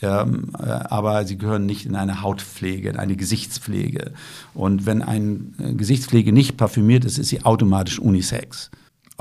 Ähm, 0.01 0.51
äh, 0.59 0.65
aber 0.65 1.25
sie 1.27 1.39
gehören 1.39 1.65
nicht 1.65 1.87
in 1.87 1.95
eine 1.95 2.23
Hautpflege, 2.23 2.89
in 2.89 2.97
eine 2.97 3.15
Gesichtspflege. 3.15 4.13
Und 4.53 4.85
wenn 4.85 5.01
eine 5.01 5.39
äh, 5.61 5.75
Gesichtspflege 5.75 6.33
nicht 6.33 6.57
parfümiert 6.57 7.05
ist, 7.05 7.19
ist 7.19 7.29
sie 7.29 7.45
automatisch 7.45 8.01
unisex. 8.01 8.73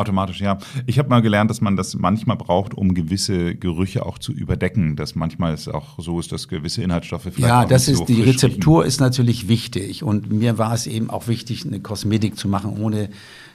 Automatisch, 0.02 0.41
ja. 0.41 0.58
Ich 0.86 0.99
habe 0.99 1.10
mal 1.10 1.22
gelernt, 1.22 1.49
dass 1.49 1.62
man 1.62 1.76
das 1.76 1.95
manchmal 1.95 2.38
braucht, 2.38 2.74
um 2.74 2.93
gewisse 2.93 3.56
Gerüche 3.56 4.06
auch 4.06 4.18
zu 4.20 4.32
überdecken. 4.34 4.95
Dass 4.95 5.16
manchmal 5.16 5.54
es 5.54 5.68
auch 5.68 5.97
so 5.99 6.20
ist, 6.20 6.32
dass 6.32 6.47
gewisse 6.47 6.84
Inhaltsstoffe 6.84 7.24
vielleicht 7.24 7.39
Ja, 7.39 7.64
auch 7.64 7.68
das 7.68 7.88
nicht 7.88 7.93
ist 7.93 7.99
so 7.99 8.06
die 8.06 8.22
Rezeptur 8.22 8.80
riechen. 8.80 8.88
ist 8.89 8.99
natürlich 8.99 9.47
wichtig 9.47 10.04
und 10.04 10.32
mir 10.32 10.58
war 10.58 10.74
es 10.74 10.88
eben 10.88 11.10
auch 11.10 11.28
wichtig, 11.28 11.66
eine 11.66 11.80
Kosmetik 11.80 12.38
zu 12.38 12.47
machen, 12.47 12.78
ohne 12.82 13.10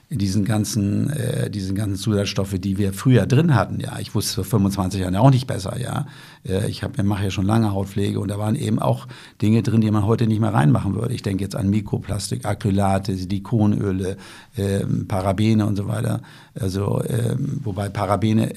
diesen 0.09 0.44
ganzen, 0.44 1.11
äh, 1.11 1.50
diesen 1.50 1.74
ganzen 1.74 1.96
Zusatzstoffe, 1.96 2.54
die 2.59 2.78
wir 2.78 2.92
früher 2.92 3.26
drin 3.26 3.54
hatten. 3.54 3.80
Ja, 3.80 3.98
ich 3.98 4.14
wusste 4.14 4.34
vor 4.34 4.44
25 4.44 5.00
Jahren 5.00 5.14
ja 5.14 5.20
auch 5.20 5.30
nicht 5.30 5.46
besser. 5.46 5.78
Ja, 5.80 6.07
äh, 6.46 6.68
ich 6.68 6.84
habe, 6.84 7.02
mache 7.02 7.24
ja 7.24 7.30
schon 7.30 7.44
lange 7.44 7.72
Hautpflege 7.72 8.20
und 8.20 8.30
da 8.30 8.38
waren 8.38 8.54
eben 8.54 8.78
auch 8.78 9.09
Dinge 9.42 9.62
drin, 9.62 9.80
die 9.80 9.90
man 9.90 10.07
heute 10.07 10.28
nicht 10.28 10.40
mehr 10.40 10.54
reinmachen 10.54 10.94
würde. 10.94 11.12
Ich 11.12 11.22
denke 11.22 11.42
jetzt 11.42 11.57
an 11.57 11.70
Mikroplastik, 11.70 12.44
Acrylate, 12.44 13.16
Silikonöle, 13.16 14.16
äh, 14.57 14.84
Parabene 15.09 15.66
und 15.66 15.76
so 15.76 15.88
weiter. 15.88 16.20
Also 16.54 17.00
äh, 17.02 17.36
wobei 17.38 17.88
Parabene 17.88 18.52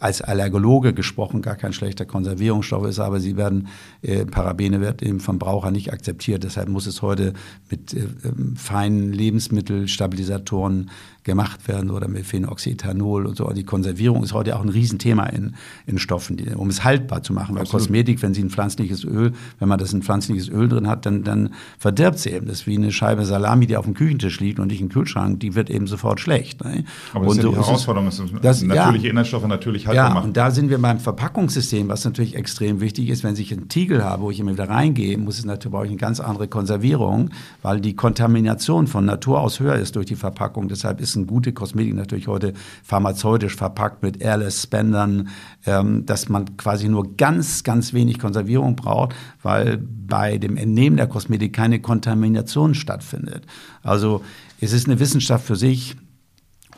als 0.00 0.22
Allergologe 0.22 0.94
gesprochen 0.94 1.42
gar 1.42 1.56
kein 1.56 1.72
schlechter 1.72 2.04
Konservierungsstoff 2.04 2.86
ist, 2.86 2.98
aber 2.98 3.20
sie 3.20 3.36
werden, 3.36 3.68
äh, 4.02 4.24
Parabene 4.24 4.80
wird 4.80 5.02
eben 5.02 5.20
vom 5.20 5.38
Braucher 5.38 5.70
nicht 5.70 5.92
akzeptiert. 5.92 6.44
Deshalb 6.44 6.68
muss 6.68 6.86
es 6.86 7.02
heute 7.02 7.32
mit 7.70 7.92
äh, 7.94 8.06
ähm, 8.24 8.56
feinen 8.56 9.12
Lebensmittelstabilisatoren 9.12 10.90
gemacht 11.24 11.68
werden 11.68 11.90
oder 11.90 12.08
mit 12.08 12.26
Phenoxyethanol 12.26 13.26
und 13.26 13.36
so. 13.36 13.48
Die 13.50 13.64
Konservierung 13.64 14.22
ist 14.22 14.32
heute 14.32 14.56
auch 14.56 14.62
ein 14.62 14.68
Riesenthema 14.68 15.26
in, 15.26 15.54
in 15.86 15.98
Stoffen, 15.98 16.36
die, 16.36 16.50
um 16.50 16.68
es 16.68 16.84
haltbar 16.84 17.22
zu 17.22 17.32
machen. 17.32 17.54
Weil 17.54 17.62
Absolut. 17.62 17.82
Kosmetik, 17.82 18.22
wenn 18.22 18.34
sie 18.34 18.42
ein 18.42 18.50
pflanzliches 18.50 19.04
Öl, 19.04 19.32
wenn 19.58 19.68
man 19.68 19.78
das 19.78 19.92
ein 19.92 20.02
pflanzliches 20.02 20.48
Öl 20.48 20.68
drin 20.68 20.88
hat, 20.88 21.06
dann, 21.06 21.22
dann 21.22 21.50
verdirbt 21.78 22.18
sie 22.18 22.30
eben. 22.30 22.46
Das 22.46 22.60
ist 22.60 22.66
wie 22.66 22.76
eine 22.76 22.92
Scheibe 22.92 23.24
Salami, 23.24 23.66
die 23.66 23.76
auf 23.76 23.84
dem 23.84 23.94
Küchentisch 23.94 24.40
liegt 24.40 24.58
und 24.58 24.68
nicht 24.68 24.80
im 24.80 24.88
Kühlschrank, 24.88 25.40
die 25.40 25.54
wird 25.54 25.70
eben 25.70 25.86
sofort 25.86 26.20
schlecht. 26.20 26.64
Ne? 26.64 26.84
Aber 27.12 27.24
das 27.26 27.32
und 27.34 27.38
ist 27.38 27.44
ja 27.44 27.50
die 27.50 27.56
so 27.56 27.66
Herausforderung, 27.66 28.08
ist, 28.08 28.22
Das- 28.42 28.62
natürliche 28.62 29.06
ja. 29.06 29.10
Inhaltsstoffe 29.10 29.46
natürlich 29.46 29.86
haltbar 29.86 30.08
ja, 30.08 30.14
machen. 30.14 30.28
und 30.28 30.36
da 30.36 30.50
sind 30.50 30.70
wir 30.70 30.78
beim 30.78 30.98
Verpackungssystem, 30.98 31.88
was 31.88 32.04
natürlich 32.04 32.36
extrem 32.36 32.80
wichtig 32.80 33.08
ist. 33.08 33.24
Wenn 33.24 33.36
ich 33.36 33.52
einen 33.52 33.68
Tiegel 33.68 34.04
habe, 34.04 34.22
wo 34.22 34.30
ich 34.30 34.40
immer 34.40 34.52
wieder 34.52 34.68
reingehe, 34.68 35.16
muss 35.18 35.38
es 35.38 35.44
natürlich 35.44 35.72
brauche 35.72 35.84
ich 35.86 35.90
eine 35.90 35.98
ganz 35.98 36.20
andere 36.20 36.48
Konservierung, 36.48 37.30
weil 37.62 37.80
die 37.80 37.94
Kontamination 37.94 38.86
von 38.86 39.04
Natur 39.04 39.40
aus 39.40 39.58
höher 39.60 39.76
ist 39.76 39.96
durch 39.96 40.06
die 40.06 40.16
Verpackung. 40.16 40.68
Deshalb 40.68 41.00
ist 41.00 41.11
eine 41.16 41.26
gute 41.26 41.52
Kosmetik 41.52 41.94
natürlich 41.94 42.28
heute 42.28 42.52
pharmazeutisch 42.82 43.56
verpackt 43.56 44.02
mit 44.02 44.20
Airless 44.20 44.62
Spendern, 44.62 45.28
ähm, 45.66 46.06
dass 46.06 46.28
man 46.28 46.56
quasi 46.56 46.88
nur 46.88 47.16
ganz, 47.16 47.64
ganz 47.64 47.92
wenig 47.92 48.18
Konservierung 48.18 48.76
braucht, 48.76 49.14
weil 49.42 49.78
bei 49.78 50.38
dem 50.38 50.56
Entnehmen 50.56 50.96
der 50.96 51.06
Kosmetik 51.06 51.52
keine 51.52 51.80
Kontamination 51.80 52.74
stattfindet. 52.74 53.46
Also 53.82 54.22
es 54.60 54.72
ist 54.72 54.86
eine 54.86 55.00
Wissenschaft 55.00 55.44
für 55.46 55.56
sich. 55.56 55.96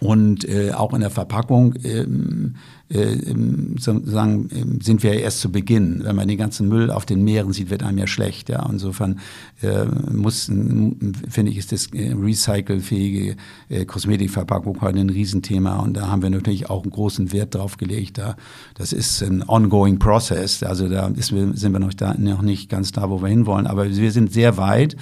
Und 0.01 0.47
äh, 0.49 0.72
auch 0.72 0.93
in 0.93 1.01
der 1.01 1.11
Verpackung 1.11 1.74
ähm, 1.85 1.85
äh, 1.85 2.05
ähm, 2.05 2.57
sozusagen 2.91 4.49
ähm, 4.53 4.80
sind 4.80 5.03
wir 5.03 5.14
ja 5.14 5.20
erst 5.20 5.41
zu 5.41 5.51
Beginn. 5.51 6.03
Wenn 6.05 6.16
man 6.16 6.28
den 6.28 6.37
ganzen 6.37 6.68
Müll 6.68 6.91
auf 6.91 7.07
den 7.07 7.24
Meeren 7.24 7.53
sieht, 7.53 7.70
wird 7.70 7.82
einem 7.82 7.99
ja 7.99 8.07
schlecht. 8.07 8.51
Ja, 8.51 8.68
insofern 8.70 9.20
äh, 9.62 9.87
muss, 10.12 10.45
finde 10.45 11.51
ich, 11.51 11.57
ist 11.57 11.72
das 11.72 11.87
äh, 11.93 12.12
recycelfähige 12.12 13.37
äh, 13.70 13.85
Kosmetikverpackung 13.87 14.80
heute 14.82 15.01
ein 15.01 15.11
Riesenthema. 15.11 15.76
Und 15.76 15.95
da 15.95 16.09
haben 16.09 16.22
wir 16.22 16.30
natürlich 16.30 16.68
auch 16.68 16.82
einen 16.82 16.93
großen 16.93 17.32
Wert 17.32 17.55
drauf 17.55 17.78
gelegt. 17.78 18.18
Da, 18.18 18.37
das 18.74 18.93
ist 18.93 19.22
ein 19.22 19.43
ongoing 19.49 19.99
process. 19.99 20.62
Also 20.62 20.89
da 20.89 21.09
ist, 21.09 21.28
sind 21.28 21.72
wir 21.72 21.80
noch, 21.80 21.95
da, 21.95 22.14
noch 22.18 22.43
nicht 22.43 22.68
ganz 22.68 22.93
da, 22.93 23.09
wo 23.09 23.22
wir 23.22 23.28
hinwollen. 23.28 23.66
Aber 23.66 23.89
wir 23.89 24.12
sind 24.12 24.32
sehr 24.32 24.59
weit. 24.59 24.97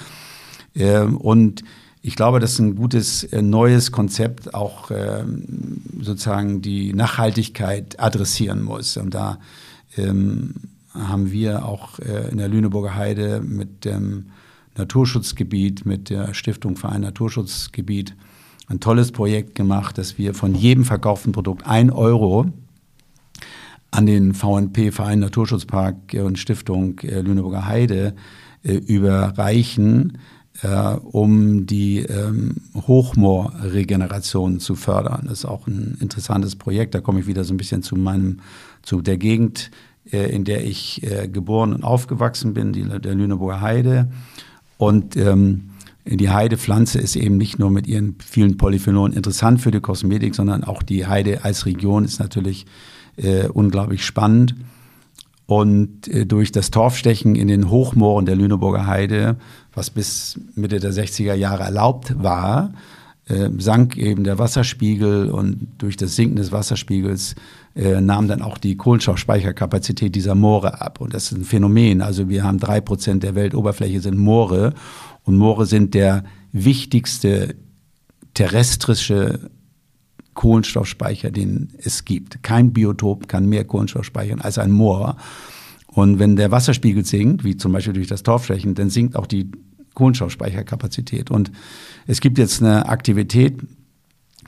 Ähm, 0.74 1.16
und 1.16 1.64
ich 2.02 2.16
glaube, 2.16 2.40
das 2.40 2.54
ist 2.54 2.58
ein 2.58 2.74
gutes 2.74 3.24
äh, 3.24 3.42
neues 3.42 3.92
Konzept, 3.92 4.54
auch 4.54 4.90
ähm, 4.90 5.44
sozusagen 6.00 6.60
die 6.60 6.92
Nachhaltigkeit 6.92 7.98
adressieren 8.00 8.62
muss. 8.62 8.96
Und 8.96 9.14
da 9.14 9.38
ähm, 9.96 10.54
haben 10.92 11.30
wir 11.30 11.64
auch 11.64 12.00
äh, 12.00 12.28
in 12.30 12.38
der 12.38 12.48
Lüneburger 12.48 12.96
Heide 12.96 13.40
mit 13.40 13.84
dem 13.84 14.26
Naturschutzgebiet, 14.76 15.86
mit 15.86 16.10
der 16.10 16.34
Stiftung 16.34 16.76
Verein 16.76 17.02
Naturschutzgebiet 17.02 18.16
ein 18.68 18.80
tolles 18.80 19.12
Projekt 19.12 19.54
gemacht, 19.54 19.96
dass 19.98 20.18
wir 20.18 20.34
von 20.34 20.54
jedem 20.54 20.84
verkauften 20.84 21.32
Produkt 21.32 21.66
ein 21.66 21.90
Euro 21.90 22.46
an 23.90 24.06
den 24.06 24.34
VNP, 24.34 24.90
Verein 24.90 25.20
Naturschutzpark 25.20 26.14
und 26.14 26.38
Stiftung 26.38 26.98
äh, 27.00 27.20
Lüneburger 27.20 27.66
Heide, 27.66 28.14
äh, 28.64 28.74
überreichen, 28.74 30.18
äh, 30.62 30.94
um 30.94 31.66
die 31.66 31.98
ähm, 32.00 32.56
Hochmoorregeneration 32.74 34.60
zu 34.60 34.74
fördern. 34.74 35.22
Das 35.24 35.40
ist 35.40 35.44
auch 35.44 35.66
ein 35.66 35.96
interessantes 36.00 36.56
Projekt. 36.56 36.94
Da 36.94 37.00
komme 37.00 37.20
ich 37.20 37.26
wieder 37.26 37.44
so 37.44 37.52
ein 37.52 37.56
bisschen 37.56 37.82
zu 37.82 37.96
meinem, 37.96 38.40
zu 38.82 39.02
der 39.02 39.18
Gegend, 39.18 39.70
äh, 40.10 40.34
in 40.34 40.44
der 40.44 40.64
ich 40.64 41.02
äh, 41.02 41.28
geboren 41.28 41.72
und 41.72 41.84
aufgewachsen 41.84 42.54
bin, 42.54 42.72
die, 42.72 42.84
der 42.84 43.14
Lüneburger 43.14 43.60
Heide. 43.60 44.10
Und 44.78 45.16
ähm, 45.16 45.70
die 46.04 46.30
Heidepflanze 46.30 46.98
ist 46.98 47.14
eben 47.14 47.36
nicht 47.36 47.58
nur 47.58 47.70
mit 47.70 47.86
ihren 47.86 48.16
vielen 48.18 48.56
Polyphenolen 48.56 49.12
interessant 49.12 49.60
für 49.60 49.70
die 49.70 49.80
Kosmetik, 49.80 50.34
sondern 50.34 50.64
auch 50.64 50.82
die 50.82 51.06
Heide 51.06 51.44
als 51.44 51.66
Region 51.66 52.04
ist 52.04 52.18
natürlich 52.18 52.66
äh, 53.16 53.46
unglaublich 53.46 54.04
spannend. 54.04 54.56
Und 55.46 56.08
äh, 56.08 56.24
durch 56.24 56.52
das 56.52 56.70
Torfstechen 56.70 57.34
in 57.34 57.48
den 57.48 57.68
Hochmooren 57.70 58.26
der 58.26 58.36
Lüneburger 58.36 58.86
Heide, 58.86 59.36
was 59.74 59.90
bis 59.90 60.40
Mitte 60.54 60.78
der 60.80 60.92
60er 60.92 61.34
Jahre 61.34 61.64
erlaubt 61.64 62.22
war, 62.22 62.72
äh, 63.26 63.48
sank 63.58 63.96
eben 63.96 64.24
der 64.24 64.38
Wasserspiegel 64.38 65.30
und 65.30 65.68
durch 65.78 65.96
das 65.96 66.16
Sinken 66.16 66.36
des 66.36 66.52
Wasserspiegels 66.52 67.34
äh, 67.74 68.00
nahm 68.00 68.28
dann 68.28 68.42
auch 68.42 68.58
die 68.58 68.76
Kohlenstoffspeicherkapazität 68.76 70.14
dieser 70.14 70.34
Moore 70.34 70.80
ab. 70.80 71.00
Und 71.00 71.14
das 71.14 71.30
ist 71.30 71.38
ein 71.38 71.44
Phänomen. 71.44 72.02
Also 72.02 72.28
wir 72.28 72.44
haben 72.44 72.58
drei 72.58 72.80
Prozent 72.80 73.22
der 73.22 73.34
Weltoberfläche 73.34 74.00
sind 74.00 74.18
Moore 74.18 74.74
und 75.24 75.36
Moore 75.36 75.66
sind 75.66 75.94
der 75.94 76.24
wichtigste 76.52 77.54
terrestrische 78.34 79.50
Kohlenstoffspeicher, 80.34 81.30
den 81.30 81.68
es 81.78 82.04
gibt. 82.04 82.42
Kein 82.42 82.72
Biotop 82.72 83.28
kann 83.28 83.46
mehr 83.46 83.64
Kohlenstoff 83.64 84.04
speichern 84.04 84.40
als 84.40 84.58
ein 84.58 84.72
Moor. 84.72 85.16
Und 85.88 86.18
wenn 86.18 86.36
der 86.36 86.50
Wasserspiegel 86.50 87.04
sinkt, 87.04 87.44
wie 87.44 87.56
zum 87.56 87.72
Beispiel 87.72 87.92
durch 87.92 88.06
das 88.06 88.22
Torfstechen, 88.22 88.74
dann 88.74 88.88
sinkt 88.88 89.16
auch 89.16 89.26
die 89.26 89.50
Kohlenstoffspeicherkapazität. 89.94 91.30
Und 91.30 91.52
es 92.06 92.20
gibt 92.20 92.38
jetzt 92.38 92.62
eine 92.62 92.88
Aktivität, 92.88 93.58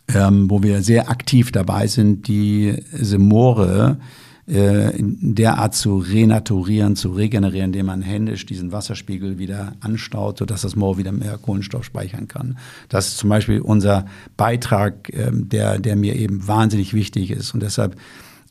ähm, 0.09 0.51
wo 0.51 0.63
wir 0.63 0.83
sehr 0.83 1.11
aktiv 1.11 1.53
dabei 1.53 1.87
sind, 1.87 2.29
diese 2.29 3.19
Moore 3.19 3.99
äh, 4.47 4.97
in 4.97 5.35
derart 5.35 5.75
zu 5.75 5.99
renaturieren, 5.99 6.97
zu 6.97 7.13
regenerieren, 7.13 7.67
indem 7.67 7.87
man 7.87 8.03
händisch 8.03 8.45
diesen 8.47 8.73
Wasserspiegel 8.73 9.39
wieder 9.39 9.73
anstaut, 9.81 10.39
sodass 10.39 10.63
das 10.63 10.77
Moor 10.77 10.99
wieder 10.99 11.13
mehr 11.13 11.39
Kohlenstoff 11.39 11.85
speichern 11.85 12.29
kann. 12.29 12.59
Das 12.89 13.09
ist 13.09 13.17
zum 13.17 13.31
Beispiel 13.31 13.61
unser 13.61 14.07
Beitrag, 14.37 15.11
ähm, 15.13 15.49
der, 15.49 15.79
der 15.79 15.97
mir 15.97 16.17
eben 16.17 16.47
wahnsinnig 16.47 16.93
wichtig 16.93 17.31
ist. 17.31 17.55
Und 17.55 17.63
deshalb 17.63 17.97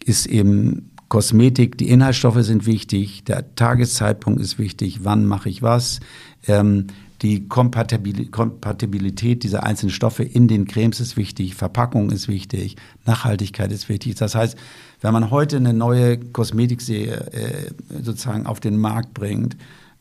ist 0.04 0.26
eben 0.26 0.90
Kosmetik, 1.10 1.78
die 1.78 1.90
Inhaltsstoffe 1.90 2.42
sind 2.44 2.66
wichtig, 2.66 3.24
der 3.26 3.54
Tageszeitpunkt 3.54 4.42
ist 4.42 4.58
wichtig, 4.58 5.02
wann 5.04 5.26
mache 5.28 5.48
ich 5.48 5.62
was. 5.62 6.00
Ähm, 6.48 6.88
die 7.22 7.48
Kompatibil 7.48 8.26
Kompatibilität 8.28 9.44
dieser 9.44 9.64
einzelnen 9.64 9.92
Stoffe 9.92 10.24
in 10.24 10.48
den 10.48 10.66
Cremes 10.66 11.00
ist 11.00 11.16
wichtig, 11.16 11.56
Verpackung 11.56 12.10
ist 12.10 12.28
wichtig, 12.28 12.76
Nachhaltigkeit 13.06 13.72
ist 13.72 13.90
wichtig. 13.90 14.16
Das 14.16 14.36
heißt, 14.36 14.58
wenn 15.04 15.14
man 15.14 15.30
heute 15.32 15.58
eine 15.58 15.74
neue 15.74 16.18
Kosmetikserie 16.18 17.12
äh, 17.34 17.72
sozusagen 18.02 18.48
auf 18.48 18.60
den 18.60 18.78
Markt 18.78 19.14
bringt, 19.14 19.58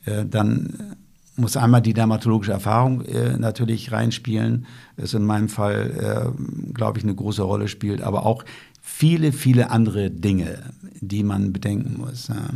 äh, 0.06 0.24
dann 0.24 0.96
muss 1.36 1.56
einmal 1.56 1.82
die 1.82 1.92
dermatologische 1.92 2.52
Erfahrung 2.52 3.04
äh, 3.04 3.36
natürlich 3.36 3.90
reinspielen, 3.90 4.66
das 4.96 5.12
in 5.14 5.24
meinem 5.24 5.48
Fall, 5.48 6.32
äh, 6.36 6.72
glaube 6.72 6.98
ich, 6.98 7.04
eine 7.04 7.14
große 7.14 7.42
Rolle 7.42 7.68
spielt, 7.68 8.00
aber 8.00 8.24
auch 8.24 8.44
viele, 8.80 9.32
viele 9.32 9.70
andere 9.70 10.10
Dinge, 10.10 10.58
die 11.00 11.24
man 11.24 11.52
bedenken 11.52 11.96
muss. 11.98 12.28
Ja. 12.28 12.50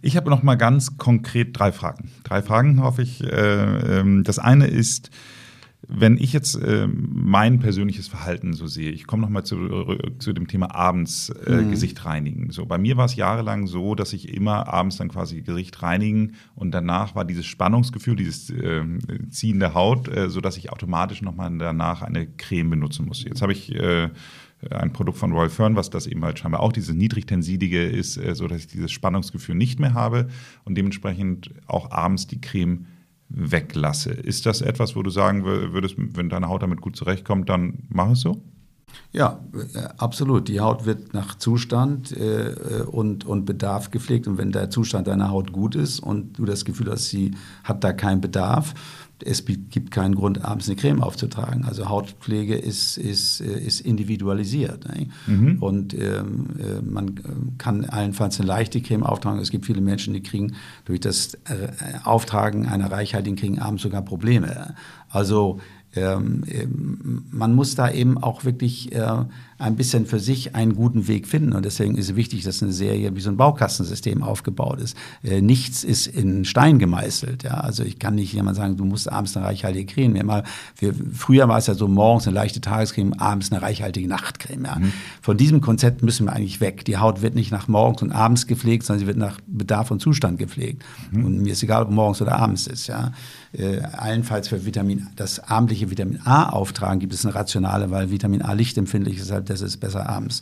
Ich 0.00 0.16
habe 0.16 0.30
noch 0.30 0.42
mal 0.42 0.56
ganz 0.56 0.96
konkret 0.96 1.58
drei 1.58 1.70
Fragen. 1.70 2.10
Drei 2.24 2.40
Fragen 2.42 2.82
hoffe 2.82 3.02
ich. 3.02 3.22
Äh, 3.22 4.00
ähm, 4.00 4.24
das 4.24 4.38
eine 4.38 4.68
ist, 4.68 5.10
wenn 5.94 6.16
ich 6.16 6.32
jetzt 6.32 6.54
äh, 6.54 6.88
mein 6.88 7.58
persönliches 7.58 8.08
Verhalten 8.08 8.54
so 8.54 8.66
sehe, 8.66 8.90
ich 8.90 9.06
komme 9.06 9.22
nochmal 9.22 9.44
zu, 9.44 9.96
zu 10.18 10.32
dem 10.32 10.48
Thema 10.48 10.74
abends 10.74 11.28
äh, 11.46 11.62
mhm. 11.62 11.70
Gesicht 11.70 12.04
reinigen. 12.04 12.50
So, 12.50 12.66
bei 12.66 12.78
mir 12.78 12.96
war 12.96 13.04
es 13.04 13.16
jahrelang 13.16 13.66
so, 13.66 13.94
dass 13.94 14.12
ich 14.12 14.34
immer 14.34 14.68
abends 14.68 14.96
dann 14.96 15.08
quasi 15.08 15.42
Gesicht 15.42 15.82
reinigen 15.82 16.32
und 16.54 16.72
danach 16.72 17.14
war 17.14 17.24
dieses 17.24 17.46
Spannungsgefühl, 17.46 18.16
dieses 18.16 18.50
äh, 18.50 18.84
Ziehen 19.30 19.60
der 19.60 19.74
Haut, 19.74 20.08
äh, 20.08 20.30
so 20.30 20.40
dass 20.40 20.56
ich 20.56 20.72
automatisch 20.72 21.22
nochmal 21.22 21.56
danach 21.58 22.02
eine 22.02 22.26
Creme 22.26 22.70
benutzen 22.70 23.06
muss. 23.06 23.24
Jetzt 23.24 23.42
habe 23.42 23.52
ich 23.52 23.74
äh, 23.74 24.08
ein 24.70 24.92
Produkt 24.92 25.18
von 25.18 25.32
Royal 25.32 25.50
Fern, 25.50 25.76
was 25.76 25.90
das 25.90 26.06
eben 26.06 26.24
halt 26.24 26.38
scheinbar 26.38 26.60
auch 26.60 26.72
dieses 26.72 26.94
niedrigtensidige 26.94 27.84
ist, 27.84 28.16
äh, 28.16 28.34
so 28.34 28.46
dass 28.46 28.60
ich 28.60 28.66
dieses 28.68 28.92
Spannungsgefühl 28.92 29.54
nicht 29.54 29.80
mehr 29.80 29.94
habe 29.94 30.28
und 30.64 30.76
dementsprechend 30.76 31.50
auch 31.66 31.90
abends 31.90 32.26
die 32.26 32.40
Creme 32.40 32.86
weglasse. 33.34 34.10
Ist 34.12 34.46
das 34.46 34.60
etwas, 34.60 34.96
wo 34.96 35.02
du 35.02 35.10
sagen 35.10 35.44
würdest, 35.44 35.96
wenn 35.98 36.28
deine 36.28 36.48
Haut 36.48 36.62
damit 36.62 36.80
gut 36.80 36.96
zurechtkommt, 36.96 37.48
dann 37.48 37.84
mach 37.88 38.10
es 38.10 38.20
so? 38.20 38.42
Ja, 39.12 39.40
äh, 39.74 39.78
absolut. 39.98 40.48
Die 40.48 40.60
Haut 40.60 40.86
wird 40.86 41.12
nach 41.14 41.36
Zustand 41.36 42.12
äh, 42.12 42.82
und, 42.90 43.24
und 43.24 43.44
Bedarf 43.44 43.90
gepflegt. 43.90 44.26
Und 44.26 44.38
wenn 44.38 44.52
der 44.52 44.70
Zustand 44.70 45.06
deiner 45.06 45.30
Haut 45.30 45.52
gut 45.52 45.74
ist 45.74 46.00
und 46.00 46.38
du 46.38 46.44
das 46.44 46.64
Gefühl 46.64 46.90
hast, 46.90 47.08
sie 47.08 47.32
hat 47.64 47.84
da 47.84 47.92
keinen 47.92 48.20
Bedarf, 48.20 48.74
es 49.24 49.44
gibt 49.44 49.90
keinen 49.90 50.14
Grund, 50.14 50.44
abends 50.44 50.68
eine 50.68 50.76
Creme 50.76 51.02
aufzutragen. 51.02 51.64
Also 51.64 51.88
Hautpflege 51.88 52.56
ist, 52.56 52.96
ist, 52.98 53.40
äh, 53.40 53.58
ist 53.58 53.80
individualisiert. 53.80 54.86
Mhm. 55.26 55.58
Und 55.60 55.94
ähm, 55.94 56.48
äh, 56.58 56.82
man 56.82 57.54
kann 57.58 57.84
allenfalls 57.84 58.38
eine 58.38 58.48
leichte 58.48 58.80
Creme 58.80 59.04
auftragen. 59.04 59.40
Es 59.40 59.50
gibt 59.50 59.66
viele 59.66 59.80
Menschen, 59.80 60.14
die 60.14 60.22
kriegen 60.22 60.54
durch 60.84 61.00
das 61.00 61.34
äh, 61.34 61.68
Auftragen 62.04 62.66
einer 62.66 62.90
reichhaltigen 62.90 63.36
kriegen 63.36 63.58
abends 63.58 63.82
sogar 63.82 64.02
Probleme. 64.02 64.74
Also 65.08 65.60
ähm, 65.94 67.24
man 67.30 67.54
muss 67.54 67.74
da 67.74 67.90
eben 67.90 68.16
auch 68.16 68.44
wirklich 68.44 68.92
äh, 68.92 69.24
ein 69.62 69.76
bisschen 69.76 70.06
für 70.06 70.18
sich 70.18 70.54
einen 70.54 70.74
guten 70.74 71.08
Weg 71.08 71.26
finden. 71.26 71.52
Und 71.52 71.64
deswegen 71.64 71.96
ist 71.96 72.10
es 72.10 72.16
wichtig, 72.16 72.42
dass 72.42 72.62
eine 72.62 72.72
Serie 72.72 73.14
wie 73.14 73.20
so 73.20 73.30
ein 73.30 73.36
Baukastensystem 73.36 74.22
aufgebaut 74.22 74.80
ist. 74.80 74.96
Äh, 75.22 75.40
nichts 75.40 75.84
ist 75.84 76.06
in 76.06 76.44
Stein 76.44 76.78
gemeißelt. 76.78 77.44
Ja? 77.44 77.54
Also 77.54 77.84
ich 77.84 77.98
kann 77.98 78.16
nicht 78.16 78.32
jemand 78.32 78.56
sagen, 78.56 78.76
du 78.76 78.84
musst 78.84 79.10
abends 79.10 79.36
eine 79.36 79.46
reichhaltige 79.46 79.92
Creme. 79.92 80.14
Wir 80.14 80.24
mal, 80.24 80.44
wir, 80.78 80.92
früher 81.12 81.48
war 81.48 81.58
es 81.58 81.68
ja 81.68 81.74
so 81.74 81.88
morgens 81.88 82.26
eine 82.26 82.34
leichte 82.34 82.60
Tagescreme, 82.60 83.14
abends 83.14 83.52
eine 83.52 83.62
reichhaltige 83.62 84.08
Nachtcreme. 84.08 84.64
Ja? 84.64 84.78
Mhm. 84.78 84.92
Von 85.20 85.36
diesem 85.36 85.60
Konzept 85.60 86.02
müssen 86.02 86.26
wir 86.26 86.32
eigentlich 86.32 86.60
weg. 86.60 86.84
Die 86.84 86.96
Haut 86.96 87.22
wird 87.22 87.34
nicht 87.34 87.52
nach 87.52 87.68
morgens 87.68 88.02
und 88.02 88.12
abends 88.12 88.46
gepflegt, 88.46 88.84
sondern 88.84 89.00
sie 89.00 89.06
wird 89.06 89.18
nach 89.18 89.38
Bedarf 89.46 89.90
und 89.90 90.00
Zustand 90.00 90.38
gepflegt. 90.38 90.82
Mhm. 91.12 91.24
Und 91.24 91.42
mir 91.42 91.52
ist 91.52 91.62
egal, 91.62 91.82
ob 91.82 91.90
morgens 91.90 92.20
oder 92.20 92.36
abends 92.38 92.66
ist. 92.66 92.88
Ja? 92.88 93.12
Äh, 93.52 93.80
allenfalls 93.80 94.48
für 94.48 94.64
Vitamin, 94.64 95.08
das 95.16 95.38
abendliche 95.38 95.90
Vitamin 95.90 96.20
A 96.24 96.48
auftragen, 96.48 97.00
gibt 97.00 97.12
es 97.12 97.24
eine 97.24 97.34
rationale, 97.34 97.90
weil 97.90 98.10
Vitamin 98.10 98.42
A 98.42 98.54
lichtempfindlich 98.54 99.18
ist, 99.18 99.30
deshalb 99.30 99.48
das 99.52 99.60
ist 99.60 99.78
besser 99.78 100.08
abends. 100.08 100.40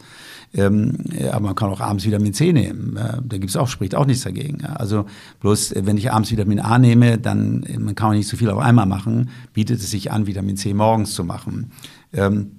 Ähm, 0.52 0.98
aber 1.30 1.40
man 1.40 1.54
kann 1.54 1.70
auch 1.70 1.80
abends 1.80 2.04
Vitamin 2.04 2.32
C 2.32 2.52
nehmen. 2.52 2.96
Äh, 2.96 3.18
da 3.22 3.38
gibt 3.38 3.50
es 3.50 3.56
auch, 3.56 3.68
spricht 3.68 3.94
auch 3.94 4.06
nichts 4.06 4.24
dagegen. 4.24 4.64
Also 4.64 5.06
bloß, 5.40 5.72
äh, 5.72 5.86
wenn 5.86 5.96
ich 5.96 6.12
abends 6.12 6.30
Vitamin 6.30 6.60
A 6.60 6.78
nehme, 6.78 7.18
dann 7.18 7.62
äh, 7.64 7.78
man 7.78 7.94
kann 7.94 8.08
man 8.08 8.16
nicht 8.16 8.28
so 8.28 8.36
viel 8.36 8.50
auf 8.50 8.58
einmal 8.58 8.86
machen, 8.86 9.30
bietet 9.52 9.80
es 9.80 9.90
sich 9.90 10.10
an, 10.10 10.26
Vitamin 10.26 10.56
C 10.56 10.74
morgens 10.74 11.14
zu 11.14 11.24
machen. 11.24 11.72
Ähm, 12.12 12.52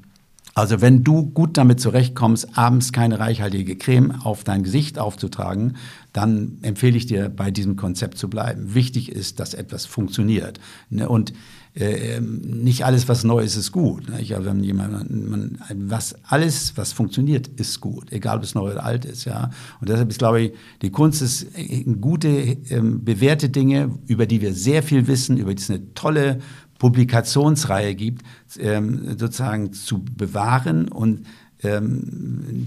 also 0.53 0.81
wenn 0.81 1.03
du 1.03 1.27
gut 1.27 1.57
damit 1.57 1.79
zurechtkommst, 1.79 2.57
abends 2.57 2.91
keine 2.91 3.19
reichhaltige 3.19 3.77
Creme 3.77 4.21
auf 4.23 4.43
dein 4.43 4.63
Gesicht 4.63 4.99
aufzutragen, 4.99 5.77
dann 6.11 6.57
empfehle 6.61 6.97
ich 6.97 7.05
dir, 7.05 7.29
bei 7.29 7.51
diesem 7.51 7.77
Konzept 7.77 8.17
zu 8.17 8.29
bleiben. 8.29 8.73
Wichtig 8.73 9.11
ist, 9.11 9.39
dass 9.39 9.53
etwas 9.53 9.85
funktioniert. 9.85 10.59
Ne? 10.89 11.07
Und 11.07 11.31
äh, 11.73 12.17
ähm, 12.17 12.41
nicht 12.41 12.83
alles, 12.85 13.07
was 13.07 13.23
neu 13.23 13.41
ist, 13.41 13.55
ist 13.55 13.71
gut. 13.71 14.09
Nicht? 14.09 14.35
Also 14.35 14.49
wenn 14.49 14.61
jemand, 14.61 15.09
man, 15.29 15.57
was, 15.73 16.15
alles, 16.23 16.73
was 16.75 16.91
funktioniert, 16.91 17.47
ist 17.47 17.79
gut, 17.79 18.11
egal 18.11 18.37
ob 18.37 18.43
es 18.43 18.55
neu 18.55 18.71
oder 18.71 18.83
alt 18.83 19.05
ist. 19.05 19.25
Ja? 19.25 19.51
Und 19.79 19.87
deshalb 19.87 20.09
ist, 20.09 20.19
glaube 20.19 20.41
ich, 20.41 20.53
die 20.81 20.91
Kunst 20.91 21.21
ist, 21.21 21.47
äh, 21.55 21.83
gute, 22.01 22.27
ähm, 22.27 23.05
bewährte 23.05 23.49
Dinge, 23.49 23.97
über 24.07 24.25
die 24.25 24.41
wir 24.41 24.53
sehr 24.53 24.83
viel 24.83 25.07
wissen, 25.07 25.37
über 25.37 25.53
die 25.55 25.61
es 25.61 25.69
eine 25.69 25.93
tolle 25.93 26.39
Publikationsreihe 26.77 27.95
gibt, 27.95 28.23
ähm, 28.59 29.15
sozusagen 29.17 29.71
zu 29.71 30.03
bewahren 30.03 30.87
und 30.87 31.27
ähm, 31.63 32.01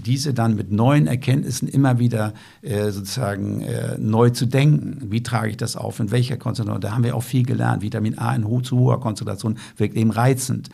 diese 0.05 0.33
dann 0.33 0.55
mit 0.55 0.71
neuen 0.71 1.07
Erkenntnissen 1.07 1.67
immer 1.67 1.99
wieder 1.99 2.33
äh, 2.61 2.91
sozusagen 2.91 3.61
äh, 3.61 3.97
neu 3.97 4.29
zu 4.29 4.45
denken. 4.45 5.11
Wie 5.11 5.23
trage 5.23 5.49
ich 5.49 5.57
das 5.57 5.75
auf? 5.75 5.99
In 5.99 6.11
welcher 6.11 6.37
Konzentration? 6.37 6.81
Da 6.81 6.91
haben 6.91 7.03
wir 7.03 7.15
auch 7.15 7.23
viel 7.23 7.45
gelernt. 7.45 7.81
Vitamin 7.81 8.17
A 8.17 8.35
in 8.35 8.47
ho 8.47 8.61
zu 8.61 8.77
hoher 8.77 8.99
Konzentration 8.99 9.57
wirkt 9.77 9.95
eben 9.95 10.11
reizend. 10.11 10.69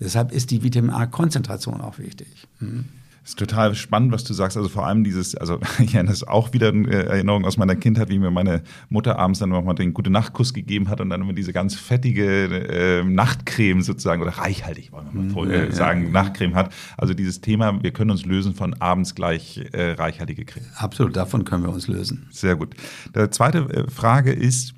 Deshalb 0.00 0.32
ist 0.32 0.50
die 0.50 0.62
Vitamin 0.62 0.90
A-Konzentration 0.90 1.80
auch 1.80 1.98
wichtig. 1.98 2.46
Mhm 2.60 2.84
ist 3.26 3.38
total 3.40 3.74
spannend, 3.74 4.12
was 4.12 4.22
du 4.22 4.32
sagst. 4.34 4.56
Also 4.56 4.68
vor 4.68 4.86
allem 4.86 5.02
dieses, 5.02 5.34
also 5.34 5.58
ja, 5.80 6.02
das 6.04 6.14
ist 6.14 6.28
auch 6.28 6.52
wieder 6.52 6.68
eine 6.68 6.92
Erinnerung 6.92 7.44
aus 7.44 7.56
meiner 7.56 7.74
Kindheit, 7.74 8.08
wie 8.08 8.20
mir 8.20 8.30
meine 8.30 8.62
Mutter 8.88 9.18
abends 9.18 9.40
dann 9.40 9.48
nochmal 9.48 9.74
den 9.74 9.92
gute 9.94 10.10
Nachtkuss 10.10 10.54
gegeben 10.54 10.88
hat 10.88 11.00
und 11.00 11.10
dann 11.10 11.20
immer 11.20 11.32
diese 11.32 11.52
ganz 11.52 11.74
fettige 11.74 12.44
äh, 12.44 13.02
Nachtcreme 13.02 13.82
sozusagen 13.82 14.22
oder 14.22 14.30
reichhaltig, 14.30 14.92
wollen 14.92 15.08
wir 15.12 15.22
mal 15.22 15.44
mhm, 15.44 15.50
äh, 15.50 15.72
sagen, 15.72 16.04
ja. 16.04 16.10
Nachtcreme 16.10 16.54
hat. 16.54 16.72
Also 16.96 17.14
dieses 17.14 17.40
Thema, 17.40 17.82
wir 17.82 17.90
können 17.90 18.12
uns 18.12 18.24
lösen 18.24 18.54
von 18.54 18.74
abends 18.74 19.16
gleich 19.16 19.60
äh, 19.72 19.92
reichhaltige 19.92 20.44
Creme. 20.44 20.66
Absolut, 20.76 21.16
davon 21.16 21.44
können 21.44 21.64
wir 21.64 21.70
uns 21.70 21.88
lösen. 21.88 22.28
Sehr 22.30 22.54
gut. 22.54 22.76
Die 23.14 23.28
zweite 23.30 23.58
äh, 23.58 23.90
Frage 23.90 24.32
ist, 24.32 24.75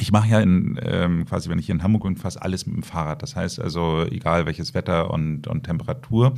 ich 0.00 0.12
mache 0.12 0.28
ja 0.28 0.40
in, 0.40 0.78
ähm, 0.82 1.26
quasi, 1.26 1.48
wenn 1.48 1.58
ich 1.58 1.66
hier 1.66 1.74
in 1.74 1.82
Hamburg 1.82 2.04
bin, 2.04 2.16
fast 2.16 2.40
alles 2.40 2.66
mit 2.66 2.76
dem 2.76 2.82
Fahrrad. 2.82 3.22
Das 3.22 3.36
heißt 3.36 3.60
also, 3.60 4.04
egal 4.10 4.46
welches 4.46 4.74
Wetter 4.74 5.10
und, 5.10 5.46
und 5.46 5.64
Temperatur. 5.64 6.34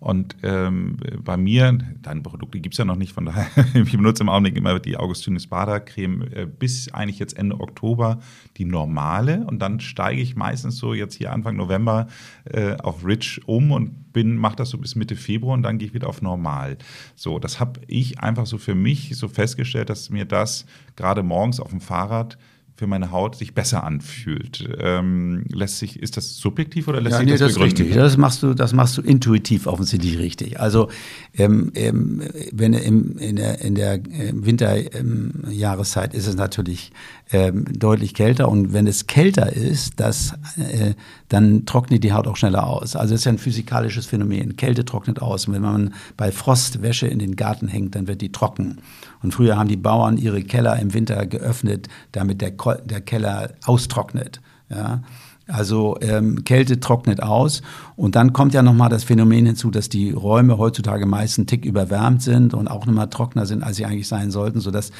Und 0.00 0.36
ähm, 0.42 0.96
bei 1.22 1.36
mir, 1.36 1.78
deine 2.00 2.22
Produkte 2.22 2.58
gibt's 2.58 2.78
ja 2.78 2.84
noch 2.84 2.96
nicht, 2.96 3.12
von 3.12 3.26
daher, 3.26 3.46
ich 3.74 3.92
benutze 3.92 4.22
im 4.22 4.28
Augenblick 4.28 4.56
immer 4.56 4.78
die 4.80 4.96
Augustinus 4.96 5.46
Bader 5.46 5.80
Creme 5.80 6.22
äh, 6.34 6.46
bis 6.46 6.92
eigentlich 6.92 7.18
jetzt 7.18 7.36
Ende 7.38 7.60
Oktober 7.60 8.18
die 8.56 8.64
normale. 8.64 9.44
Und 9.46 9.60
dann 9.60 9.80
steige 9.80 10.20
ich 10.20 10.34
meistens 10.34 10.78
so 10.78 10.94
jetzt 10.94 11.14
hier 11.14 11.32
Anfang 11.32 11.56
November 11.56 12.08
äh, 12.44 12.76
auf 12.78 13.04
Rich 13.04 13.42
um 13.46 13.70
und 13.70 14.12
bin, 14.12 14.36
mache 14.36 14.56
das 14.56 14.70
so 14.70 14.78
bis 14.78 14.94
Mitte 14.94 15.16
Februar 15.16 15.54
und 15.54 15.62
dann 15.62 15.78
gehe 15.78 15.88
ich 15.88 15.94
wieder 15.94 16.08
auf 16.08 16.22
normal. 16.22 16.78
So, 17.14 17.38
das 17.38 17.60
habe 17.60 17.80
ich 17.86 18.20
einfach 18.20 18.46
so 18.46 18.58
für 18.58 18.74
mich 18.74 19.16
so 19.16 19.28
festgestellt, 19.28 19.90
dass 19.90 20.10
mir 20.10 20.24
das 20.24 20.66
gerade 20.96 21.22
morgens 21.22 21.60
auf 21.60 21.70
dem 21.70 21.80
Fahrrad 21.80 22.38
für 22.74 22.86
meine 22.86 23.10
Haut 23.10 23.36
sich 23.36 23.54
besser 23.54 23.84
anfühlt. 23.84 24.68
Ähm, 24.78 25.44
lässt 25.50 25.78
sich, 25.78 26.00
ist 26.00 26.16
das 26.16 26.36
subjektiv 26.36 26.88
oder 26.88 27.00
lässt 27.00 27.12
ja, 27.12 27.18
sich 27.18 27.26
nee, 27.26 27.32
das, 27.32 27.40
das 27.40 27.54
begründen? 27.54 27.82
Richtig. 27.82 27.96
Das 27.96 28.16
machst 28.16 28.42
du, 28.42 28.54
das 28.54 28.72
machst 28.72 28.96
du 28.96 29.02
intuitiv 29.02 29.66
offensichtlich 29.66 30.18
richtig. 30.18 30.58
Also 30.58 30.88
ähm, 31.34 31.70
ähm, 31.74 32.22
wenn 32.52 32.72
im, 32.72 33.18
in 33.18 33.36
der, 33.36 33.60
in 33.60 33.74
der 33.74 34.00
Winterjahreszeit 34.02 36.14
ist 36.14 36.26
es 36.26 36.34
natürlich 36.34 36.92
ähm, 37.32 37.66
deutlich 37.78 38.14
kälter 38.14 38.48
und 38.48 38.72
wenn 38.72 38.86
es 38.86 39.06
kälter 39.06 39.52
ist, 39.52 40.00
das, 40.00 40.32
äh, 40.56 40.94
dann 41.28 41.66
trocknet 41.66 42.04
die 42.04 42.12
Haut 42.12 42.26
auch 42.26 42.36
schneller 42.36 42.66
aus. 42.66 42.96
Also 42.96 43.14
es 43.14 43.20
ist 43.20 43.24
ja 43.24 43.32
ein 43.32 43.38
physikalisches 43.38 44.06
Phänomen. 44.06 44.56
Kälte 44.56 44.84
trocknet 44.84 45.22
aus. 45.22 45.46
Und 45.46 45.54
wenn 45.54 45.62
man 45.62 45.94
bei 46.16 46.32
Frost 46.32 46.82
Wäsche 46.82 47.06
in 47.06 47.18
den 47.18 47.36
Garten 47.36 47.68
hängt, 47.68 47.94
dann 47.94 48.06
wird 48.06 48.20
die 48.20 48.32
trocken. 48.32 48.78
Und 49.22 49.32
früher 49.32 49.56
haben 49.56 49.68
die 49.68 49.76
Bauern 49.76 50.16
ihre 50.16 50.42
Keller 50.42 50.78
im 50.78 50.94
Winter 50.94 51.26
geöffnet, 51.26 51.88
damit 52.12 52.40
der, 52.40 52.52
der 52.84 53.00
Keller 53.00 53.52
austrocknet. 53.64 54.40
Ja. 54.68 55.02
Also 55.48 55.96
ähm, 56.00 56.44
Kälte 56.44 56.80
trocknet 56.80 57.22
aus 57.22 57.62
und 57.96 58.14
dann 58.14 58.32
kommt 58.32 58.54
ja 58.54 58.62
nochmal 58.62 58.88
das 58.88 59.04
Phänomen 59.04 59.44
hinzu, 59.44 59.70
dass 59.70 59.88
die 59.88 60.12
Räume 60.12 60.56
heutzutage 60.56 61.04
meist 61.04 61.38
einen 61.38 61.46
Tick 61.46 61.64
überwärmt 61.64 62.22
sind 62.22 62.54
und 62.54 62.68
auch 62.68 62.86
nochmal 62.86 63.10
trockener 63.10 63.44
sind, 63.44 63.62
als 63.62 63.76
sie 63.76 63.84
eigentlich 63.84 64.08
sein 64.08 64.30
sollten, 64.30 64.60
sodass 64.60 64.92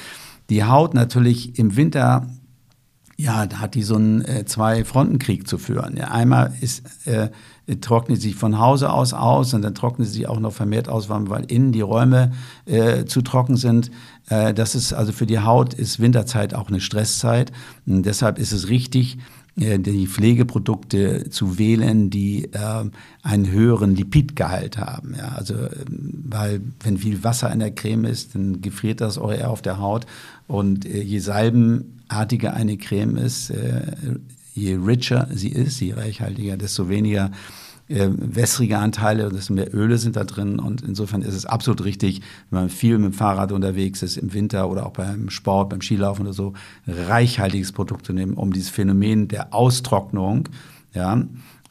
die 0.50 0.64
Haut 0.64 0.94
natürlich 0.94 1.58
im 1.58 1.76
Winter 1.76 2.26
ja, 3.16 3.46
da 3.46 3.60
hat 3.60 3.74
die 3.74 3.82
so 3.82 3.94
einen 3.94 4.22
äh, 4.22 4.44
Zwei-Fronten-Krieg 4.46 5.46
zu 5.46 5.58
führen. 5.58 5.96
Ja, 5.96 6.10
einmal 6.10 6.52
ist, 6.60 6.82
äh, 7.06 7.28
trocknet 7.80 8.20
sie 8.20 8.32
von 8.32 8.58
Hause 8.58 8.92
aus 8.92 9.12
aus 9.12 9.54
und 9.54 9.62
dann 9.62 9.74
trocknet 9.74 10.08
sie 10.08 10.26
auch 10.26 10.40
noch 10.40 10.52
vermehrt 10.52 10.88
aus, 10.88 11.08
weil 11.08 11.44
innen 11.44 11.72
die 11.72 11.80
Räume 11.80 12.32
äh, 12.66 13.04
zu 13.04 13.22
trocken 13.22 13.56
sind. 13.56 13.90
Äh, 14.28 14.52
das 14.52 14.74
ist 14.74 14.92
also 14.92 15.12
für 15.12 15.26
die 15.26 15.38
Haut 15.38 15.74
ist 15.74 16.00
Winterzeit 16.00 16.54
auch 16.54 16.68
eine 16.68 16.80
Stresszeit. 16.80 17.52
Und 17.86 18.04
deshalb 18.04 18.38
ist 18.38 18.52
es 18.52 18.68
richtig, 18.68 19.18
äh, 19.56 19.78
die 19.78 20.06
Pflegeprodukte 20.06 21.28
zu 21.30 21.58
wählen, 21.58 22.10
die 22.10 22.44
äh, 22.52 22.84
einen 23.22 23.50
höheren 23.50 23.94
Lipidgehalt 23.94 24.78
haben. 24.78 25.14
Ja, 25.16 25.32
also, 25.36 25.54
ähm, 25.54 26.24
weil 26.26 26.60
wenn 26.80 26.98
viel 26.98 27.22
Wasser 27.22 27.52
in 27.52 27.58
der 27.58 27.74
Creme 27.74 28.06
ist, 28.06 28.34
dann 28.34 28.60
gefriert 28.62 29.00
das 29.00 29.18
eher 29.18 29.50
auf 29.50 29.62
der 29.62 29.78
Haut. 29.78 30.06
Und 30.46 30.86
äh, 30.86 31.02
je 31.02 31.18
salbenartiger 31.18 32.54
eine 32.54 32.76
Creme 32.78 33.18
ist, 33.18 33.50
äh, 33.50 33.82
je 34.54 34.74
richer 34.76 35.28
sie 35.32 35.50
ist, 35.50 35.80
je 35.80 35.94
reichhaltiger, 35.94 36.56
desto 36.56 36.88
weniger 36.88 37.30
äh, 37.88 38.08
wässrige 38.10 38.78
Anteile, 38.78 39.28
desto 39.28 39.54
mehr 39.54 39.74
Öle 39.74 39.98
sind 39.98 40.16
da 40.16 40.24
drin. 40.24 40.58
Und 40.58 40.82
insofern 40.82 41.22
ist 41.22 41.34
es 41.34 41.46
absolut 41.46 41.84
richtig, 41.84 42.22
wenn 42.50 42.60
man 42.60 42.68
viel 42.70 42.98
mit 42.98 43.12
dem 43.12 43.16
Fahrrad 43.16 43.52
unterwegs 43.52 44.02
ist, 44.02 44.16
im 44.16 44.32
Winter 44.32 44.70
oder 44.70 44.86
auch 44.86 44.92
beim 44.92 45.30
Sport, 45.30 45.70
beim 45.70 45.80
Skilaufen 45.80 46.26
oder 46.26 46.34
so, 46.34 46.54
reichhaltiges 46.86 47.72
Produkt 47.72 48.06
zu 48.06 48.12
nehmen, 48.12 48.34
um 48.34 48.52
dieses 48.52 48.70
Phänomen 48.70 49.28
der 49.28 49.52
Austrocknung 49.54 50.48
ja, 50.94 51.22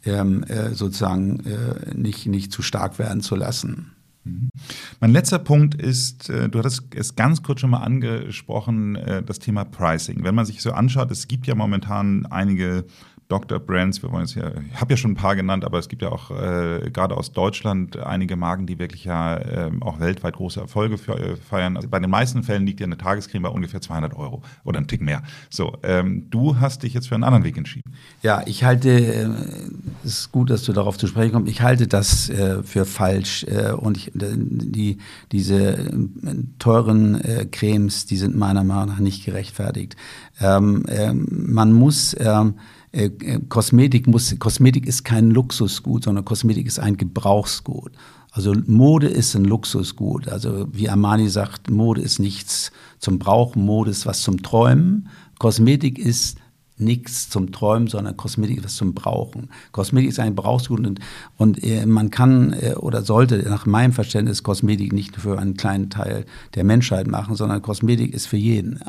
ähm, 0.05 0.43
äh, 0.43 0.73
sozusagen 0.73 1.41
äh, 1.45 1.95
nicht, 1.95 2.25
nicht 2.25 2.51
zu 2.51 2.61
stark 2.61 2.99
werden 2.99 3.21
zu 3.21 3.35
lassen. 3.35 3.91
Mhm. 4.23 4.49
Mein 4.99 5.11
letzter 5.11 5.39
Punkt 5.39 5.75
ist, 5.75 6.29
äh, 6.29 6.47
du 6.47 6.59
hattest 6.59 6.83
es 6.95 7.15
ganz 7.15 7.41
kurz 7.41 7.61
schon 7.61 7.71
mal 7.71 7.79
angesprochen, 7.79 8.95
äh, 8.95 9.23
das 9.23 9.39
Thema 9.39 9.65
Pricing. 9.65 10.23
Wenn 10.23 10.35
man 10.35 10.45
sich 10.45 10.61
so 10.61 10.71
anschaut, 10.71 11.11
es 11.11 11.27
gibt 11.27 11.47
ja 11.47 11.55
momentan 11.55 12.25
einige 12.27 12.85
Dr. 13.31 13.59
Brands, 13.59 14.03
wir 14.03 14.11
wollen 14.11 14.25
es 14.25 14.35
ja, 14.35 14.51
ich 14.73 14.81
habe 14.81 14.91
ja 14.91 14.97
schon 14.97 15.11
ein 15.11 15.15
paar 15.15 15.37
genannt, 15.37 15.63
aber 15.63 15.79
es 15.79 15.87
gibt 15.87 16.01
ja 16.01 16.11
auch 16.11 16.31
äh, 16.31 16.89
gerade 16.91 17.15
aus 17.15 17.31
Deutschland 17.31 17.95
einige 17.95 18.35
Marken, 18.35 18.67
die 18.67 18.77
wirklich 18.77 19.05
ja 19.05 19.37
äh, 19.37 19.71
auch 19.79 20.01
weltweit 20.01 20.35
große 20.35 20.59
Erfolge 20.59 20.95
äh, 20.95 21.37
feiern. 21.37 21.77
Also 21.77 21.87
bei 21.87 21.99
den 21.99 22.09
meisten 22.09 22.43
Fällen 22.43 22.65
liegt 22.65 22.81
ja 22.81 22.85
eine 22.85 22.97
Tagescreme 22.97 23.43
bei 23.43 23.49
ungefähr 23.49 23.79
200 23.79 24.17
Euro 24.17 24.43
oder 24.65 24.79
ein 24.79 24.87
Tick 24.87 25.01
mehr. 25.01 25.23
So, 25.49 25.77
ähm, 25.83 26.29
du 26.29 26.59
hast 26.59 26.83
dich 26.83 26.93
jetzt 26.93 27.07
für 27.07 27.15
einen 27.15 27.23
anderen 27.23 27.45
Weg 27.45 27.55
entschieden. 27.55 27.93
Ja, 28.21 28.43
ich 28.45 28.65
halte, 28.65 28.89
äh, 28.89 29.29
es 30.03 30.19
ist 30.19 30.31
gut, 30.33 30.49
dass 30.49 30.63
du 30.63 30.73
darauf 30.73 30.97
zu 30.97 31.07
sprechen 31.07 31.31
kommst, 31.31 31.49
ich 31.49 31.61
halte 31.61 31.87
das 31.87 32.29
äh, 32.29 32.61
für 32.63 32.85
falsch 32.85 33.45
äh, 33.45 33.71
und 33.71 33.95
ich, 33.95 34.11
die, 34.13 34.97
diese 35.31 35.89
teuren 36.59 37.49
Cremes, 37.51 38.05
die 38.07 38.17
sind 38.17 38.35
meiner 38.35 38.65
Meinung 38.65 38.87
nach 38.87 38.99
nicht 38.99 39.23
gerechtfertigt. 39.23 39.95
Ähm, 40.41 40.85
ähm, 40.89 41.27
man 41.29 41.71
muss 41.71 42.15
ähm, 42.19 42.55
äh, 42.91 43.05
äh, 43.05 43.39
Kosmetik 43.47 44.07
muss, 44.07 44.35
Kosmetik 44.39 44.85
ist 44.85 45.03
kein 45.03 45.31
Luxusgut, 45.31 46.03
sondern 46.03 46.25
Kosmetik 46.25 46.67
ist 46.67 46.79
ein 46.79 46.97
Gebrauchsgut. 46.97 47.93
Also 48.31 48.53
Mode 48.65 49.07
ist 49.07 49.35
ein 49.35 49.45
Luxusgut. 49.45 50.27
Also 50.27 50.67
wie 50.71 50.89
Armani 50.89 51.29
sagt, 51.29 51.69
Mode 51.69 52.01
ist 52.01 52.19
nichts 52.19 52.71
zum 52.99 53.19
Brauchen, 53.19 53.65
Mode 53.65 53.91
ist 53.91 54.05
was 54.05 54.21
zum 54.21 54.41
Träumen. 54.41 55.07
Kosmetik 55.39 55.99
ist 55.99 56.37
nichts 56.81 57.29
zum 57.29 57.51
Träumen, 57.51 57.87
sondern 57.87 58.17
Kosmetik 58.17 58.57
ist 58.57 58.65
was 58.65 58.75
zum 58.75 58.93
Brauchen. 58.93 59.49
Kosmetik 59.71 60.09
ist 60.09 60.19
ein 60.19 60.35
Brauchsgut 60.35 60.85
und, 60.85 60.99
und 61.37 61.63
äh, 61.63 61.85
man 61.85 62.09
kann 62.09 62.53
äh, 62.53 62.73
oder 62.75 63.03
sollte 63.03 63.37
nach 63.49 63.65
meinem 63.65 63.93
Verständnis 63.93 64.43
Kosmetik 64.43 64.93
nicht 64.93 65.15
für 65.15 65.39
einen 65.39 65.55
kleinen 65.55 65.89
Teil 65.89 66.25
der 66.55 66.63
Menschheit 66.63 67.07
machen, 67.07 67.35
sondern 67.35 67.61
Kosmetik 67.61 68.13
ist 68.13 68.27
für 68.27 68.37
jeden. 68.37 68.79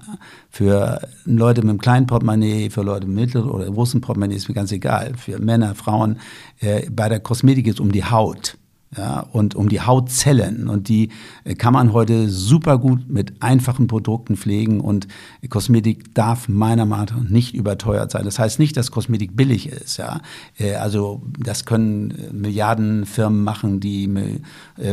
Für 0.50 1.00
Leute 1.24 1.62
mit 1.62 1.70
einem 1.70 1.80
kleinen 1.80 2.06
Portemonnaie, 2.06 2.70
für 2.70 2.82
Leute 2.82 3.06
mit 3.06 3.16
mittleren 3.16 3.50
oder 3.50 3.70
großen 3.70 4.00
Portemonnaie 4.00 4.36
ist 4.36 4.48
mir 4.48 4.54
ganz 4.54 4.72
egal. 4.72 5.12
Für 5.16 5.38
Männer, 5.38 5.74
Frauen. 5.74 6.18
Äh, 6.60 6.90
bei 6.90 7.08
der 7.08 7.20
Kosmetik 7.20 7.64
geht 7.64 7.74
es 7.74 7.80
um 7.80 7.92
die 7.92 8.04
Haut 8.04 8.56
ja, 8.96 9.20
und 9.20 9.54
um 9.54 9.68
die 9.68 9.80
Hautzellen. 9.80 10.68
Und 10.68 10.88
die 10.88 11.08
äh, 11.44 11.54
kann 11.54 11.72
man 11.72 11.92
heute 11.92 12.28
super 12.28 12.78
gut 12.78 13.08
mit 13.08 13.42
einfachen 13.42 13.86
Produkten 13.86 14.36
pflegen 14.36 14.80
und 14.80 15.08
Kosmetik 15.48 16.14
darf 16.14 16.48
meiner 16.48 16.84
Meinung 16.84 17.06
nach 17.06 17.30
nicht 17.30 17.54
überteuert 17.54 18.10
sein. 18.10 18.24
Das 18.24 18.38
heißt 18.38 18.58
nicht, 18.58 18.76
dass 18.76 18.90
Kosmetik 18.90 19.34
billig 19.34 19.68
ist. 19.68 19.96
Ja. 19.96 20.20
Äh, 20.58 20.74
also 20.74 21.22
das 21.38 21.64
können 21.64 22.10
äh, 22.10 22.32
Milliardenfirmen 22.32 23.42
machen, 23.42 23.80
die 23.80 24.08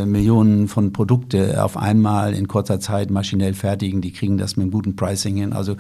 Millionen 0.05 0.67
von 0.67 0.93
Produkte 0.93 1.63
auf 1.63 1.77
einmal 1.77 2.33
in 2.33 2.47
kurzer 2.47 2.79
Zeit 2.79 3.09
maschinell 3.09 3.53
fertigen. 3.53 4.01
Die 4.01 4.11
kriegen 4.11 4.37
das 4.37 4.55
mit 4.55 4.63
einem 4.63 4.71
guten 4.71 4.95
Pricing 4.95 5.37
hin. 5.37 5.53
Also 5.53 5.75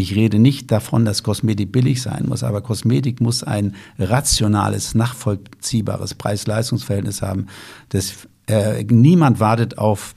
ich 0.00 0.14
rede 0.14 0.38
nicht 0.38 0.70
davon, 0.70 1.04
dass 1.04 1.22
Kosmetik 1.22 1.72
billig 1.72 2.02
sein 2.02 2.24
muss, 2.26 2.42
aber 2.42 2.60
Kosmetik 2.60 3.20
muss 3.20 3.42
ein 3.42 3.74
rationales, 3.98 4.94
nachvollziehbares 4.94 6.14
Preis-Leistungs-Verhältnis 6.14 7.22
haben. 7.22 7.46
Das, 7.90 8.14
äh, 8.46 8.84
niemand 8.84 9.40
wartet 9.40 9.78
auf 9.78 10.14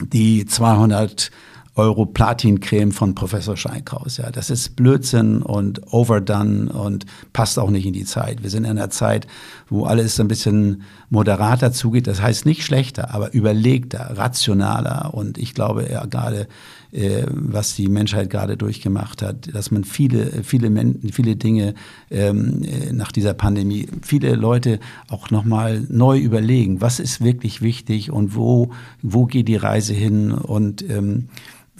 die 0.00 0.46
200 0.46 1.30
Euro 1.74 2.04
Platincreme 2.04 2.92
von 2.92 3.14
Professor 3.14 3.56
Scheinkraus. 3.56 4.18
Ja, 4.18 4.30
das 4.30 4.50
ist 4.50 4.76
Blödsinn 4.76 5.40
und 5.40 5.80
overdone 5.90 6.70
und 6.70 7.06
passt 7.32 7.58
auch 7.58 7.70
nicht 7.70 7.86
in 7.86 7.94
die 7.94 8.04
Zeit. 8.04 8.42
Wir 8.42 8.50
sind 8.50 8.64
in 8.64 8.72
einer 8.72 8.90
Zeit, 8.90 9.26
wo 9.70 9.84
alles 9.84 10.20
ein 10.20 10.28
bisschen 10.28 10.82
moderater 11.08 11.72
zugeht. 11.72 12.06
Das 12.06 12.20
heißt 12.20 12.44
nicht 12.44 12.62
schlechter, 12.64 13.14
aber 13.14 13.32
überlegter, 13.32 14.18
rationaler. 14.18 15.14
Und 15.14 15.38
ich 15.38 15.54
glaube 15.54 15.88
ja 15.90 16.04
gerade, 16.04 16.46
äh, 16.92 17.24
was 17.28 17.74
die 17.74 17.88
Menschheit 17.88 18.30
gerade 18.30 18.56
durchgemacht 18.56 19.22
hat, 19.22 19.54
dass 19.54 19.70
man 19.70 19.84
viele, 19.84 20.42
viele, 20.44 20.94
viele 21.10 21.36
Dinge 21.36 21.74
ähm, 22.10 22.62
äh, 22.62 22.92
nach 22.92 23.12
dieser 23.12 23.34
Pandemie, 23.34 23.88
viele 24.02 24.34
Leute 24.34 24.78
auch 25.08 25.30
nochmal 25.30 25.84
neu 25.88 26.18
überlegen, 26.18 26.80
was 26.80 27.00
ist 27.00 27.24
wirklich 27.24 27.62
wichtig 27.62 28.10
und 28.10 28.36
wo, 28.36 28.70
wo 29.00 29.24
geht 29.24 29.48
die 29.48 29.56
Reise 29.56 29.94
hin 29.94 30.32
und 30.32 30.88
ähm, 30.90 31.28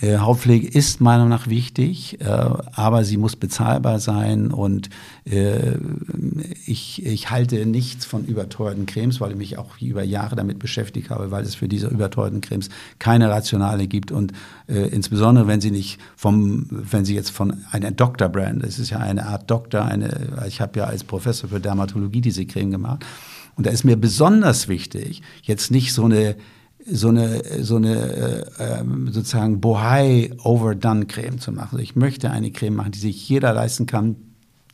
äh, 0.02 0.18
Hautpflege 0.18 0.66
ist 0.66 1.00
meiner 1.00 1.24
Meinung 1.24 1.28
nach 1.28 1.46
wichtig, 1.46 2.20
äh, 2.20 2.24
aber 2.24 3.04
sie 3.04 3.16
muss 3.16 3.36
bezahlbar 3.36 4.00
sein 4.00 4.50
und 4.50 4.90
äh, 5.24 5.76
ich, 6.66 7.06
ich 7.06 7.30
halte 7.30 7.64
nichts 7.66 8.04
von 8.04 8.24
überteuerten 8.24 8.86
Cremes, 8.86 9.20
weil 9.20 9.30
ich 9.30 9.36
mich 9.36 9.58
auch 9.58 9.80
über 9.80 10.02
Jahre 10.02 10.34
damit 10.34 10.58
beschäftigt 10.58 11.10
habe, 11.10 11.30
weil 11.30 11.44
es 11.44 11.54
für 11.54 11.68
diese 11.68 11.86
überteuerten 11.86 12.40
Cremes 12.40 12.68
keine 12.98 13.30
Rationale 13.30 13.86
gibt 13.86 14.10
und 14.10 14.32
äh, 14.66 14.88
insbesondere 14.88 15.46
wenn 15.46 15.60
sie 15.60 15.70
nicht 15.70 16.00
vom, 16.16 16.66
wenn 16.68 17.04
sie 17.04 17.14
jetzt 17.14 17.30
von 17.30 17.58
einer 17.70 17.92
Doktorbrand, 17.92 18.64
es 18.64 18.80
ist 18.80 18.90
ja 18.90 18.98
eine 18.98 19.26
Art 19.26 19.48
Doktor, 19.50 19.84
eine, 19.84 20.44
ich 20.48 20.60
habe 20.60 20.80
ja 20.80 20.86
als 20.86 21.04
Professor 21.04 21.48
für 21.48 21.60
Dermatologie 21.60 22.20
diese 22.20 22.44
Creme 22.44 22.72
gemacht 22.72 23.06
und 23.54 23.66
da 23.66 23.70
ist 23.70 23.84
mir 23.84 23.96
besonders 23.96 24.66
wichtig, 24.66 25.22
jetzt 25.44 25.70
nicht 25.70 25.92
so 25.92 26.06
eine 26.06 26.34
so 26.86 27.08
eine, 27.08 27.62
so 27.62 27.76
eine 27.76 27.96
äh, 28.58 28.80
ähm, 28.80 29.08
sozusagen 29.12 29.60
Bohai 29.60 30.30
Overdone 30.42 31.06
Creme 31.06 31.38
zu 31.38 31.52
machen. 31.52 31.70
Also 31.72 31.82
ich 31.82 31.96
möchte 31.96 32.30
eine 32.30 32.50
Creme 32.50 32.76
machen, 32.76 32.92
die 32.92 32.98
sich 32.98 33.28
jeder 33.28 33.52
leisten 33.52 33.86
kann. 33.86 34.16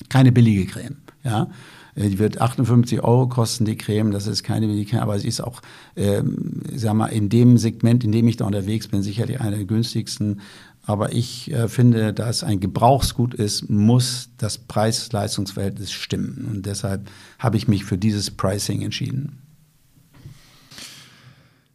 Keine 0.09 0.33
billige 0.33 0.67
Creme. 0.67 0.97
Ja? 1.25 1.49
Äh, 1.95 2.09
die 2.09 2.19
wird 2.19 2.41
58 2.41 3.03
Euro 3.03 3.29
kosten, 3.29 3.65
die 3.65 3.77
Creme. 3.77 4.11
Das 4.11 4.27
ist 4.27 4.43
keine 4.43 4.67
billige 4.67 4.91
Creme, 4.91 5.03
aber 5.03 5.19
sie 5.19 5.29
ist 5.29 5.41
auch, 5.41 5.61
ähm, 5.97 6.63
sag 6.75 6.95
mal, 6.95 7.07
in 7.07 7.29
dem 7.29 7.59
Segment, 7.59 8.05
in 8.05 8.13
dem 8.13 8.29
ich 8.29 8.37
da 8.37 8.47
unterwegs 8.47 8.89
bin, 8.89 9.03
sicherlich 9.03 9.41
eine 9.41 9.57
der 9.57 9.65
günstigsten. 9.67 10.41
Aber 10.85 11.13
ich 11.13 11.53
äh, 11.53 11.69
finde, 11.69 12.15
da 12.15 12.31
es 12.31 12.43
ein 12.43 12.61
Gebrauchsgut 12.61 13.35
ist, 13.35 13.69
muss 13.69 14.31
das 14.39 14.57
Preis-Leistungs-Verhältnis 14.57 15.93
stimmen. 15.93 16.49
Und 16.51 16.65
deshalb 16.65 17.11
habe 17.39 17.59
ich 17.59 17.69
mich 17.69 17.85
für 17.85 17.99
dieses 17.99 18.31
Pricing 18.31 18.81
entschieden. 18.81 19.43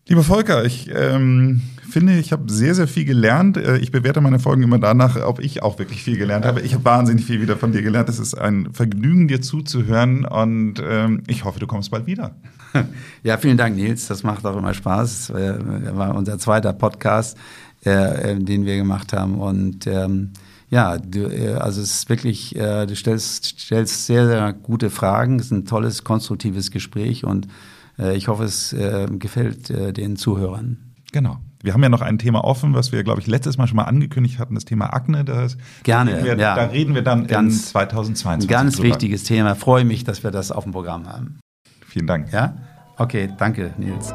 Lieber 0.06 0.24
Volker, 0.24 0.66
ich 0.66 0.92
ähm, 0.94 1.62
finde, 1.90 2.20
ich 2.20 2.34
habe 2.34 2.52
sehr, 2.52 2.76
sehr 2.76 2.90
viel 2.90 3.06
gelernt. 3.06 3.56
Äh, 3.56 3.78
ich 3.78 3.90
bewerte 3.90 4.20
meine 4.20 4.38
Folgen 4.38 4.62
immer 4.62 4.78
danach, 4.78 5.16
ob 5.26 5.40
ich 5.40 5.64
auch 5.64 5.80
wirklich 5.80 6.04
viel 6.04 6.18
gelernt 6.18 6.46
habe. 6.46 6.60
Ich 6.60 6.74
habe 6.74 6.84
wahnsinnig 6.84 7.24
viel 7.24 7.40
wieder 7.40 7.56
von 7.56 7.72
dir 7.72 7.82
gelernt. 7.82 8.10
Es 8.10 8.20
ist 8.20 8.36
ein 8.36 8.74
Vergnügen, 8.74 9.30
dir 9.30 9.42
zuzuhören 9.42 10.26
und 10.26 10.84
ähm, 10.86 11.24
ich 11.28 11.46
hoffe, 11.46 11.62
du 11.62 11.68
kommst 11.68 11.92
bald 11.92 12.06
wieder. 12.06 12.36
Ja, 13.22 13.38
vielen 13.38 13.56
Dank, 13.56 13.76
Nils. 13.76 14.08
Das 14.08 14.24
macht 14.24 14.44
auch 14.48 14.58
immer 14.58 14.74
Spaß. 14.74 15.28
Das 15.28 15.40
äh, 15.40 15.96
war 15.96 16.16
unser 16.16 16.40
zweiter 16.40 16.74
Podcast, 16.74 17.38
äh, 17.84 18.36
den 18.36 18.66
wir 18.66 18.76
gemacht 18.78 19.14
haben 19.14 19.36
und 19.36 19.86
ähm, 19.86 20.32
ja, 20.72 20.98
du, 20.98 21.28
äh, 21.28 21.54
also 21.54 21.82
es 21.82 21.92
ist 21.92 22.10
wirklich, 22.10 22.56
äh, 22.56 22.88
du 22.88 22.96
stellst, 22.96 23.60
stellst 23.60 24.08
sehr, 24.08 24.26
sehr 24.26 24.54
gute 24.54 24.90
Fragen. 24.90 25.40
Es 25.40 25.46
ist 25.46 25.52
ein 25.52 25.66
tolles, 25.66 26.04
konstruktives 26.04 26.72
Gespräch 26.72 27.24
und 27.24 27.46
äh, 27.46 27.50
ich 27.98 28.28
hoffe, 28.28 28.44
es 28.44 28.74
äh, 28.74 29.08
gefällt 29.12 29.70
äh, 29.70 29.94
den 29.94 30.16
Zuhörern. 30.16 30.94
Genau. 31.12 31.38
Wir 31.62 31.74
haben 31.74 31.84
ja 31.84 31.90
noch 31.90 32.02
ein 32.02 32.18
Thema 32.18 32.44
offen, 32.44 32.74
was 32.74 32.92
wir, 32.92 33.04
glaube 33.04 33.22
ich, 33.22 33.28
letztes 33.28 33.58
Mal 33.58 33.68
schon 33.68 33.78
mal 33.78 33.84
angekündigt 33.84 34.38
hatten, 34.38 34.56
das 34.56 34.66
Thema 34.66 34.94
Akne. 34.94 35.24
Das 35.24 35.58
Gerne, 35.84 36.18
da 36.18 36.24
wir, 36.24 36.38
ja. 36.38 36.56
Da 36.56 36.66
reden 36.66 36.94
wir 36.96 37.04
dann 37.04 37.28
ganz, 37.28 37.54
in 37.54 37.68
2022. 37.68 38.50
Ein 38.50 38.52
ganz 38.52 38.76
drüber. 38.76 38.90
wichtiges 38.90 39.24
Thema. 39.24 39.56
Freue 39.56 39.86
mich, 39.86 40.04
dass 40.04 40.24
wir 40.24 40.32
das 40.32 40.52
auf 40.52 40.64
dem 40.64 40.74
Programm 40.74 41.08
haben. 41.08 41.40
Vielen 41.86 42.08
Dank. 42.08 42.34
Ja? 42.34 42.58
Okay, 42.98 43.30
danke, 43.38 43.74
Nils. 43.78 44.14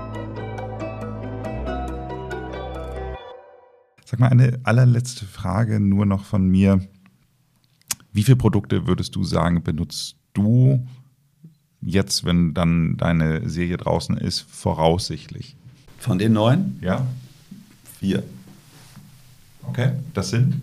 Sag 4.05 4.21
mal 4.21 4.29
eine 4.29 4.59
allerletzte 4.65 5.25
Frage 5.25 5.81
nur 5.81 6.05
noch 6.05 6.25
von 6.25 6.49
mir. 6.49 6.81
Wie 8.13 8.23
viele 8.23 8.37
Produkte 8.37 8.87
würdest 8.87 9.15
du 9.17 9.23
sagen, 9.23 9.63
benutzt 9.63 10.17
du 10.33 10.87
jetzt, 11.81 12.25
wenn 12.25 12.55
dann 12.55 12.97
deine 12.97 13.49
Serie 13.49 13.77
draußen 13.77 14.17
ist, 14.17 14.41
voraussichtlich? 14.41 15.57
Von 15.99 16.19
den 16.19 16.33
neun? 16.33 16.79
Ja. 16.81 17.07
Vier. 17.99 18.23
Okay, 19.63 19.93
das 20.15 20.31
sind? 20.31 20.61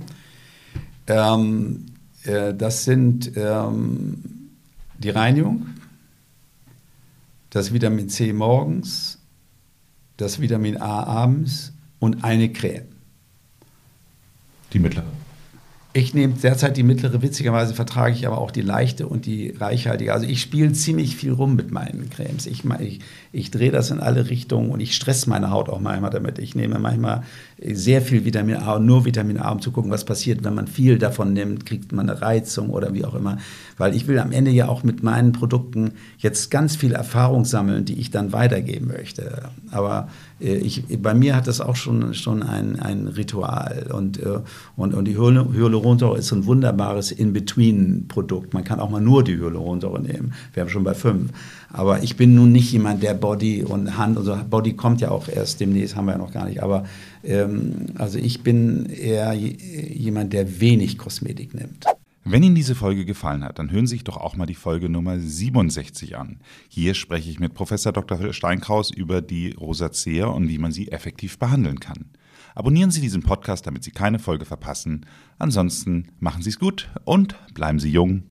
Ähm, 1.08 1.86
äh, 2.24 2.54
das 2.54 2.86
sind 2.86 3.32
ähm, 3.36 4.24
die 4.98 5.10
Reinigung, 5.10 5.68
das 7.50 7.74
Vitamin 7.74 8.10
C 8.10 8.34
morgens, 8.34 9.20
das 10.18 10.40
Vitamin 10.40 10.78
A 10.78 11.04
abends 11.04 11.74
und 12.00 12.24
eine 12.24 12.52
Creme. 12.52 12.86
Die 14.74 14.80
mittlere. 14.80 15.15
Ich 15.98 16.14
nehme 16.14 16.34
derzeit 16.34 16.76
die 16.76 16.84
mittlere, 16.84 17.22
witzigerweise 17.22 17.74
vertrage 17.74 18.14
ich 18.14 18.28
aber 18.28 18.40
auch 18.40 18.52
die 18.52 18.60
leichte 18.60 19.08
und 19.08 19.26
die 19.26 19.52
reichhaltige. 19.52 20.12
Also 20.12 20.26
ich 20.26 20.42
spiele 20.42 20.74
ziemlich 20.74 21.16
viel 21.16 21.32
rum 21.32 21.56
mit 21.56 21.72
meinen 21.72 22.10
Cremes. 22.10 22.48
Ich, 22.48 22.66
ich, 22.82 23.00
ich 23.32 23.50
drehe 23.50 23.72
das 23.72 23.92
in 23.92 24.02
alle 24.02 24.30
Richtungen 24.30 24.72
und 24.72 24.82
ich 24.82 24.94
stress 24.94 25.26
meine 25.26 25.52
Haut 25.52 25.70
auch 25.70 25.80
manchmal 25.80 26.10
damit. 26.10 26.38
Ich 26.38 26.54
nehme 26.54 26.80
manchmal 26.80 27.24
sehr 27.58 28.02
viel 28.02 28.26
Vitamin 28.26 28.58
A 28.58 28.74
und 28.74 28.86
nur 28.86 29.06
Vitamin 29.06 29.38
A, 29.38 29.52
um 29.52 29.62
zu 29.62 29.72
gucken, 29.72 29.90
was 29.90 30.04
passiert, 30.04 30.44
wenn 30.44 30.54
man 30.54 30.68
viel 30.68 30.98
davon 30.98 31.34
nimmt, 31.34 31.66
kriegt 31.66 31.94
man 31.94 32.10
eine 32.10 32.22
Reizung 32.22 32.70
oder 32.70 32.94
wie 32.94 33.06
auch 33.06 33.16
immer. 33.16 33.38
Weil 33.78 33.96
ich 33.96 34.08
will 34.08 34.20
am 34.20 34.32
Ende 34.32 34.52
ja 34.52 34.68
auch 34.68 34.84
mit 34.84 35.04
meinen 35.04 35.32
Produkten 35.32 35.94
jetzt 36.18 36.52
ganz 36.52 36.76
viel 36.76 36.92
Erfahrung 36.92 37.46
sammeln, 37.46 37.86
die 37.86 38.00
ich 38.00 38.12
dann 38.12 38.34
weitergeben 38.34 38.88
möchte. 38.88 39.50
Aber 39.72 40.10
äh, 40.42 40.56
ich, 40.56 40.84
bei 41.02 41.14
mir 41.14 41.36
hat 41.36 41.48
das 41.48 41.62
auch 41.62 41.78
schon, 41.78 42.14
schon 42.14 42.44
ein, 42.44 42.80
ein 42.80 43.08
Ritual. 43.08 43.90
Und, 43.94 44.22
äh, 44.22 44.40
und, 44.76 44.94
und 44.94 45.06
die 45.06 45.18
Hyaluronsäure 45.18 46.18
ist 46.18 46.28
so 46.28 46.36
ein 46.36 46.46
wunderbares 46.46 47.12
In-Between-Produkt. 47.12 48.54
Man 48.54 48.66
kann 48.66 48.82
auch 48.82 48.90
mal 48.90 49.02
nur 49.02 49.24
die 49.24 49.38
Hyaluronsäure 49.38 50.02
nehmen. 50.02 50.34
Wir 50.54 50.62
haben 50.62 50.70
schon 50.70 50.84
bei 50.84 50.94
fünf. 50.94 51.32
Aber 51.76 52.04
ich 52.04 52.16
bin 52.16 52.36
nun 52.36 52.54
nicht 52.54 52.72
jemand, 52.72 53.04
der 53.04 53.14
Body 53.14 53.62
und 53.62 53.98
Hand, 53.98 54.18
also 54.18 54.38
Body 54.50 54.78
kommt 54.78 55.02
ja 55.02 55.12
auch 55.12 55.28
erst 55.28 55.60
demnächst, 55.60 55.98
haben 55.98 56.06
wir 56.06 56.14
ja 56.14 56.18
noch 56.18 56.32
gar 56.32 56.46
nicht. 56.46 56.64
Aber 56.64 56.86
ähm, 57.22 57.88
also 57.96 58.18
ich 58.18 58.44
bin 58.44 58.86
eher 58.86 59.34
jemand, 59.34 60.32
der 60.32 60.62
wenig 60.62 60.98
Kosmetik 60.98 61.54
nimmt. 61.54 61.86
Wenn 62.24 62.44
Ihnen 62.44 62.56
diese 62.56 62.76
Folge 62.76 63.04
gefallen 63.04 63.44
hat, 63.44 63.60
dann 63.60 63.72
hören 63.72 63.88
Sie 63.88 63.96
sich 63.96 64.06
doch 64.06 64.16
auch 64.16 64.38
mal 64.38 64.46
die 64.46 64.56
Folge 64.56 64.88
Nummer 64.88 65.20
67 65.20 66.16
an. 66.16 66.40
Hier 66.70 66.94
spreche 66.94 67.30
ich 67.30 67.42
mit 67.42 67.54
Professor 67.54 67.92
Dr. 67.92 68.32
Steinkraus 68.32 68.90
über 68.90 69.22
die 69.22 69.52
Rosacea 69.52 70.28
und 70.28 70.48
wie 70.48 70.58
man 70.58 70.72
sie 70.72 70.94
effektiv 70.94 71.38
behandeln 71.40 71.82
kann. 71.82 72.06
Abonnieren 72.56 72.90
Sie 72.90 73.02
diesen 73.02 73.22
Podcast, 73.22 73.68
damit 73.68 73.84
Sie 73.84 73.92
keine 73.92 74.20
Folge 74.20 74.46
verpassen. 74.46 75.06
Ansonsten 75.40 76.08
machen 76.20 76.42
Sie 76.42 76.52
es 76.52 76.58
gut 76.58 76.90
und 77.04 77.36
bleiben 77.54 77.80
Sie 77.80 77.92
jung. 77.92 78.30